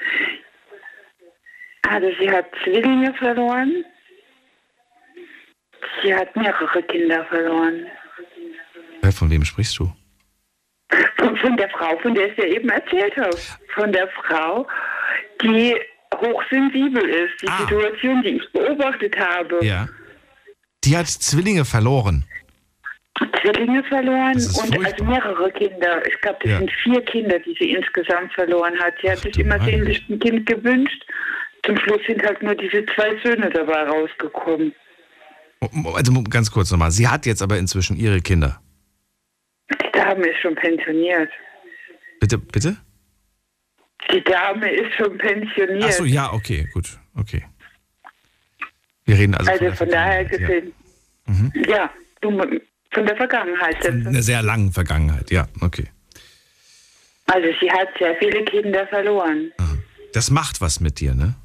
[1.90, 3.84] Also sie hat Zwillinge verloren.
[6.04, 7.86] Sie hat mehrere Kinder verloren.
[9.04, 9.92] Ja, Von wem sprichst du?
[11.18, 13.36] Von, von der Frau, von der ich dir eben erzählt habe.
[13.74, 14.68] Von der Frau,
[15.42, 15.76] die
[16.22, 17.42] hochsensibel ist.
[17.42, 19.60] Die Situation, die ich beobachtet habe.
[19.62, 19.66] Ah.
[19.66, 19.90] Ja.
[20.84, 22.24] Die hat Zwillinge verloren.
[23.42, 26.06] Zwillinge verloren Das ist und also mehrere Kinder.
[26.08, 26.58] Ich glaube, das Ja.
[26.60, 28.94] sind vier Kinder, die sie insgesamt verloren hat.
[29.02, 31.04] Sie hat sich immer sehnlich ein Kind gewünscht.
[31.66, 34.74] Zum Schluss sind halt nur diese zwei Söhne dabei rausgekommen.
[35.96, 36.92] Also ganz kurz nochmal.
[36.92, 38.62] Sie hat jetzt aber inzwischen ihre Kinder.
[39.72, 41.30] Die Dame ist schon pensioniert.
[42.20, 42.78] Bitte, bitte?
[44.12, 45.84] Die Dame ist schon pensioniert.
[45.84, 46.98] Achso, ja, okay, gut.
[47.16, 47.44] Okay.
[49.06, 50.74] Wir reden also, Also von, von daher gesehen,
[51.30, 51.52] Mhm.
[51.68, 51.90] ja,
[52.22, 52.30] du,
[52.94, 53.84] von der Vergangenheit.
[53.84, 55.30] der, einer sehr langen Vergangenheit.
[55.30, 55.88] Ja, okay.
[57.26, 59.52] Also sie hat sehr viele Kinder verloren.
[60.14, 61.36] Das macht was mit dir, ne?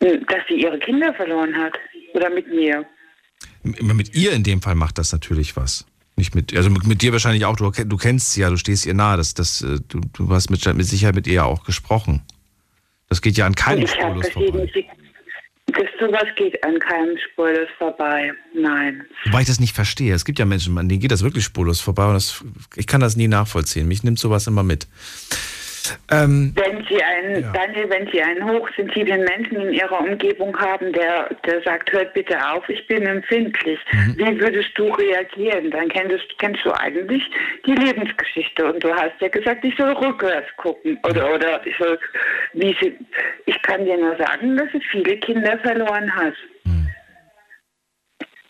[0.00, 1.74] Dass sie ihre Kinder verloren hat.
[2.14, 2.84] Oder mit mir.
[3.62, 5.86] Mit ihr in dem Fall macht das natürlich was.
[6.20, 7.56] Nicht mit, also mit, mit dir wahrscheinlich auch.
[7.56, 9.16] Du, du kennst sie ja, du stehst ihr nahe.
[9.16, 12.20] Das, das, äh, du, du hast mit, mit Sicherheit mit ihr ja auch gesprochen.
[13.08, 14.70] Das geht ja an keinem spurlos vorbei.
[15.66, 18.32] Das sowas geht an keinem spurlos vorbei.
[18.54, 19.02] Nein.
[19.24, 20.12] Wobei ich das nicht verstehe.
[20.12, 22.04] Es gibt ja Menschen, an denen geht das wirklich spurlos vorbei.
[22.04, 22.44] Und das,
[22.76, 23.88] ich kann das nie nachvollziehen.
[23.88, 24.88] Mich nimmt sowas immer mit.
[26.10, 31.28] Ähm, Wenn Sie einen, Daniel, wenn Sie einen hochsensiblen Menschen in Ihrer Umgebung haben, der,
[31.46, 34.14] der sagt, hört bitte auf, ich bin empfindlich, Mhm.
[34.18, 35.70] wie würdest du reagieren?
[35.70, 37.22] Dann kennst, kennst du eigentlich
[37.66, 41.98] die Lebensgeschichte und du hast ja gesagt, ich soll rückwärts gucken oder oder ich soll,
[42.54, 42.96] wie sie,
[43.46, 46.34] ich kann dir nur sagen, dass sie viele Kinder verloren hat.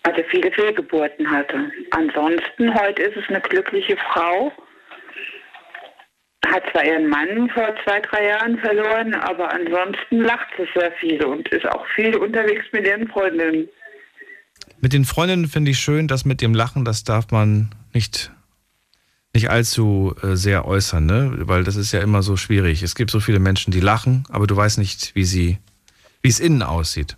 [0.02, 1.70] Also viele Fehlgeburten hatte.
[1.90, 4.50] Ansonsten heute ist es eine glückliche Frau
[6.46, 11.22] hat zwar ihren Mann vor zwei, drei Jahren verloren, aber ansonsten lacht sie sehr viel
[11.24, 13.68] und ist auch viel unterwegs mit ihren Freundinnen.
[14.80, 18.32] mit den Freundinnen finde ich schön, dass mit dem Lachen, das darf man nicht,
[19.34, 21.32] nicht allzu äh, sehr äußern, ne?
[21.40, 22.82] Weil das ist ja immer so schwierig.
[22.82, 25.58] Es gibt so viele Menschen, die lachen, aber du weißt nicht, wie sie,
[26.22, 27.16] wie es innen aussieht.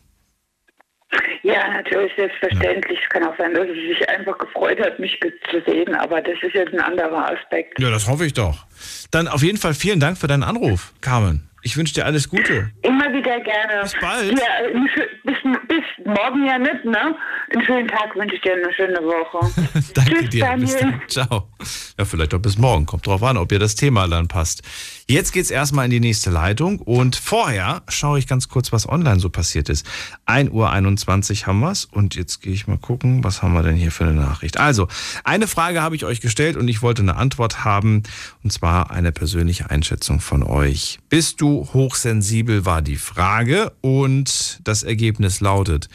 [1.43, 3.01] Ja, natürlich, selbstverständlich.
[3.03, 5.19] Es kann auch sein, dass sie sich einfach gefreut hat, mich
[5.51, 7.81] zu sehen, aber das ist jetzt ein anderer Aspekt.
[7.81, 8.65] Ja, das hoffe ich doch.
[9.13, 11.49] Dann auf jeden Fall vielen Dank für deinen Anruf, Carmen.
[11.65, 12.71] Ich wünsche dir alles Gute.
[12.83, 13.83] Immer wieder gerne.
[13.83, 14.33] Bis bald.
[14.33, 14.47] Ja,
[15.23, 15.37] bis,
[15.69, 17.15] bis morgen ja nicht, ne?
[17.55, 19.49] Einen schönen Tag wünsche ich dir, eine schöne Woche.
[19.95, 20.57] Danke Tschüss, dir.
[20.57, 20.81] Bis Daniel.
[20.81, 21.03] dann.
[21.09, 21.49] Ciao.
[22.03, 22.85] Ja, vielleicht auch bis morgen.
[22.85, 24.63] Kommt drauf an, ob dir das Thema dann passt.
[25.07, 29.21] Jetzt geht's erstmal in die nächste Leitung und vorher schaue ich ganz kurz, was online
[29.21, 29.87] so passiert ist.
[30.27, 33.93] 1.21 Uhr haben wir's und jetzt gehe ich mal gucken, was haben wir denn hier
[33.93, 34.59] für eine Nachricht.
[34.59, 34.89] Also,
[35.23, 38.03] eine Frage habe ich euch gestellt und ich wollte eine Antwort haben
[38.43, 40.99] und zwar eine persönliche Einschätzung von euch.
[41.09, 45.89] Bist du hochsensibel war die Frage und das Ergebnis lautet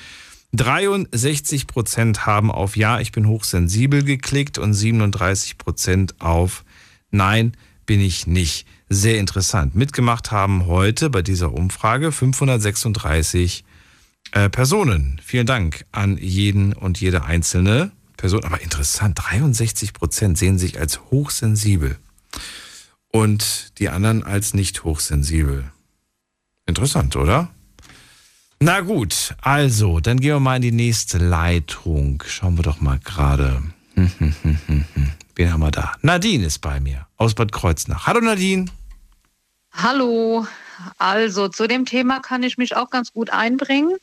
[0.54, 6.64] 63 Prozent haben auf Ja, ich bin hochsensibel geklickt und 37 Prozent auf
[7.12, 7.54] Nein,
[7.86, 8.68] bin ich nicht.
[8.90, 9.76] Sehr interessant.
[9.76, 13.64] Mitgemacht haben heute bei dieser Umfrage 536
[14.32, 15.20] äh, Personen.
[15.24, 18.44] Vielen Dank an jeden und jede einzelne Person.
[18.44, 21.98] Aber interessant, 63 Prozent sehen sich als hochsensibel
[23.10, 25.72] und die anderen als nicht hochsensibel.
[26.66, 27.50] Interessant, oder?
[28.60, 32.24] Na gut, also, dann gehen wir mal in die nächste Leitung.
[32.26, 33.62] Schauen wir doch mal gerade.
[33.96, 35.94] Wen haben wir da?
[36.02, 38.08] Nadine ist bei mir aus Bad Kreuznach.
[38.08, 38.66] Hallo Nadine.
[39.74, 40.48] Hallo,
[40.98, 43.96] also zu dem Thema kann ich mich auch ganz gut einbringen,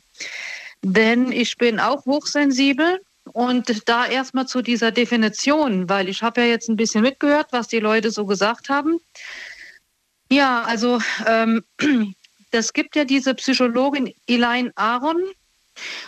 [0.82, 3.00] denn ich bin auch hochsensibel
[3.32, 7.66] und da erstmal zu dieser Definition, weil ich habe ja jetzt ein bisschen mitgehört, was
[7.66, 9.00] die Leute so gesagt haben.
[10.30, 11.64] Ja, also ähm,
[12.54, 15.20] das gibt ja diese Psychologin Elaine Aron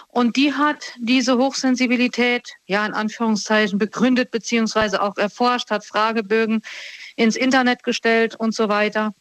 [0.06, 6.62] und die hat diese Hochsensibilität, ja in Anführungszeichen, begründet beziehungsweise auch erforscht, hat Fragebögen
[7.16, 9.12] ins Internet gestellt und so weiter.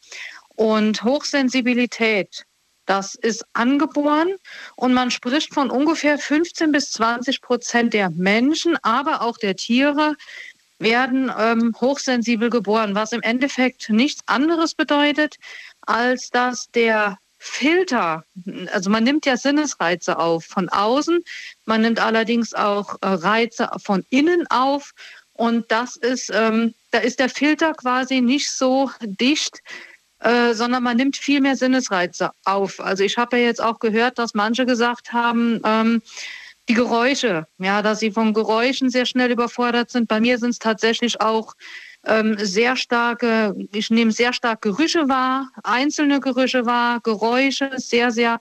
[0.54, 2.44] Und Hochsensibilität,
[2.86, 4.36] das ist angeboren
[4.76, 10.14] und man spricht von ungefähr 15 bis 20 Prozent der Menschen, aber auch der Tiere
[10.78, 15.36] werden ähm, hochsensibel geboren, was im Endeffekt nichts anderes bedeutet,
[15.86, 18.24] als dass der Filter,
[18.72, 21.20] also man nimmt ja Sinnesreize auf von außen,
[21.64, 24.92] man nimmt allerdings auch äh, Reize von innen auf
[25.32, 29.60] und das ist, ähm, da ist der Filter quasi nicht so dicht,
[30.20, 32.80] äh, sondern man nimmt viel mehr Sinnesreize auf.
[32.80, 36.02] Also ich habe ja jetzt auch gehört, dass manche gesagt haben, ähm,
[36.68, 40.08] die Geräusche, ja, dass sie von Geräuschen sehr schnell überfordert sind.
[40.08, 41.54] Bei mir sind es tatsächlich auch
[42.06, 48.40] ähm, sehr starke, ich nehme sehr stark Gerüche wahr, einzelne Gerüche wahr, Geräusche, sehr, sehr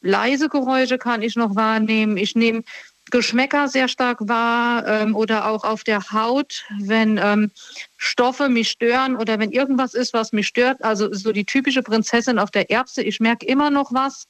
[0.00, 2.16] leise Geräusche kann ich noch wahrnehmen.
[2.16, 2.62] Ich nehme
[3.10, 7.50] Geschmäcker sehr stark wahr ähm, oder auch auf der Haut, wenn ähm,
[7.96, 10.82] Stoffe mich stören oder wenn irgendwas ist, was mich stört.
[10.84, 13.02] Also so die typische Prinzessin auf der Erbse.
[13.02, 14.28] Ich merke immer noch was,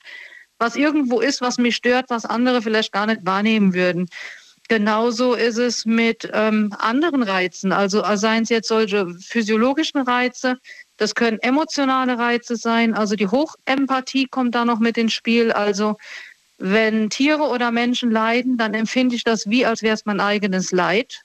[0.58, 4.08] was irgendwo ist, was mich stört, was andere vielleicht gar nicht wahrnehmen würden.
[4.70, 10.58] Genauso ist es mit ähm, anderen Reizen, also seien es jetzt solche physiologischen Reize,
[10.96, 15.50] das können emotionale Reize sein, also die Hochempathie kommt da noch mit ins Spiel.
[15.50, 15.96] Also
[16.58, 20.70] wenn Tiere oder Menschen leiden, dann empfinde ich das wie, als wäre es mein eigenes
[20.70, 21.22] Leid.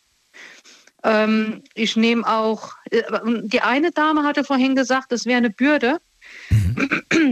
[1.03, 3.03] Ähm, ich nehme auch, äh,
[3.43, 5.99] die eine Dame hatte vorhin gesagt, das wäre eine Bürde.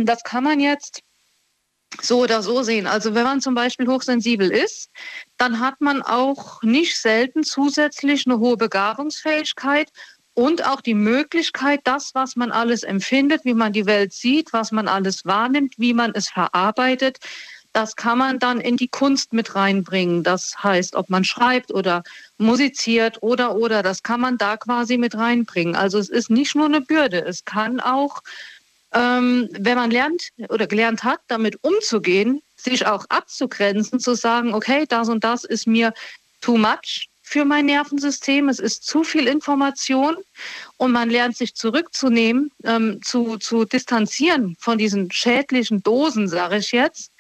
[0.03, 1.01] Das kann man jetzt
[2.01, 2.87] so oder so sehen.
[2.87, 4.89] Also wenn man zum Beispiel hochsensibel ist,
[5.37, 9.89] dann hat man auch nicht selten zusätzlich eine hohe Begabungsfähigkeit
[10.33, 14.71] und auch die Möglichkeit, das, was man alles empfindet, wie man die Welt sieht, was
[14.71, 17.19] man alles wahrnimmt, wie man es verarbeitet,
[17.73, 20.23] das kann man dann in die Kunst mit reinbringen.
[20.23, 22.03] Das heißt, ob man schreibt oder
[22.37, 25.75] musiziert oder oder, das kann man da quasi mit reinbringen.
[25.75, 28.21] Also es ist nicht nur eine Bürde, es kann auch,
[28.93, 34.85] ähm, wenn man lernt oder gelernt hat, damit umzugehen, sich auch abzugrenzen, zu sagen, okay,
[34.87, 35.93] das und das ist mir
[36.41, 38.49] too much, für mein Nervensystem.
[38.49, 40.17] Es ist zu viel Information
[40.77, 46.71] und man lernt sich zurückzunehmen, ähm, zu, zu distanzieren von diesen schädlichen Dosen, sage ich
[46.71, 47.11] jetzt.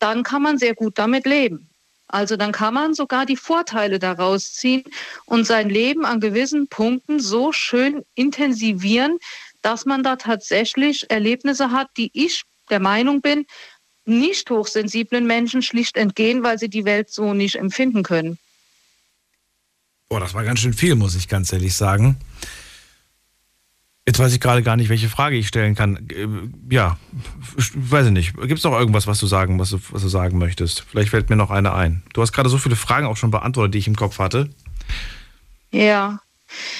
[0.00, 1.68] Dann kann man sehr gut damit leben.
[2.08, 4.84] Also dann kann man sogar die Vorteile daraus ziehen
[5.24, 9.18] und sein Leben an gewissen Punkten so schön intensivieren,
[9.64, 13.46] dass man da tatsächlich Erlebnisse hat, die ich der Meinung bin,
[14.04, 18.38] nicht hochsensiblen Menschen schlicht entgehen, weil sie die Welt so nicht empfinden können.
[20.08, 22.16] Boah, das war ganz schön viel, muss ich ganz ehrlich sagen.
[24.06, 26.08] Jetzt weiß ich gerade gar nicht, welche Frage ich stellen kann.
[26.10, 26.28] Äh,
[26.70, 26.98] ja,
[27.74, 28.36] weiß ich nicht.
[28.36, 30.82] Gibt es noch irgendwas, was du sagen, was du, was du sagen möchtest?
[30.82, 32.02] Vielleicht fällt mir noch eine ein.
[32.12, 34.50] Du hast gerade so viele Fragen auch schon beantwortet, die ich im Kopf hatte.
[35.70, 36.20] Ja,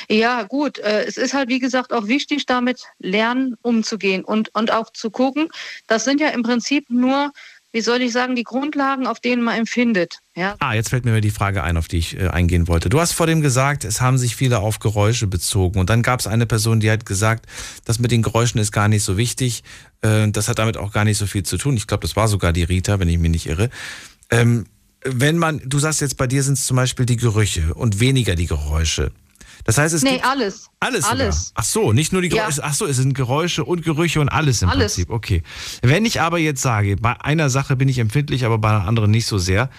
[0.08, 0.78] ja, gut.
[0.78, 5.10] Äh, es ist halt, wie gesagt, auch wichtig, damit lernen, umzugehen und, und auch zu
[5.10, 5.48] gucken.
[5.86, 7.32] Das sind ja im Prinzip nur
[7.74, 10.20] wie soll ich sagen, die Grundlagen, auf denen man empfindet.
[10.36, 10.54] Ja?
[10.60, 12.88] Ah, jetzt fällt mir die Frage ein, auf die ich äh, eingehen wollte.
[12.88, 15.80] Du hast vor dem gesagt, es haben sich viele auf Geräusche bezogen.
[15.80, 17.46] Und dann gab es eine Person, die hat gesagt,
[17.84, 19.64] das mit den Geräuschen ist gar nicht so wichtig.
[20.02, 21.76] Äh, das hat damit auch gar nicht so viel zu tun.
[21.76, 23.70] Ich glaube, das war sogar die Rita, wenn ich mich nicht irre.
[24.30, 24.66] Ähm,
[25.04, 28.36] wenn man, du sagst jetzt, bei dir sind es zum Beispiel die Gerüche und weniger
[28.36, 29.10] die Geräusche.
[29.64, 30.68] Das heißt, es nee, gibt alles.
[30.80, 31.04] Alles.
[31.04, 31.52] Alles.
[31.54, 32.60] Ach so, nicht nur die Geräusche.
[32.60, 32.66] Ja.
[32.68, 34.94] Ach so, es sind Geräusche und Gerüche und alles im alles.
[34.94, 35.10] Prinzip.
[35.10, 35.42] Okay.
[35.82, 39.10] Wenn ich aber jetzt sage, bei einer Sache bin ich empfindlich, aber bei einer anderen
[39.10, 39.70] nicht so sehr,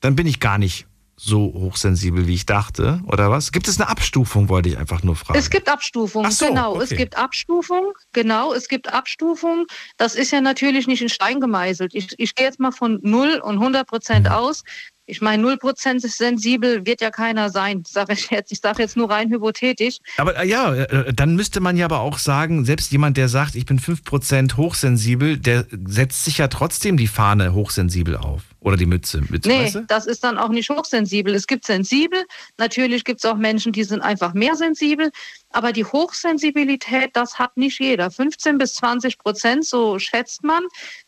[0.00, 0.86] dann bin ich gar nicht
[1.22, 3.52] so hochsensibel, wie ich dachte, oder was?
[3.52, 5.38] Gibt es eine Abstufung, wollte ich einfach nur fragen.
[5.38, 6.76] Es gibt Abstufung, so, genau.
[6.76, 6.84] Okay.
[6.84, 9.66] Es gibt Abstufung, genau, es gibt Abstufung.
[9.98, 11.94] Das ist ja natürlich nicht in Stein gemeißelt.
[11.94, 14.32] Ich, ich gehe jetzt mal von 0 und 100 Prozent mhm.
[14.32, 14.64] aus.
[15.06, 18.52] Ich meine, 0% sensibel wird ja keiner sein, sage ich jetzt.
[18.52, 19.98] Ich sage jetzt nur rein hypothetisch.
[20.16, 23.56] Aber äh, ja, äh, dann müsste man ja aber auch sagen, selbst jemand, der sagt,
[23.56, 28.42] ich bin 5% hochsensibel, der setzt sich ja trotzdem die Fahne hochsensibel auf.
[28.60, 29.22] Oder die Mütze.
[29.28, 29.80] Mütze nee, weißt du?
[29.86, 31.34] das ist dann auch nicht hochsensibel.
[31.34, 32.24] Es gibt sensibel.
[32.58, 35.10] Natürlich gibt es auch Menschen, die sind einfach mehr sensibel.
[35.50, 38.10] Aber die Hochsensibilität, das hat nicht jeder.
[38.10, 40.62] 15 bis 20 Prozent, so schätzt man,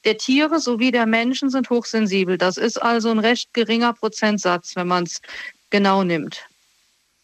[0.04, 2.38] der Tiere sowie der Menschen sind hochsensibel.
[2.38, 5.20] Das ist also ein recht geringer Prozentsatz, wenn man es
[5.70, 6.46] genau nimmt.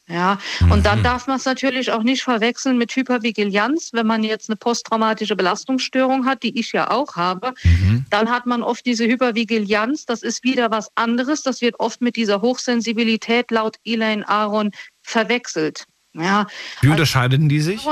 [0.09, 0.39] Ja,
[0.71, 1.03] und dann mhm.
[1.03, 3.91] darf man es natürlich auch nicht verwechseln mit Hypervigilanz.
[3.93, 8.07] Wenn man jetzt eine posttraumatische Belastungsstörung hat, die ich ja auch habe, mhm.
[8.09, 10.07] dann hat man oft diese Hypervigilanz.
[10.07, 11.43] Das ist wieder was anderes.
[11.43, 14.71] Das wird oft mit dieser Hochsensibilität laut Elaine Aaron
[15.03, 15.85] verwechselt.
[16.15, 16.47] Ja,
[16.81, 17.87] Wie unterscheiden die sich?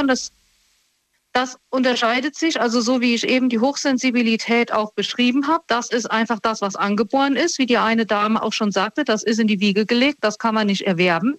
[1.37, 6.11] Das unterscheidet sich, also so wie ich eben die Hochsensibilität auch beschrieben habe, das ist
[6.11, 9.47] einfach das, was angeboren ist, wie die eine Dame auch schon sagte, das ist in
[9.47, 11.39] die Wiege gelegt, das kann man nicht erwerben.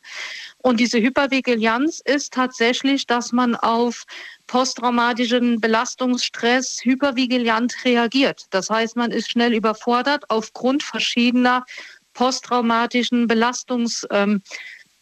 [0.60, 4.04] Und diese Hypervigilanz ist tatsächlich, dass man auf
[4.48, 8.46] posttraumatischen Belastungsstress hypervigilant reagiert.
[8.50, 11.66] Das heißt, man ist schnell überfordert aufgrund verschiedener
[12.14, 14.58] posttraumatischen Belastungssequenzen.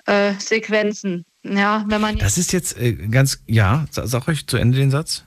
[0.08, 4.78] Ähm, äh, ja, wenn man das ist jetzt äh, ganz, ja, sag euch zu Ende
[4.78, 5.24] den Satz.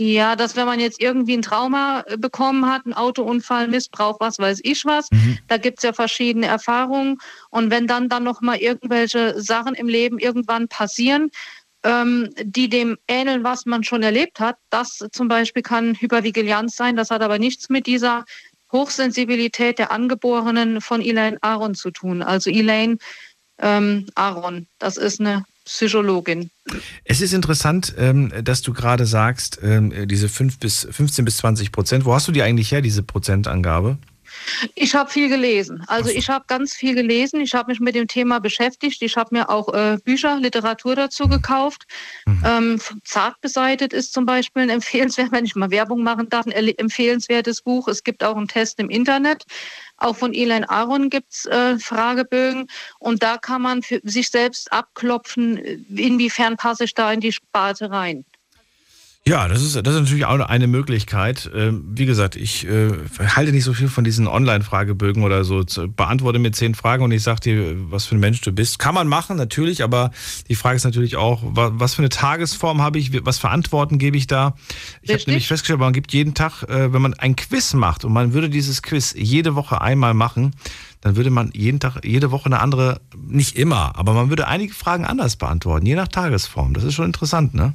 [0.00, 4.38] Ja, dass wenn man jetzt irgendwie ein Trauma äh, bekommen hat, einen Autounfall, Missbrauch, was
[4.40, 5.38] weiß ich was, mhm.
[5.46, 7.18] da gibt's ja verschiedene Erfahrungen.
[7.50, 11.30] Und wenn dann dann nochmal irgendwelche Sachen im Leben irgendwann passieren,
[11.84, 16.96] ähm, die dem ähneln, was man schon erlebt hat, das zum Beispiel kann Hypervigilanz sein.
[16.96, 18.24] Das hat aber nichts mit dieser
[18.72, 22.22] Hochsensibilität der Angeborenen von Elaine Aaron zu tun.
[22.22, 22.98] Also Elaine
[23.58, 26.50] ähm, Aaron, das ist eine Psychologin.
[27.04, 31.72] Es ist interessant, ähm, dass du gerade sagst, ähm, diese 5 bis 15 bis 20
[31.72, 32.04] Prozent.
[32.04, 33.98] Wo hast du die eigentlich her, diese Prozentangabe?
[34.74, 35.84] Ich habe viel gelesen.
[35.86, 37.40] Also ich habe ganz viel gelesen.
[37.40, 39.02] Ich habe mich mit dem Thema beschäftigt.
[39.02, 41.84] Ich habe mir auch äh, Bücher, Literatur dazu gekauft.
[42.26, 42.42] Mhm.
[42.44, 46.52] Ähm, Zart beseitet ist zum Beispiel ein empfehlenswert, wenn ich mal Werbung machen darf, ein
[46.52, 47.88] empfehlenswertes Buch.
[47.88, 49.44] Es gibt auch einen Test im Internet.
[49.96, 52.68] Auch von Elaine Aaron gibt es äh, Fragebögen.
[52.98, 55.56] Und da kann man für sich selbst abklopfen,
[55.96, 58.24] inwiefern passe ich da in die Sparte rein.
[59.26, 61.50] Ja, das ist, das ist natürlich auch eine Möglichkeit.
[61.54, 65.64] Ähm, wie gesagt, ich äh, halte nicht so viel von diesen Online-Fragebögen oder so.
[65.96, 68.78] Beantworte mir zehn Fragen und ich sage dir, was für ein Mensch du bist.
[68.78, 70.10] Kann man machen, natürlich, aber
[70.50, 74.18] die Frage ist natürlich auch, was für eine Tagesform habe ich, was für Antworten gebe
[74.18, 74.56] ich da?
[75.00, 78.12] Ich habe nämlich festgestellt, man gibt jeden Tag, äh, wenn man ein Quiz macht und
[78.12, 80.54] man würde dieses Quiz jede Woche einmal machen,
[81.00, 84.74] dann würde man jeden Tag, jede Woche eine andere, nicht immer, aber man würde einige
[84.74, 86.74] Fragen anders beantworten, je nach Tagesform.
[86.74, 87.72] Das ist schon interessant, ne?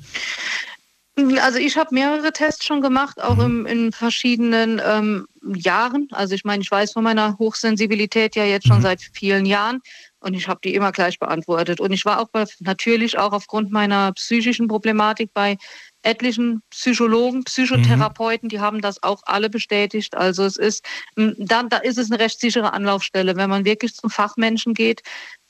[1.41, 3.41] Also ich habe mehrere Tests schon gemacht, auch mhm.
[3.41, 6.07] im, in verschiedenen ähm, Jahren.
[6.11, 8.83] Also ich meine, ich weiß von meiner Hochsensibilität ja jetzt schon mhm.
[8.83, 9.81] seit vielen Jahren
[10.21, 11.79] und ich habe die immer gleich beantwortet.
[11.79, 15.57] Und ich war auch bei, natürlich auch aufgrund meiner psychischen Problematik bei
[16.01, 18.49] etlichen Psychologen, Psychotherapeuten, mhm.
[18.49, 20.15] die haben das auch alle bestätigt.
[20.15, 20.85] Also es ist,
[21.15, 25.01] dann, da ist es eine recht sichere Anlaufstelle, wenn man wirklich zum Fachmenschen geht,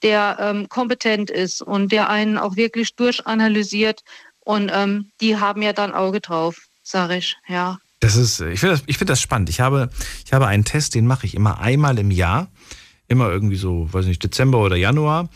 [0.02, 4.02] der ähm, kompetent ist und der einen auch wirklich durchanalysiert
[4.50, 7.78] und ähm, die haben ja dann Auge drauf, sage ich, ja.
[8.00, 9.48] Das ist, ich finde das, find das spannend.
[9.48, 9.92] Ich habe,
[10.26, 12.48] ich habe einen Test, den mache ich immer einmal im Jahr.
[13.08, 15.30] Immer irgendwie so, weiß nicht, Dezember oder Januar.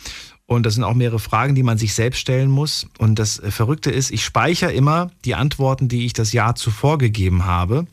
[0.48, 2.88] Und das sind auch mehrere Fragen, die man sich selbst stellen muss.
[2.98, 7.46] Und das Verrückte ist, ich speichere immer die Antworten, die ich das Jahr zuvor gegeben
[7.46, 7.86] habe.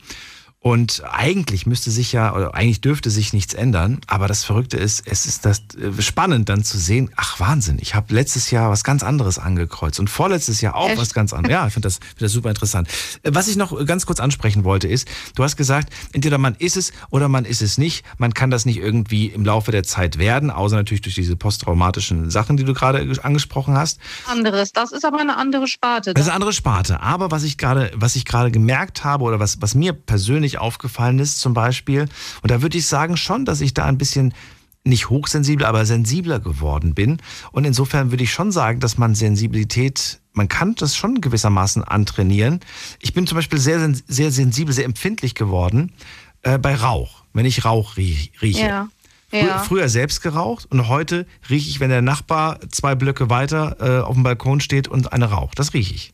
[0.63, 3.99] Und eigentlich müsste sich ja, oder eigentlich dürfte sich nichts ändern.
[4.05, 7.95] Aber das Verrückte ist, es ist das äh, spannend dann zu sehen, ach Wahnsinn, ich
[7.95, 11.01] habe letztes Jahr was ganz anderes angekreuzt und vorletztes Jahr auch Echt?
[11.01, 11.51] was ganz anderes.
[11.51, 12.89] Ja, ich finde das, find das super interessant.
[13.23, 16.77] Äh, was ich noch ganz kurz ansprechen wollte ist, du hast gesagt, entweder man ist
[16.77, 18.05] es oder man ist es nicht.
[18.19, 22.29] Man kann das nicht irgendwie im Laufe der Zeit werden, außer natürlich durch diese posttraumatischen
[22.29, 23.99] Sachen, die du gerade angesprochen hast.
[24.27, 26.13] Anderes, das ist aber eine andere Sparte.
[26.13, 27.01] Das ist eine andere Sparte.
[27.01, 30.57] Aber was ich gerade, was ich gerade gemerkt habe oder was, was mir persönlich persönlich
[30.59, 32.07] aufgefallen ist zum Beispiel.
[32.41, 34.33] Und da würde ich sagen schon, dass ich da ein bisschen
[34.83, 37.17] nicht hochsensibel, aber sensibler geworden bin.
[37.51, 42.61] Und insofern würde ich schon sagen, dass man Sensibilität, man kann das schon gewissermaßen antrainieren.
[42.99, 45.91] Ich bin zum Beispiel sehr, sehr sensibel, sehr empfindlich geworden
[46.41, 48.31] äh, bei Rauch, wenn ich Rauch rieche.
[48.41, 48.89] Ja.
[49.33, 49.59] Ja.
[49.59, 54.15] Früher selbst geraucht und heute rieche ich, wenn der Nachbar zwei Blöcke weiter äh, auf
[54.15, 55.57] dem Balkon steht und eine raucht.
[55.57, 56.13] Das rieche ich.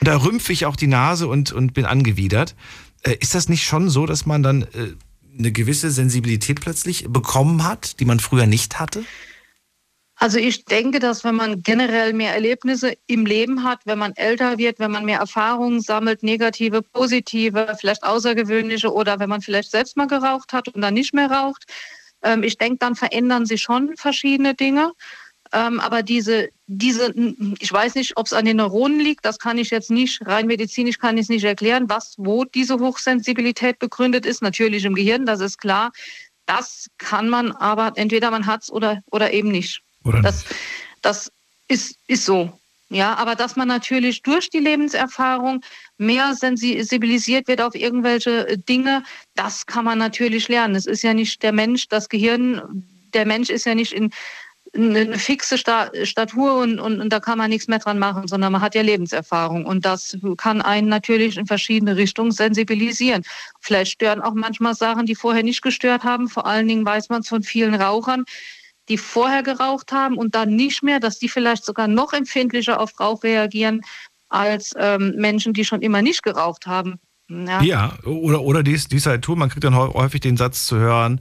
[0.00, 2.54] Und da rümpfe ich auch die Nase und, und bin angewidert.
[3.06, 4.94] Äh, ist das nicht schon so, dass man dann äh,
[5.38, 9.04] eine gewisse Sensibilität plötzlich bekommen hat, die man früher nicht hatte?
[10.18, 14.56] Also ich denke, dass wenn man generell mehr Erlebnisse im Leben hat, wenn man älter
[14.56, 19.96] wird, wenn man mehr Erfahrungen sammelt, negative, positive, vielleicht außergewöhnliche oder wenn man vielleicht selbst
[19.96, 21.66] mal geraucht hat und dann nicht mehr raucht,
[22.22, 24.92] ähm, ich denke, dann verändern sich schon verschiedene Dinge.
[25.52, 27.14] Ähm, aber diese, diese,
[27.58, 30.46] ich weiß nicht, ob es an den Neuronen liegt, das kann ich jetzt nicht, rein
[30.46, 34.42] medizinisch kann ich es nicht erklären, was, wo diese Hochsensibilität begründet ist.
[34.42, 35.92] Natürlich im Gehirn, das ist klar.
[36.46, 39.82] Das kann man aber, entweder man hat es oder, oder eben nicht.
[40.04, 40.54] Oder das, nicht.
[41.02, 41.32] das
[41.68, 42.58] ist, ist so.
[42.88, 45.60] Ja, aber dass man natürlich durch die Lebenserfahrung
[45.98, 49.02] mehr sensibilisiert wird auf irgendwelche Dinge,
[49.34, 50.76] das kann man natürlich lernen.
[50.76, 54.12] Es ist ja nicht der Mensch, das Gehirn, der Mensch ist ja nicht in
[54.76, 58.60] eine fixe Statur und, und, und, da kann man nichts mehr dran machen, sondern man
[58.60, 63.22] hat ja Lebenserfahrung und das kann einen natürlich in verschiedene Richtungen sensibilisieren.
[63.60, 66.28] Vielleicht stören auch manchmal Sachen, die vorher nicht gestört haben.
[66.28, 68.24] Vor allen Dingen weiß man es von vielen Rauchern,
[68.88, 72.98] die vorher geraucht haben und dann nicht mehr, dass die vielleicht sogar noch empfindlicher auf
[73.00, 73.82] Rauch reagieren
[74.28, 76.98] als ähm, Menschen, die schon immer nicht geraucht haben.
[77.28, 79.38] Ja, ja oder, oder dies, dies halt tun.
[79.38, 81.20] Man kriegt dann häufig den Satz zu hören,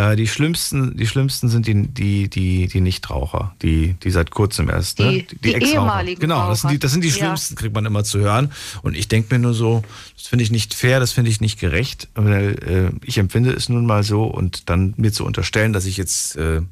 [0.00, 4.70] äh, die schlimmsten, die schlimmsten sind die, die, die, die Nichtraucher, die, die seit kurzem
[4.70, 5.10] erst, die, ne?
[5.10, 7.60] Die, die, die ehemaligen Genau, das sind die, das sind die schlimmsten, ja.
[7.60, 8.50] kriegt man immer zu hören.
[8.82, 9.82] Und ich denke mir nur so,
[10.16, 13.68] das finde ich nicht fair, das finde ich nicht gerecht, weil äh, ich empfinde es
[13.68, 16.62] nun mal so und dann mir zu unterstellen, dass ich jetzt äh,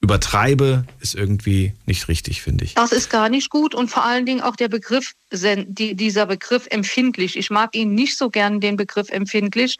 [0.00, 2.74] übertreibe, ist irgendwie nicht richtig, finde ich.
[2.74, 7.36] Das ist gar nicht gut und vor allen Dingen auch der Begriff, dieser Begriff empfindlich.
[7.36, 9.76] Ich mag ihn nicht so gern, den Begriff empfindlich,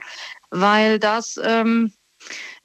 [0.51, 1.93] weil das ähm,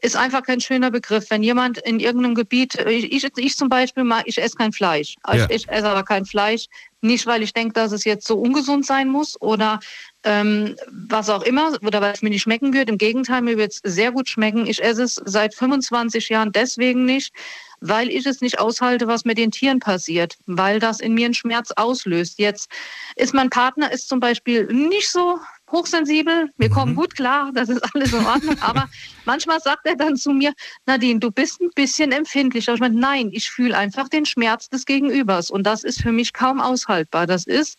[0.02, 1.30] ist einfach kein schöner Begriff.
[1.30, 5.16] Wenn jemand in irgendeinem Gebiet, ich, ich, ich zum Beispiel mag, ich esse kein Fleisch.
[5.28, 5.46] Ja.
[5.46, 6.66] Ich, ich, esse aber kein Fleisch,
[7.02, 9.80] nicht weil ich denke, dass es jetzt so ungesund sein muss oder
[10.24, 12.90] ähm, was auch immer, oder weil es mir nicht schmecken wird.
[12.90, 14.66] Im Gegenteil, mir wird es sehr gut schmecken.
[14.68, 17.34] Ich esse es seit 25 Jahren deswegen nicht,
[17.82, 21.34] weil ich es nicht aushalte, was mit den Tieren passiert, weil das in mir einen
[21.34, 22.40] Schmerz auslöst.
[22.40, 22.70] Jetzt
[23.16, 25.40] ist mein Partner ist zum Beispiel nicht so
[25.72, 26.98] hochsensibel, wir kommen mhm.
[26.98, 28.58] gut klar, das ist alles in Ordnung.
[28.62, 28.90] Aber
[29.26, 30.54] manchmal sagt er dann zu mir,
[30.86, 32.68] Nadine, du bist ein bisschen empfindlich.
[32.68, 35.52] Aber ich meine, nein, ich fühle einfach den Schmerz des Gegenübers.
[35.52, 37.28] Und das ist für mich kaum aushaltbar.
[37.28, 37.78] Das ist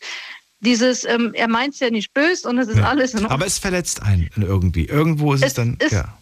[0.60, 2.88] dieses, ähm, er meint es ja nicht böse und es ist ja.
[2.88, 3.32] alles in Ordnung.
[3.32, 4.84] Aber es verletzt einen irgendwie.
[4.84, 6.19] Irgendwo ist es, es dann, ist, ja.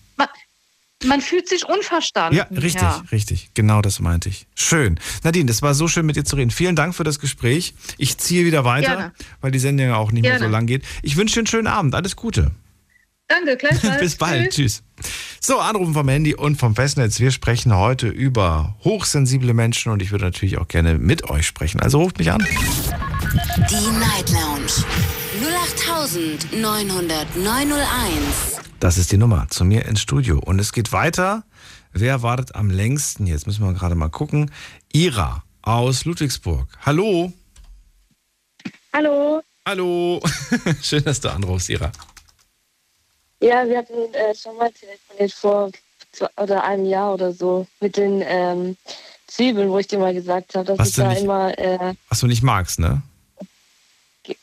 [1.05, 2.37] Man fühlt sich unverstanden.
[2.37, 3.51] Ja, richtig, richtig.
[3.55, 4.47] Genau das meinte ich.
[4.55, 4.99] Schön.
[5.23, 6.51] Nadine, das war so schön mit dir zu reden.
[6.51, 7.75] Vielen Dank für das Gespräch.
[7.99, 9.12] Ich ziehe wieder weiter, Gerne.
[9.41, 10.47] weil die Sendung ja auch nicht mehr Gerne.
[10.47, 10.85] so lang geht.
[11.03, 11.95] Ich wünsche dir einen schönen Abend.
[11.95, 12.51] Alles Gute.
[13.29, 13.99] Danke, gleichfalls.
[14.01, 14.53] Bis bald.
[14.53, 14.83] Tschüss.
[15.41, 17.20] So, Anrufen vom Handy und vom Festnetz.
[17.20, 21.81] Wir sprechen heute über hochsensible Menschen und ich würde natürlich auch gerne mit euch sprechen.
[21.81, 22.45] Also ruft mich an.
[23.70, 24.73] Die Night Lounge
[26.55, 28.57] 0890901.
[28.80, 30.38] Das ist die Nummer zu mir ins Studio.
[30.38, 31.42] Und es geht weiter.
[31.92, 33.26] Wer wartet am längsten?
[33.26, 34.50] Jetzt müssen wir gerade mal gucken.
[34.92, 36.68] Ira aus Ludwigsburg.
[36.86, 37.32] Hallo.
[38.92, 39.42] Hallo.
[39.66, 40.20] Hallo.
[40.82, 41.90] Schön, dass du anrufst, Ira.
[43.40, 45.70] Ja, wir hatten äh, schon mal telefoniert vor
[46.12, 48.76] zwei, oder einem Jahr oder so mit den ähm,
[49.26, 51.56] Zwiebeln, wo ich dir mal gesagt habe, dass Was ich da nicht- immer.
[51.59, 53.02] Äh, Was du nicht magst, ne?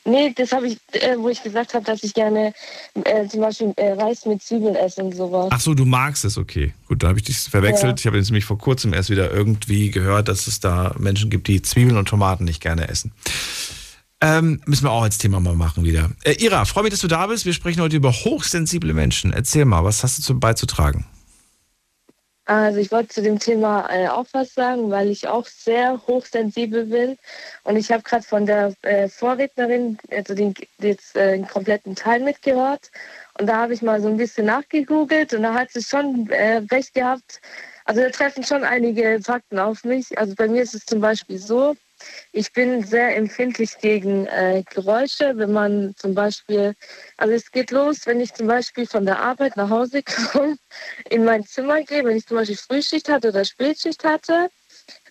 [0.05, 2.53] Nee, das habe ich, äh, wo ich gesagt habe, dass ich gerne
[3.03, 5.49] äh, zum Beispiel äh, Reis mit Zwiebeln esse und sowas.
[5.51, 6.73] Ach so, du magst es, okay.
[6.87, 7.91] Gut, da habe ich dich verwechselt.
[7.91, 7.95] Ja.
[7.97, 11.47] Ich habe jetzt nämlich vor kurzem erst wieder irgendwie gehört, dass es da Menschen gibt,
[11.47, 13.11] die Zwiebeln und Tomaten nicht gerne essen.
[14.21, 16.09] Ähm, müssen wir auch als Thema mal machen wieder.
[16.23, 17.45] Äh, Ira, freue mich, dass du da bist.
[17.45, 19.33] Wir sprechen heute über hochsensible Menschen.
[19.33, 21.05] Erzähl mal, was hast du zu beizutragen?
[22.47, 26.85] Also ich wollte zu dem Thema äh, auch was sagen, weil ich auch sehr hochsensibel
[26.85, 27.17] bin.
[27.63, 32.19] Und ich habe gerade von der äh, Vorrednerin also den, jetzt äh, den kompletten Teil
[32.21, 32.91] mitgehört.
[33.39, 36.57] Und da habe ich mal so ein bisschen nachgegoogelt und da hat sie schon äh,
[36.71, 37.41] recht gehabt.
[37.85, 40.17] Also da treffen schon einige Fakten auf mich.
[40.17, 41.75] Also bei mir ist es zum Beispiel so,
[42.31, 46.75] ich bin sehr empfindlich gegen äh, Geräusche, wenn man zum Beispiel,
[47.17, 50.57] also es geht los, wenn ich zum Beispiel von der Arbeit nach Hause komme,
[51.09, 54.49] in mein Zimmer gehe, wenn ich zum Beispiel Frühschicht hatte oder Spätschicht hatte,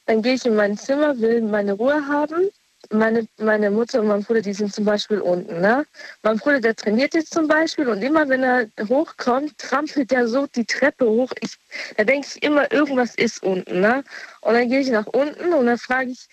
[0.06, 2.50] dann gehe ich in mein Zimmer, will meine Ruhe haben.
[2.90, 5.62] Meine, meine Mutter und mein Bruder, die sind zum Beispiel unten.
[5.62, 5.86] Ne?
[6.22, 10.46] Mein Bruder, der trainiert jetzt zum Beispiel und immer wenn er hochkommt, trampelt er so
[10.46, 11.32] die Treppe hoch.
[11.40, 11.56] Ich,
[11.96, 13.80] da denke ich immer, irgendwas ist unten.
[13.80, 14.04] Ne?
[14.42, 16.28] Und dann gehe ich nach unten und dann frage ich,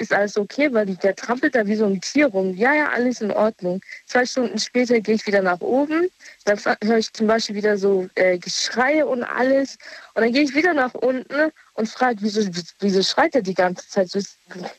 [0.00, 2.54] ist alles okay, weil der trampelt da wie so ein Tier rum.
[2.54, 3.80] Ja, ja, alles in Ordnung.
[4.06, 6.08] Zwei Stunden später gehe ich wieder nach oben.
[6.44, 9.76] Dann höre ich zum Beispiel wieder so äh, Geschreie und alles.
[10.14, 12.40] Und dann gehe ich wieder nach unten und frage, wieso,
[12.80, 14.10] wieso schreit er die ganze Zeit?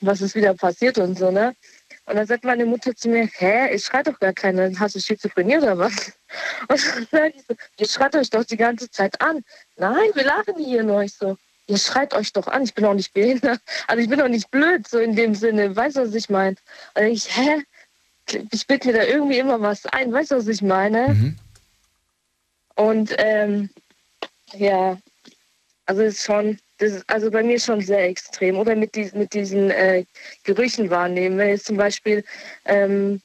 [0.01, 1.55] Was- ist wieder passiert und so, ne?
[2.05, 4.71] Und dann sagt meine Mutter zu mir, hä, ich schreit doch gar keiner.
[4.79, 6.11] Hast du Schizophrenie oder was?
[6.69, 9.43] Und dann sage ich so, ihr schreit euch doch die ganze Zeit an.
[9.77, 11.03] Nein, wir lachen hier nur.
[11.03, 11.37] Ich so,
[11.71, 13.61] ihr schreit euch doch an, ich bin auch nicht behindert.
[13.87, 15.75] Also ich bin auch nicht blöd, so in dem Sinne.
[15.75, 16.57] Weißt du, was ich meine?
[16.95, 17.63] Und denk ich, hä?
[18.51, 20.13] Ich bild mir da irgendwie immer was ein.
[20.13, 21.35] Weißt du, was ich meine?
[22.75, 23.69] Und ähm,
[24.53, 24.97] ja,
[25.85, 28.57] also ist schon, das ist also bei mir schon sehr extrem.
[28.57, 30.05] Oder mit, dies, mit diesen äh,
[30.43, 31.37] Gerüchen wahrnehmen.
[31.37, 32.23] Wenn jetzt zum Beispiel,
[32.65, 33.21] ähm,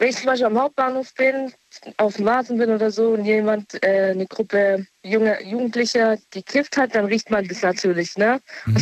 [0.00, 1.52] wenn ich zum Beispiel am Hauptbahnhof bin,
[1.98, 6.94] auf dem Vasen bin oder so und jemand, äh, eine Gruppe junge Jugendlicher gekifft hat,
[6.94, 8.40] dann riecht man das natürlich, ne?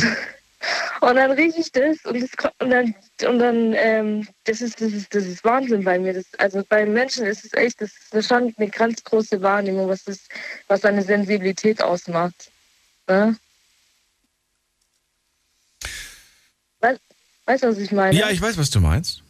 [0.99, 2.29] Und dann rieche ich das und, das,
[2.59, 2.93] und dann,
[3.25, 6.11] und dann ähm, das, ist, das, ist, das ist Wahnsinn bei mir.
[6.13, 10.03] Das, also bei Menschen ist es echt, das ist schon eine ganz große Wahrnehmung, was,
[10.03, 10.27] das,
[10.67, 12.51] was seine Sensibilität ausmacht.
[13.07, 13.37] Ne?
[16.81, 18.15] Weißt du, was ich meine?
[18.17, 19.23] Ja, ich weiß, was du meinst.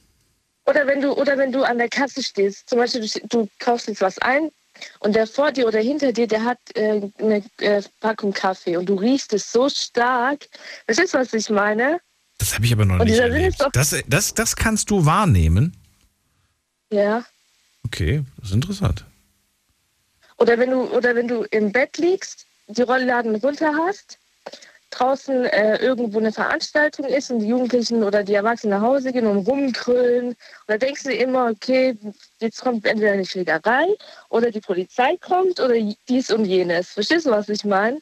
[0.69, 3.87] Oder wenn du oder wenn du an der Kasse stehst, zum Beispiel du, du kaufst
[3.87, 4.51] jetzt was ein
[4.99, 8.85] und der vor dir oder hinter dir, der hat äh, eine äh, Packung Kaffee und
[8.87, 10.47] du riechst es so stark.
[10.85, 11.99] Verstehst du, was ich meine?
[12.37, 13.59] Das habe ich aber noch Und nicht erlebt.
[13.59, 15.75] ist Das, das, das kannst du wahrnehmen.
[16.91, 17.25] Ja.
[17.87, 19.05] Okay, das ist interessant.
[20.37, 24.18] Oder wenn du oder wenn du im Bett liegst, die Rollladen runter hast,
[24.89, 29.27] draußen äh, irgendwo eine Veranstaltung ist und die Jugendlichen oder die Erwachsenen nach Hause gehen
[29.27, 30.29] und rumkrüllen.
[30.29, 30.37] Und
[30.67, 31.97] da denkst du immer, okay,
[32.39, 33.87] jetzt kommt entweder eine Schlägerei
[34.29, 35.75] oder die Polizei kommt oder
[36.07, 36.91] dies und jenes.
[36.91, 37.99] Verstehst du, was ich meine?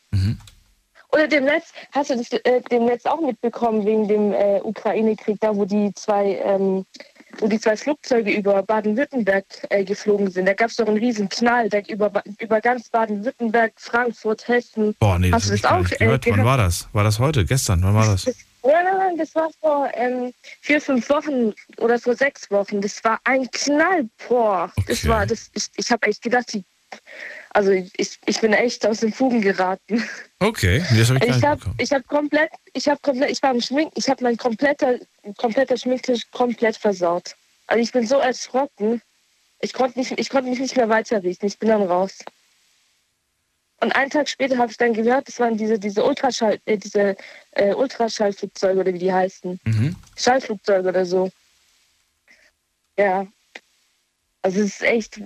[1.14, 5.66] Oder demnächst, hast du das äh, demnächst auch mitbekommen wegen dem äh, Ukraine-Krieg, da wo
[5.66, 6.86] die zwei, ähm,
[7.40, 10.46] wo die zwei Flugzeuge über Baden-Württemberg äh, geflogen sind.
[10.46, 14.96] Da gab es doch einen riesen Knall da über, über ganz Baden-Württemberg, Frankfurt, Hessen.
[15.00, 16.26] Boah, nee, das hast habe du ich das gar auch äh, gehört.
[16.26, 16.48] Wann gehört?
[16.48, 16.88] war das?
[16.94, 17.46] War das heute?
[17.46, 17.84] Gestern?
[17.84, 18.26] Wann war das?
[18.26, 22.82] Nein, nein, nein, das war vor ähm, vier, fünf Wochen oder vor sechs Wochen.
[22.82, 24.10] Das war ein Knall.
[24.28, 26.66] Boah, das war, das, ich, ich habe echt gedacht, die,
[27.58, 30.08] also ich, ich bin echt aus den Fugen geraten.
[30.40, 33.62] Okay, das habe ich Ich habe ich hab komplett, ich habe komplett, ich war am
[33.62, 35.00] Schminken, ich habe mein kompletter,
[35.38, 37.36] kompletter Schminktisch komplett versaut.
[37.66, 39.02] Also ich bin so erschrocken,
[39.60, 41.48] ich konnte nicht, ich konnte mich nicht mehr weiterriechen.
[41.48, 42.20] Ich bin dann raus.
[43.82, 47.18] Und einen Tag später habe ich dann gehört, das waren diese, diese Ultraschall, äh, diese
[47.54, 49.60] äh, Ultraschallflugzeuge oder wie die heißen.
[49.64, 49.96] Mhm.
[50.16, 51.32] Schallflugzeuge oder so.
[53.00, 53.26] Ja.
[54.44, 55.20] Also es ist echt,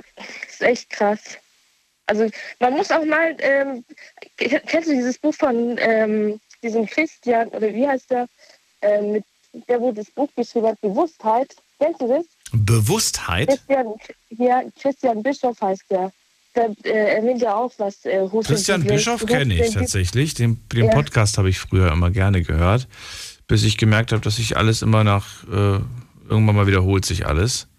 [0.47, 1.37] es ist echt krass.
[2.11, 2.27] Also
[2.59, 3.85] man muss auch mal, ähm,
[4.35, 8.27] kennst du dieses Buch von ähm, diesem Christian, oder wie heißt der,
[8.81, 9.23] ähm, mit,
[9.69, 11.55] der wo das Buch geschrieben hat, Bewusstheit.
[11.79, 12.25] Kennst du das?
[12.51, 13.47] Bewusstheit?
[13.47, 13.93] Christian,
[14.31, 16.11] ja, Christian Bischof heißt der.
[16.53, 18.03] Der äh, erwähnt ja auch was.
[18.03, 20.33] Äh, Christian Bischof kenne ich tatsächlich.
[20.33, 20.91] Den, den ja.
[20.91, 22.89] Podcast habe ich früher immer gerne gehört,
[23.47, 25.79] bis ich gemerkt habe, dass sich alles immer nach, äh,
[26.27, 27.69] irgendwann mal wiederholt sich alles.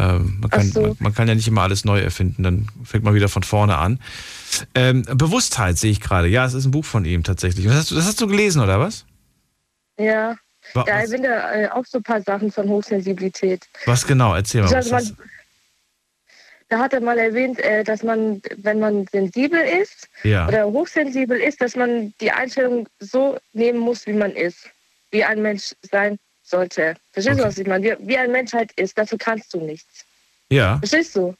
[0.00, 0.80] Ähm, man, kann, so.
[0.80, 3.76] man, man, kann ja nicht immer alles neu erfinden, dann fängt man wieder von vorne
[3.76, 4.00] an.
[4.74, 6.28] Ähm, Bewusstheit sehe ich gerade.
[6.28, 7.66] Ja, es ist ein Buch von ihm tatsächlich.
[7.66, 9.04] Das hast du, das hast du gelesen, oder was?
[9.98, 10.36] Ja.
[10.72, 10.86] Was?
[10.86, 13.66] Ja, ich finde äh, auch so ein paar Sachen von Hochsensibilität.
[13.86, 14.34] Was genau?
[14.34, 14.74] Erzähl mal.
[14.74, 15.16] Also man,
[16.68, 20.48] da hat er mal erwähnt, äh, dass man, wenn man sensibel ist ja.
[20.48, 24.70] oder hochsensibel ist, dass man die Einstellung so nehmen muss, wie man ist.
[25.10, 26.18] Wie ein Mensch sein
[26.50, 26.96] sollte.
[27.12, 27.42] Verstehst okay.
[27.42, 27.84] du, was ich meine?
[27.84, 30.04] Wie, wie ein Mensch halt ist, dafür kannst du nichts.
[30.50, 30.78] Ja.
[30.78, 31.34] Verstehst du?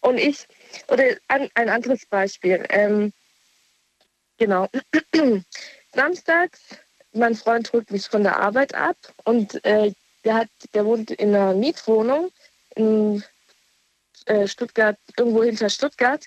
[0.00, 0.46] Und ich,
[0.88, 2.64] oder ein, ein anderes Beispiel.
[2.68, 3.12] Ähm,
[4.38, 4.68] genau.
[5.94, 6.60] Samstags,
[7.12, 9.92] mein Freund holt mich von der Arbeit ab und äh,
[10.24, 12.30] der, hat, der wohnt in einer Mietwohnung
[12.76, 13.24] in
[14.26, 16.26] äh, Stuttgart, irgendwo hinter Stuttgart.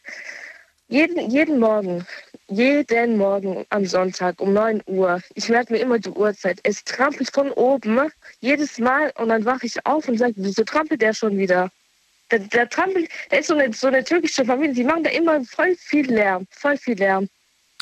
[0.88, 2.06] Jeden, jeden Morgen,
[2.48, 7.32] jeden Morgen am Sonntag um 9 Uhr, ich merke mir immer die Uhrzeit, es trampelt
[7.34, 8.11] von oben,
[8.41, 11.72] jedes Mal und dann wache ich auf und sage, wieso trampelt der schon wieder?
[12.32, 15.44] Der, der trampelt, da ist so eine, so eine türkische Familie, die machen da immer
[15.45, 17.30] voll viel Lärm, voll viel Lärm.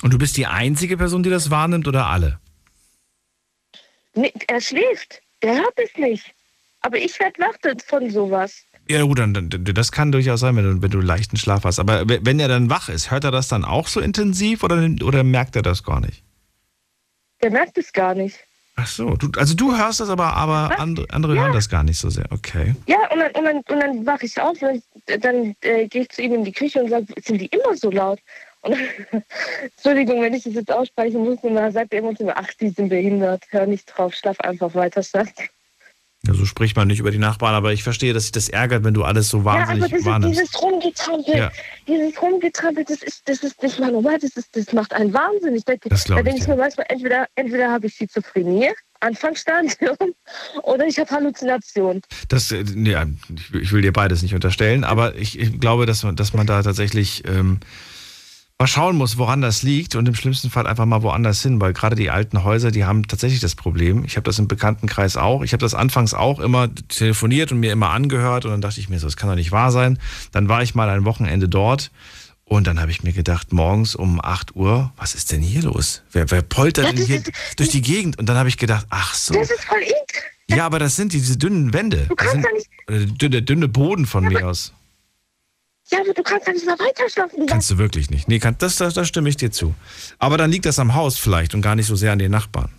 [0.02, 2.40] Und du bist die einzige Person, die das wahrnimmt oder alle?
[4.14, 6.34] Nee, er schläft, er hört es nicht.
[6.82, 7.56] Aber ich werde wach
[7.86, 8.64] von sowas.
[8.92, 11.80] Ja, gut, dann, das kann durchaus sein, wenn du, wenn du leichten Schlaf hast.
[11.80, 15.24] Aber wenn er dann wach ist, hört er das dann auch so intensiv oder, oder
[15.24, 16.24] merkt er das gar nicht?
[17.42, 18.38] Der merkt es gar nicht.
[18.76, 21.44] Ach so, du, also du hörst das aber, aber andere, andere ja.
[21.44, 22.26] hören das gar nicht so sehr.
[22.32, 22.76] Okay.
[22.88, 26.10] Ja, und dann, und dann, und dann wache ich auf und dann äh, gehe ich
[26.10, 28.20] zu ihm in die Küche und sage, sind die immer so laut?
[28.62, 28.78] Und
[29.62, 32.50] Entschuldigung, wenn ich das jetzt aussprechen muss, und dann sagt er immer zu mir, ach,
[32.60, 35.34] die sind behindert, hör nicht drauf, schlaf einfach weiter, Schatz.
[36.28, 38.84] Ja, so spricht man nicht über die Nachbarn, aber ich verstehe, dass sich das ärgert,
[38.84, 40.40] wenn du alles so wahnsinnig ja, aber das wahrnimmst.
[40.40, 41.52] Ist dieses Rumgetrampel, ja.
[41.88, 45.56] dieses Rumgetrampel, das ist, das ist nicht mal normal, das, ist, das macht einen Wahnsinn.
[45.56, 48.70] Ich denke, da denke ich mir manchmal, entweder, entweder habe ich Schizophrenie,
[49.00, 49.98] Anfangsstadium,
[50.64, 52.04] oder ich habe Halluzinationen.
[52.28, 53.08] Das, äh, ja,
[53.60, 56.62] ich will dir beides nicht unterstellen, aber ich, ich glaube, dass man, dass man da
[56.62, 57.60] tatsächlich ähm,
[58.62, 61.74] mal schauen muss, woran das liegt und im schlimmsten Fall einfach mal woanders hin, weil
[61.74, 64.06] gerade die alten Häuser, die haben tatsächlich das Problem.
[64.06, 65.42] Ich habe das im Bekanntenkreis auch.
[65.42, 68.88] Ich habe das anfangs auch immer telefoniert und mir immer angehört und dann dachte ich
[68.88, 69.98] mir so, das kann doch nicht wahr sein.
[70.32, 71.90] Dann war ich mal ein Wochenende dort
[72.46, 76.04] und dann habe ich mir gedacht, morgens um 8 Uhr, was ist denn hier los?
[76.12, 77.24] Wer, wer poltert denn hier
[77.58, 78.20] durch die Gegend?
[78.20, 79.34] Und dann habe ich gedacht, ach so.
[79.34, 80.56] Das ist voll ich.
[80.56, 82.06] Ja, aber das sind diese dünnen Wände.
[82.10, 83.22] Du kannst das sind, nicht.
[83.24, 84.72] Dünne, dünne Boden von ja, mir aus.
[85.92, 87.46] Ja, aber du kannst ja nicht mehr weiter schlafen.
[87.46, 88.28] Kannst du wirklich nicht.
[88.28, 89.76] Nee, kann, das, das, das stimme ich dir zu.
[90.20, 92.72] Aber dann liegt das am Haus vielleicht und gar nicht so sehr an den Nachbarn.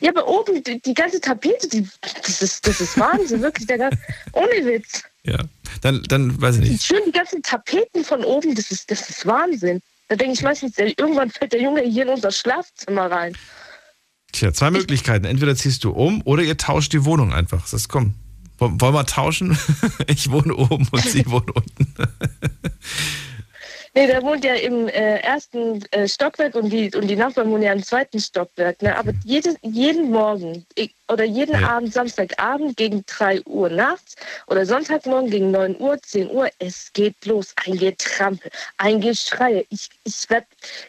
[0.00, 3.66] Ja, aber oben, die, die ganze Tapete, die, das, ist, das ist Wahnsinn, wirklich.
[3.66, 3.90] Der,
[4.32, 5.02] ohne Witz.
[5.24, 5.38] Ja,
[5.82, 6.84] dann, dann weiß ich nicht.
[6.84, 9.80] Schön, die ganzen Tapeten von oben, das ist, das ist Wahnsinn.
[10.08, 13.36] Da denke ich meistens, irgendwann fällt der Junge hier in unser Schlafzimmer rein.
[14.32, 15.24] Tja, zwei Möglichkeiten.
[15.26, 17.68] Entweder ziehst du um oder ihr tauscht die Wohnung einfach.
[17.68, 18.14] Das kommt.
[18.58, 19.58] Wollen wir tauschen?
[20.08, 21.94] Ich wohne oben und Sie wohnen unten.
[23.94, 27.62] Nee, der wohnt ja im äh, ersten äh, Stockwerk und die, und die Nachbarn wohnen
[27.62, 28.80] ja im zweiten Stockwerk.
[28.82, 28.96] Ne?
[28.96, 31.68] Aber jede, jeden Morgen ich, oder jeden ja.
[31.68, 34.16] Abend, Samstagabend gegen 3 Uhr nachts
[34.46, 37.54] oder Sonntagmorgen gegen 9 Uhr, 10 Uhr, es geht los.
[37.64, 39.66] Ein Getrampel, ein Geschrei.
[39.70, 40.44] Ich, ich, werd,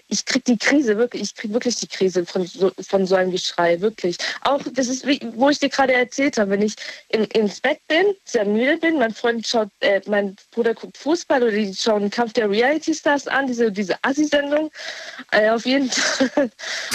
[0.07, 3.31] ich krieg die Krise, wirklich, ich krieg wirklich die Krise von so, von so einem
[3.31, 4.17] Geschrei, wirklich.
[4.41, 5.05] Auch, das ist,
[5.35, 6.75] wo ich dir gerade erzählt habe, wenn ich
[7.09, 11.43] in, ins Bett bin, sehr müde bin, mein Freund schaut, äh, mein Bruder guckt Fußball
[11.43, 14.71] oder die schauen Kampf der Reality Stars an, diese, diese Assi-Sendung.
[15.31, 16.49] Äh, auf, jeden Fall,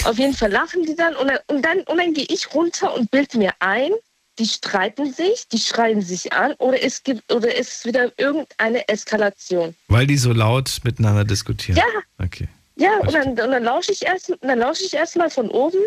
[0.05, 2.93] auf jeden Fall lachen die dann und dann, und dann, und dann gehe ich runter
[2.93, 3.91] und bilde mir ein,
[4.39, 8.85] die streiten sich, die schreien sich an oder es gibt oder es ist wieder irgendeine
[8.89, 9.73] Eskalation.
[9.87, 11.77] Weil die so laut miteinander diskutieren.
[11.77, 12.25] Ja.
[12.25, 12.49] Okay.
[12.75, 15.79] Ja, und dann, und dann lausche ich erst, dann lausche ich erstmal von oben.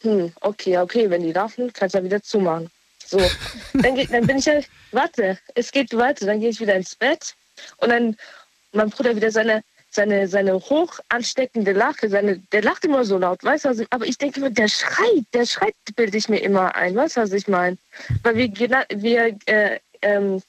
[0.00, 2.70] Hm, okay, okay, wenn die laufen, kannst du ja wieder zumachen.
[3.06, 3.18] So,
[3.74, 4.60] dann, dann bin ich ja,
[4.92, 7.34] warte, es geht weiter, dann gehe ich wieder ins Bett
[7.76, 8.16] und dann
[8.72, 9.62] mein Bruder wieder seine,
[9.94, 14.06] seine, seine hoch ansteckende Lache, seine, der lacht immer so laut, weißt du, also, aber
[14.06, 17.32] ich denke immer, der schreit, der schreit, bilde ich mir immer ein, weißt du, was
[17.32, 17.78] ich meine?
[18.22, 18.50] Weil wir,
[18.94, 20.42] wir äh, ähm,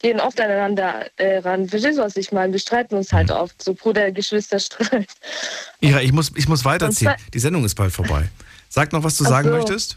[0.00, 1.68] gehen oft aneinander äh, ran.
[1.68, 2.52] Verstehst du, was ich meine?
[2.52, 5.08] Wir streiten uns halt oft, so Bruder, Geschwister streit.
[5.80, 7.14] Ja, ich muss, ich muss weiterziehen.
[7.32, 8.28] Die Sendung ist bald vorbei.
[8.68, 9.54] Sag noch, was du sagen so.
[9.54, 9.96] möchtest.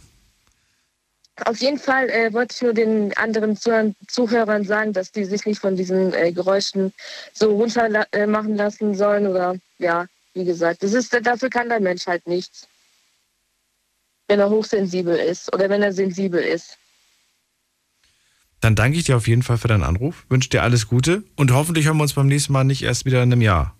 [1.43, 5.45] Auf jeden Fall äh, wollte ich nur den anderen Zuh Zuhörern sagen, dass die sich
[5.45, 6.93] nicht von diesen äh, Geräuschen
[7.33, 11.81] so runter äh, machen lassen sollen oder ja, wie gesagt, das ist, dafür kann der
[11.81, 12.67] Mensch halt nichts.
[14.27, 16.77] Wenn er hochsensibel ist oder wenn er sensibel ist.
[18.61, 21.51] Dann danke ich dir auf jeden Fall für deinen Anruf, wünsche dir alles Gute und
[21.51, 23.75] hoffentlich hören wir uns beim nächsten Mal nicht erst wieder in einem Jahr.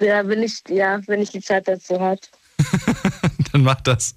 [0.00, 2.30] Ja, wenn ich, ja, wenn ich die Zeit dazu hat.
[3.52, 4.14] Dann mach das.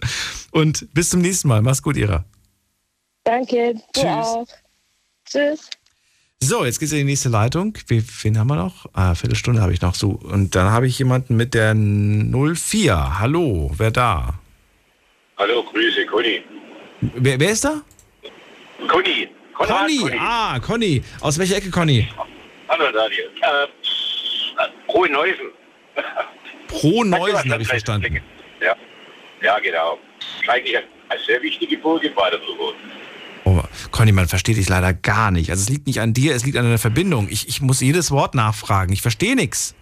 [0.52, 1.62] Und bis zum nächsten Mal.
[1.62, 2.26] Mach's gut, Ira.
[3.24, 4.06] Danke, du Tschüss.
[4.06, 4.48] auch.
[5.26, 5.70] Tschüss.
[6.44, 7.78] So, jetzt geht's in die nächste Leitung.
[7.88, 8.88] Wie, wen haben wir noch?
[8.94, 10.10] Ah, Viertelstunde habe ich noch so.
[10.10, 13.20] Und dann habe ich jemanden mit der 04.
[13.20, 14.40] Hallo, wer da?
[15.38, 16.44] Hallo, Grüße, Conny.
[17.02, 17.82] Wer, wer ist da?
[18.88, 19.30] Conny.
[19.54, 20.18] Konrad, Conny.
[20.20, 21.04] Ah, Conny.
[21.20, 22.10] Aus welcher Ecke, Conny?
[22.68, 23.30] Hallo, Daniel.
[23.42, 23.68] Äh,
[25.12, 25.52] Neusen.
[26.68, 28.22] Pro Neusen habe ich verstanden.
[29.42, 29.98] Ja, genau.
[30.48, 32.76] Eigentlich eine sehr wichtige Burg in Baden-Württemberg.
[33.44, 35.50] Oh, Conny, man versteht dich leider gar nicht.
[35.50, 37.28] Also es liegt nicht an dir, es liegt an der Verbindung.
[37.30, 38.94] Ich, ich muss jedes Wort nachfragen.
[38.94, 39.74] Ich verstehe nichts.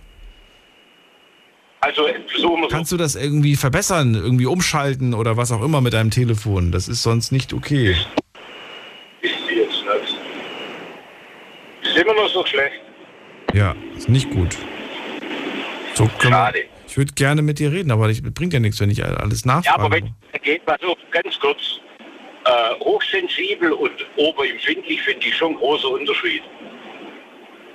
[1.81, 5.93] Also versuchen wir Kannst du das irgendwie verbessern, irgendwie umschalten oder was auch immer mit
[5.93, 6.71] deinem Telefon?
[6.71, 7.95] Das ist sonst nicht okay.
[9.21, 10.17] Ist jetzt nicht.
[11.83, 12.81] Ist immer noch so schlecht.
[13.53, 14.57] Ja, ist nicht gut.
[15.95, 16.65] So können wir, Schade.
[16.89, 19.55] Ich würde gerne mit dir reden, aber das bringt ja nichts, wenn ich alles Ja,
[19.55, 19.79] nachfrage.
[19.79, 21.79] aber wenn geht, mal so ganz kurz.
[22.45, 26.41] Äh, hochsensibel und oberempfindlich finde ich schon großer Unterschied.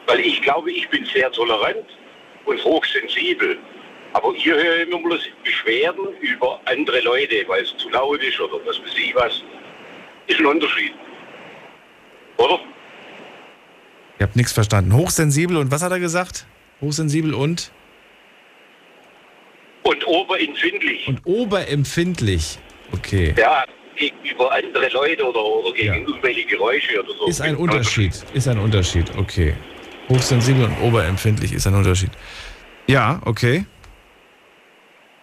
[0.06, 1.84] Weil ich glaube, ich bin sehr tolerant
[2.46, 3.56] und hochsensibel.
[4.14, 8.40] Aber hier höre ich immer bloß Beschwerden über andere Leute, weil es zu laut ist
[8.40, 9.42] oder was weiß ich was.
[10.26, 10.92] Ist ein Unterschied.
[12.38, 12.58] Oder?
[14.18, 14.92] Ich habe nichts verstanden.
[14.94, 16.46] Hochsensibel und was hat er gesagt?
[16.80, 17.70] Hochsensibel und?
[19.84, 21.08] Und oberempfindlich.
[21.08, 22.58] Und oberempfindlich.
[22.92, 23.34] Okay.
[23.36, 23.64] Ja,
[23.96, 27.26] gegenüber andere Leute oder, oder gegen irgendwelche Geräusche oder so.
[27.26, 28.12] Ist ein Unterschied.
[28.34, 29.06] Ist ein Unterschied.
[29.16, 29.54] Okay.
[30.08, 32.10] Hochsensibel und oberempfindlich ist ein Unterschied.
[32.86, 33.64] Ja, okay.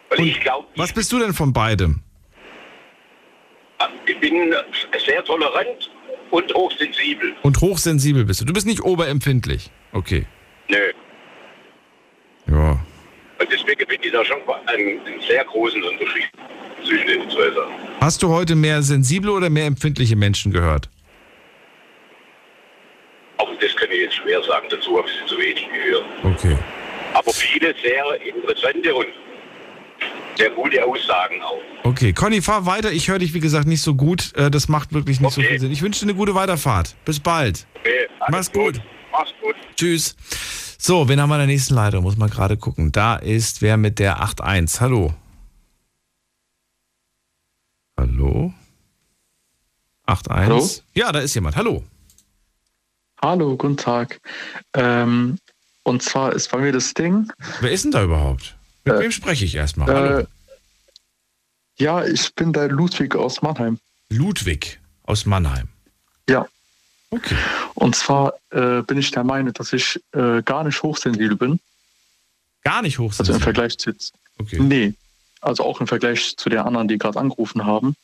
[0.10, 2.02] Glaube, Was bist du denn von beidem?
[4.06, 4.54] ich bin
[5.06, 5.90] sehr tolerant
[6.32, 7.34] und hochsensibel.
[7.44, 8.46] Und hochsensibel bist du.
[8.46, 9.72] Du bist nicht oberempfindlich.
[9.94, 10.26] Okay.
[10.70, 10.92] Nö.
[12.48, 12.80] Ja.
[13.42, 14.38] Und deswegen finde ich da schon
[14.68, 16.30] einen, einen sehr großen Unterschied
[16.86, 17.74] zwischen den zwei Sachen.
[18.00, 20.90] Hast du heute mehr sensible oder mehr empfindliche Menschen gehört?
[23.38, 26.06] Auch das kann ich jetzt schwer sagen, dazu habe ich sie zu wenig gehört.
[26.24, 26.58] Okay.
[27.14, 29.08] Aber viele sehr interessante und
[30.38, 31.60] sehr gute Aussagen auch.
[31.84, 32.92] Okay, Conny, fahr weiter.
[32.92, 34.34] Ich höre dich, wie gesagt, nicht so gut.
[34.36, 35.72] Äh, Das macht wirklich nicht so viel Sinn.
[35.72, 36.96] Ich wünsche dir eine gute Weiterfahrt.
[37.06, 37.66] Bis bald.
[37.80, 38.80] Okay, Mach's gut.
[39.12, 39.56] Mach's gut.
[39.76, 40.16] Tschüss.
[40.84, 42.02] So, wen haben wir in der nächsten Leitung?
[42.02, 42.92] Muss man gerade gucken.
[42.92, 44.80] Da ist wer mit der 8.1.
[44.80, 45.14] Hallo.
[47.96, 48.52] Hallo?
[50.08, 50.34] 8.1.
[50.34, 50.70] Hallo?
[50.96, 51.56] Ja, da ist jemand.
[51.56, 51.84] Hallo.
[53.22, 54.20] Hallo, guten Tag.
[54.74, 55.38] Ähm,
[55.84, 57.32] und zwar ist bei mir das Ding.
[57.60, 58.58] Wer ist denn da überhaupt?
[58.84, 59.88] Mit wem spreche ich erstmal?
[59.88, 60.20] Hallo.
[60.22, 60.26] Äh,
[61.78, 63.78] ja, ich bin der Ludwig aus Mannheim.
[64.10, 65.68] Ludwig aus Mannheim.
[66.28, 66.48] Ja.
[67.12, 67.36] Okay.
[67.76, 71.60] Und zwar äh, bin ich der Meinung, dass ich äh, gar nicht hochsensibel bin.
[72.64, 73.36] Gar nicht Also hochsensibel?
[73.38, 74.14] im Vergleich zu jetzt.
[74.40, 74.60] Okay.
[74.60, 74.94] Nee.
[75.42, 77.96] Also auch im Vergleich zu den anderen, die gerade angerufen haben.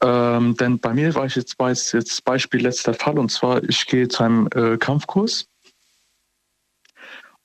[0.00, 3.86] Ähm, denn bei mir war ich jetzt, weiß jetzt Beispiel letzter Fall und zwar, ich
[3.86, 5.46] gehe zu einem äh, Kampfkurs.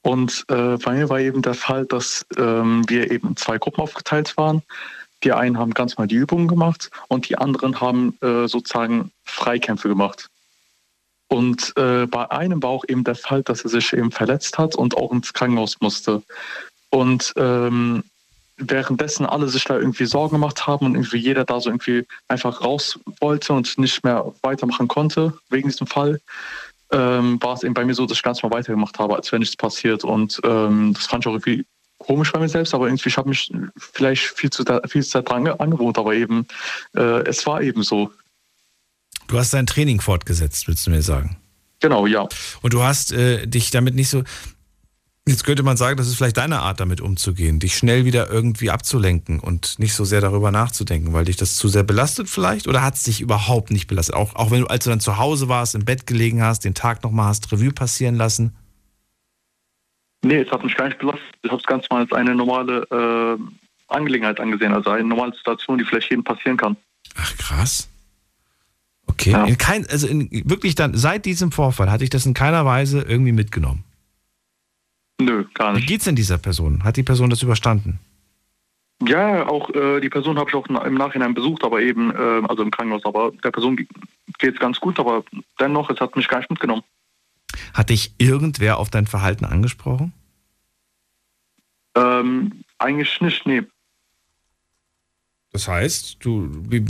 [0.01, 3.81] Und äh, bei mir war eben der Fall, dass ähm, wir eben in zwei Gruppen
[3.81, 4.61] aufgeteilt waren.
[5.23, 9.89] Die einen haben ganz mal die Übungen gemacht und die anderen haben äh, sozusagen Freikämpfe
[9.89, 10.29] gemacht.
[11.27, 14.75] Und äh, bei einem war auch eben der Fall, dass er sich eben verletzt hat
[14.75, 16.23] und auch ins Krankenhaus musste.
[16.89, 18.03] Und ähm,
[18.57, 22.61] währenddessen alle sich da irgendwie Sorgen gemacht haben und irgendwie jeder da so irgendwie einfach
[22.61, 26.19] raus wollte und nicht mehr weitermachen konnte wegen diesem Fall,
[26.91, 29.39] ähm, war es eben bei mir so, dass ich ganz mal weitergemacht habe, als wenn
[29.39, 30.03] nichts passiert.
[30.03, 31.65] Und ähm, das fand ich auch irgendwie
[32.09, 35.47] komisch bei mir selbst, aber irgendwie, ich habe mich vielleicht viel zu, viel zu dran
[35.47, 36.47] angewohnt, aber eben,
[36.95, 38.11] äh, es war eben so.
[39.27, 41.37] Du hast dein Training fortgesetzt, willst du mir sagen?
[41.81, 42.27] Genau, ja.
[42.63, 44.23] Und du hast äh, dich damit nicht so.
[45.27, 48.71] Jetzt könnte man sagen, das ist vielleicht deine Art, damit umzugehen, dich schnell wieder irgendwie
[48.71, 52.67] abzulenken und nicht so sehr darüber nachzudenken, weil dich das zu sehr belastet vielleicht?
[52.67, 54.15] Oder hat es dich überhaupt nicht belastet?
[54.15, 56.73] Auch, auch wenn du, als du dann zu Hause warst, im Bett gelegen hast, den
[56.73, 58.55] Tag nochmal hast Revue passieren lassen?
[60.21, 61.23] Nee, es hat mich gar nicht belastet.
[61.43, 63.37] Ich habe es ganz mal als eine normale äh,
[63.87, 66.75] Angelegenheit angesehen, also eine normale Situation, die vielleicht jedem passieren kann.
[67.15, 67.89] Ach, krass.
[69.07, 69.33] Okay.
[69.47, 73.01] In kein, also in, wirklich dann, seit diesem Vorfall hatte ich das in keiner Weise
[73.01, 73.83] irgendwie mitgenommen.
[75.19, 75.83] Nö, gar nicht.
[75.83, 76.83] Wie geht's denn dieser Person?
[76.83, 77.99] Hat die Person das überstanden?
[79.05, 82.63] Ja, auch äh, die Person habe ich auch im Nachhinein besucht, aber eben, äh, also
[82.63, 85.23] im Krankenhaus, aber der Person geht es ganz gut, aber
[85.59, 86.83] dennoch, es hat mich gar nicht mitgenommen.
[87.73, 90.13] Hat dich irgendwer auf dein Verhalten angesprochen?
[91.95, 93.63] Ähm, eigentlich nicht, nee.
[95.51, 96.83] Das heißt, du, wie,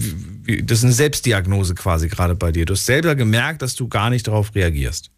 [0.46, 2.66] wie, das ist eine Selbstdiagnose quasi gerade bei dir.
[2.66, 5.12] Du hast selber gemerkt, dass du gar nicht darauf reagierst.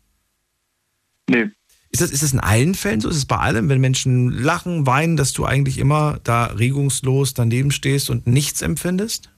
[1.28, 1.50] Nee.
[1.90, 3.10] Ist das, ist das in allen Fällen so?
[3.10, 7.72] Ist es bei allem, wenn Menschen lachen, weinen, dass du eigentlich immer da regungslos daneben
[7.72, 9.30] stehst und nichts empfindest?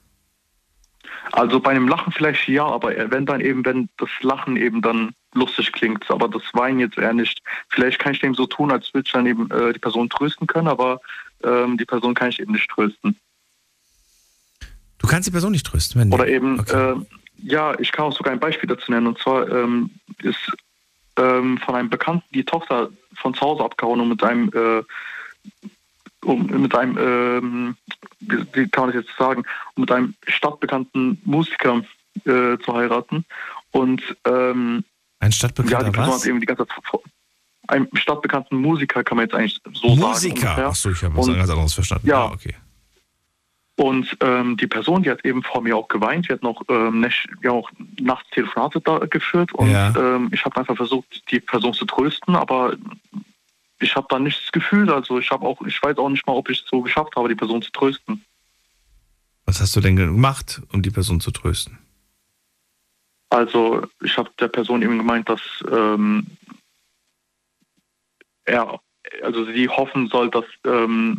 [1.32, 5.14] Also bei einem Lachen vielleicht ja, aber wenn dann eben, wenn das Lachen eben dann
[5.34, 7.42] lustig klingt, aber das Weinen jetzt eher nicht.
[7.68, 10.46] Vielleicht kann ich dem so tun, als würde ich dann eben äh, die Person trösten
[10.46, 11.00] können, aber
[11.42, 13.18] ähm, die Person kann ich eben nicht trösten.
[14.98, 16.92] Du kannst die Person nicht trösten, wenn Oder eben, okay.
[16.92, 16.96] äh,
[17.42, 19.06] ja, ich kann auch sogar ein Beispiel dazu nennen.
[19.06, 19.90] Und zwar ähm,
[20.22, 20.50] ist
[21.16, 24.82] ähm, von einem Bekannten die Tochter von zu Hause abgehauen und mit einem, äh,
[26.24, 27.76] um, mit einem, ähm,
[28.20, 29.44] wie, kann man das jetzt sagen,
[29.76, 31.82] um mit einem stadtbekannten Musiker
[32.24, 33.24] äh, zu heiraten.
[33.70, 34.84] Und ähm,
[35.20, 36.26] ein stadtbekannter ja, die Person was?
[36.26, 36.78] eben die ganze Zeit
[37.66, 40.04] einen stadtbekannten Musiker kann man jetzt eigentlich so Musiker.
[40.04, 40.12] sagen.
[40.12, 40.66] Musiker?
[40.68, 42.06] Achso, ich habe was ganz anderes verstanden.
[42.06, 42.54] Ja, ah, okay.
[43.76, 47.04] Und ähm, die Person, die hat eben vor mir auch geweint, die hat noch, ähm,
[47.42, 47.70] ja, auch
[48.00, 49.92] nachts Telefonate da geführt und Ja.
[49.96, 52.76] ähm, ich habe einfach versucht, die Person zu trösten, aber
[53.80, 54.90] ich habe da nichts gefühlt.
[54.90, 57.28] Also ich habe auch, ich weiß auch nicht mal, ob ich es so geschafft habe,
[57.28, 58.24] die Person zu trösten.
[59.46, 61.78] Was hast du denn gemacht, um die Person zu trösten?
[63.30, 65.40] Also ich habe der Person eben gemeint, dass
[65.70, 66.26] ähm,
[68.44, 68.80] er,
[69.22, 71.18] also sie hoffen soll, dass ähm,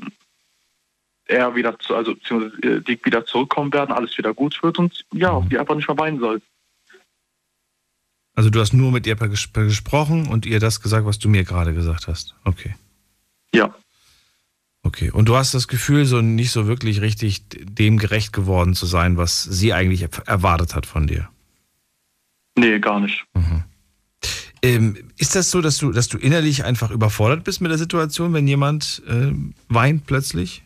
[1.25, 5.05] er wieder zu, also beziehungsweise äh, die wieder zurückkommen werden, alles wieder gut wird und
[5.11, 6.41] ja, die einfach nicht mehr weinen soll.
[8.35, 11.45] Also du hast nur mit ihr ges gesprochen und ihr das gesagt, was du mir
[11.45, 12.35] gerade gesagt hast.
[12.43, 12.75] Okay.
[13.53, 13.73] Ja.
[14.83, 15.09] Okay.
[15.09, 19.17] Und du hast das Gefühl, so nicht so wirklich richtig dem gerecht geworden zu sein,
[19.17, 21.29] was sie eigentlich erwartet hat von dir.
[22.57, 23.25] Nee, gar nicht.
[24.65, 28.33] Ähm, ist das so, dass du, dass du innerlich einfach überfordert bist mit der Situation,
[28.33, 29.31] wenn jemand äh,
[29.69, 30.63] weint plötzlich?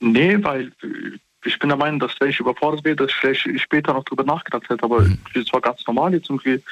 [0.00, 3.60] Nee, weil äh, ich bin der Meinung, dass wenn ich überfordert wäre, dass ich vielleicht
[3.60, 6.62] später noch drüber nachgedacht hätte, aber das war ganz normal jetzt irgendwie.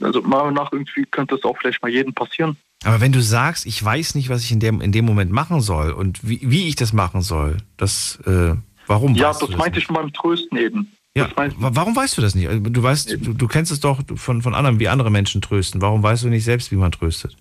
[0.00, 2.56] Also mal nach irgendwie könnte es auch vielleicht mal jedem passieren.
[2.84, 5.60] Aber wenn du sagst, ich weiß nicht, was ich in dem, in dem Moment machen
[5.60, 8.54] soll und wie, wie ich das machen soll, das, äh,
[8.88, 10.90] warum ja, weißt das das meinte ich beim Trösten eben.
[11.16, 12.48] Ja, wa- warum weißt du das nicht?
[12.50, 15.80] Du weißt, du, du kennst es doch von, von anderen, wie andere Menschen trösten.
[15.80, 17.36] Warum weißt du nicht selbst, wie man tröstet?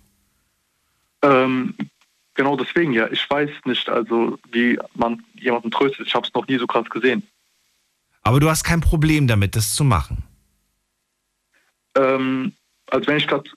[1.23, 1.73] Ähm,
[2.33, 3.09] genau deswegen ja.
[3.11, 6.07] Ich weiß nicht, also wie man jemanden tröstet.
[6.07, 7.23] Ich habe es noch nie so krass gesehen.
[8.21, 10.23] Aber du hast kein Problem damit, das zu machen.
[11.95, 12.53] Ähm,
[12.87, 13.49] als wenn ich gerade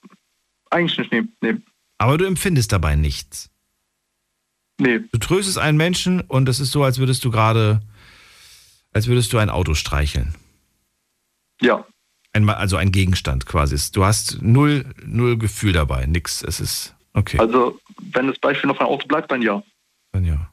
[0.71, 1.29] eigentlich nicht nehme.
[1.41, 1.57] Nee.
[1.99, 3.51] Aber du empfindest dabei nichts.
[4.79, 5.01] Nee.
[5.13, 7.81] Du tröstest einen Menschen und es ist so, als würdest du gerade,
[8.93, 10.35] als würdest du ein Auto streicheln.
[11.61, 11.87] Ja.
[12.33, 13.77] Ein, also ein Gegenstand quasi.
[13.93, 16.43] Du hast null, null Gefühl dabei, nix.
[16.43, 17.39] Es ist okay.
[17.39, 17.81] Also
[18.13, 19.63] wenn das Beispiel noch ein Auto bleibt, dann ja.
[20.13, 20.51] Dann ja.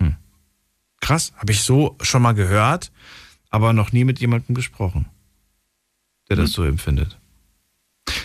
[0.00, 0.16] Hm.
[1.00, 2.90] Krass, habe ich so schon mal gehört,
[3.50, 5.06] aber noch nie mit jemandem gesprochen,
[6.28, 7.18] der das so empfindet.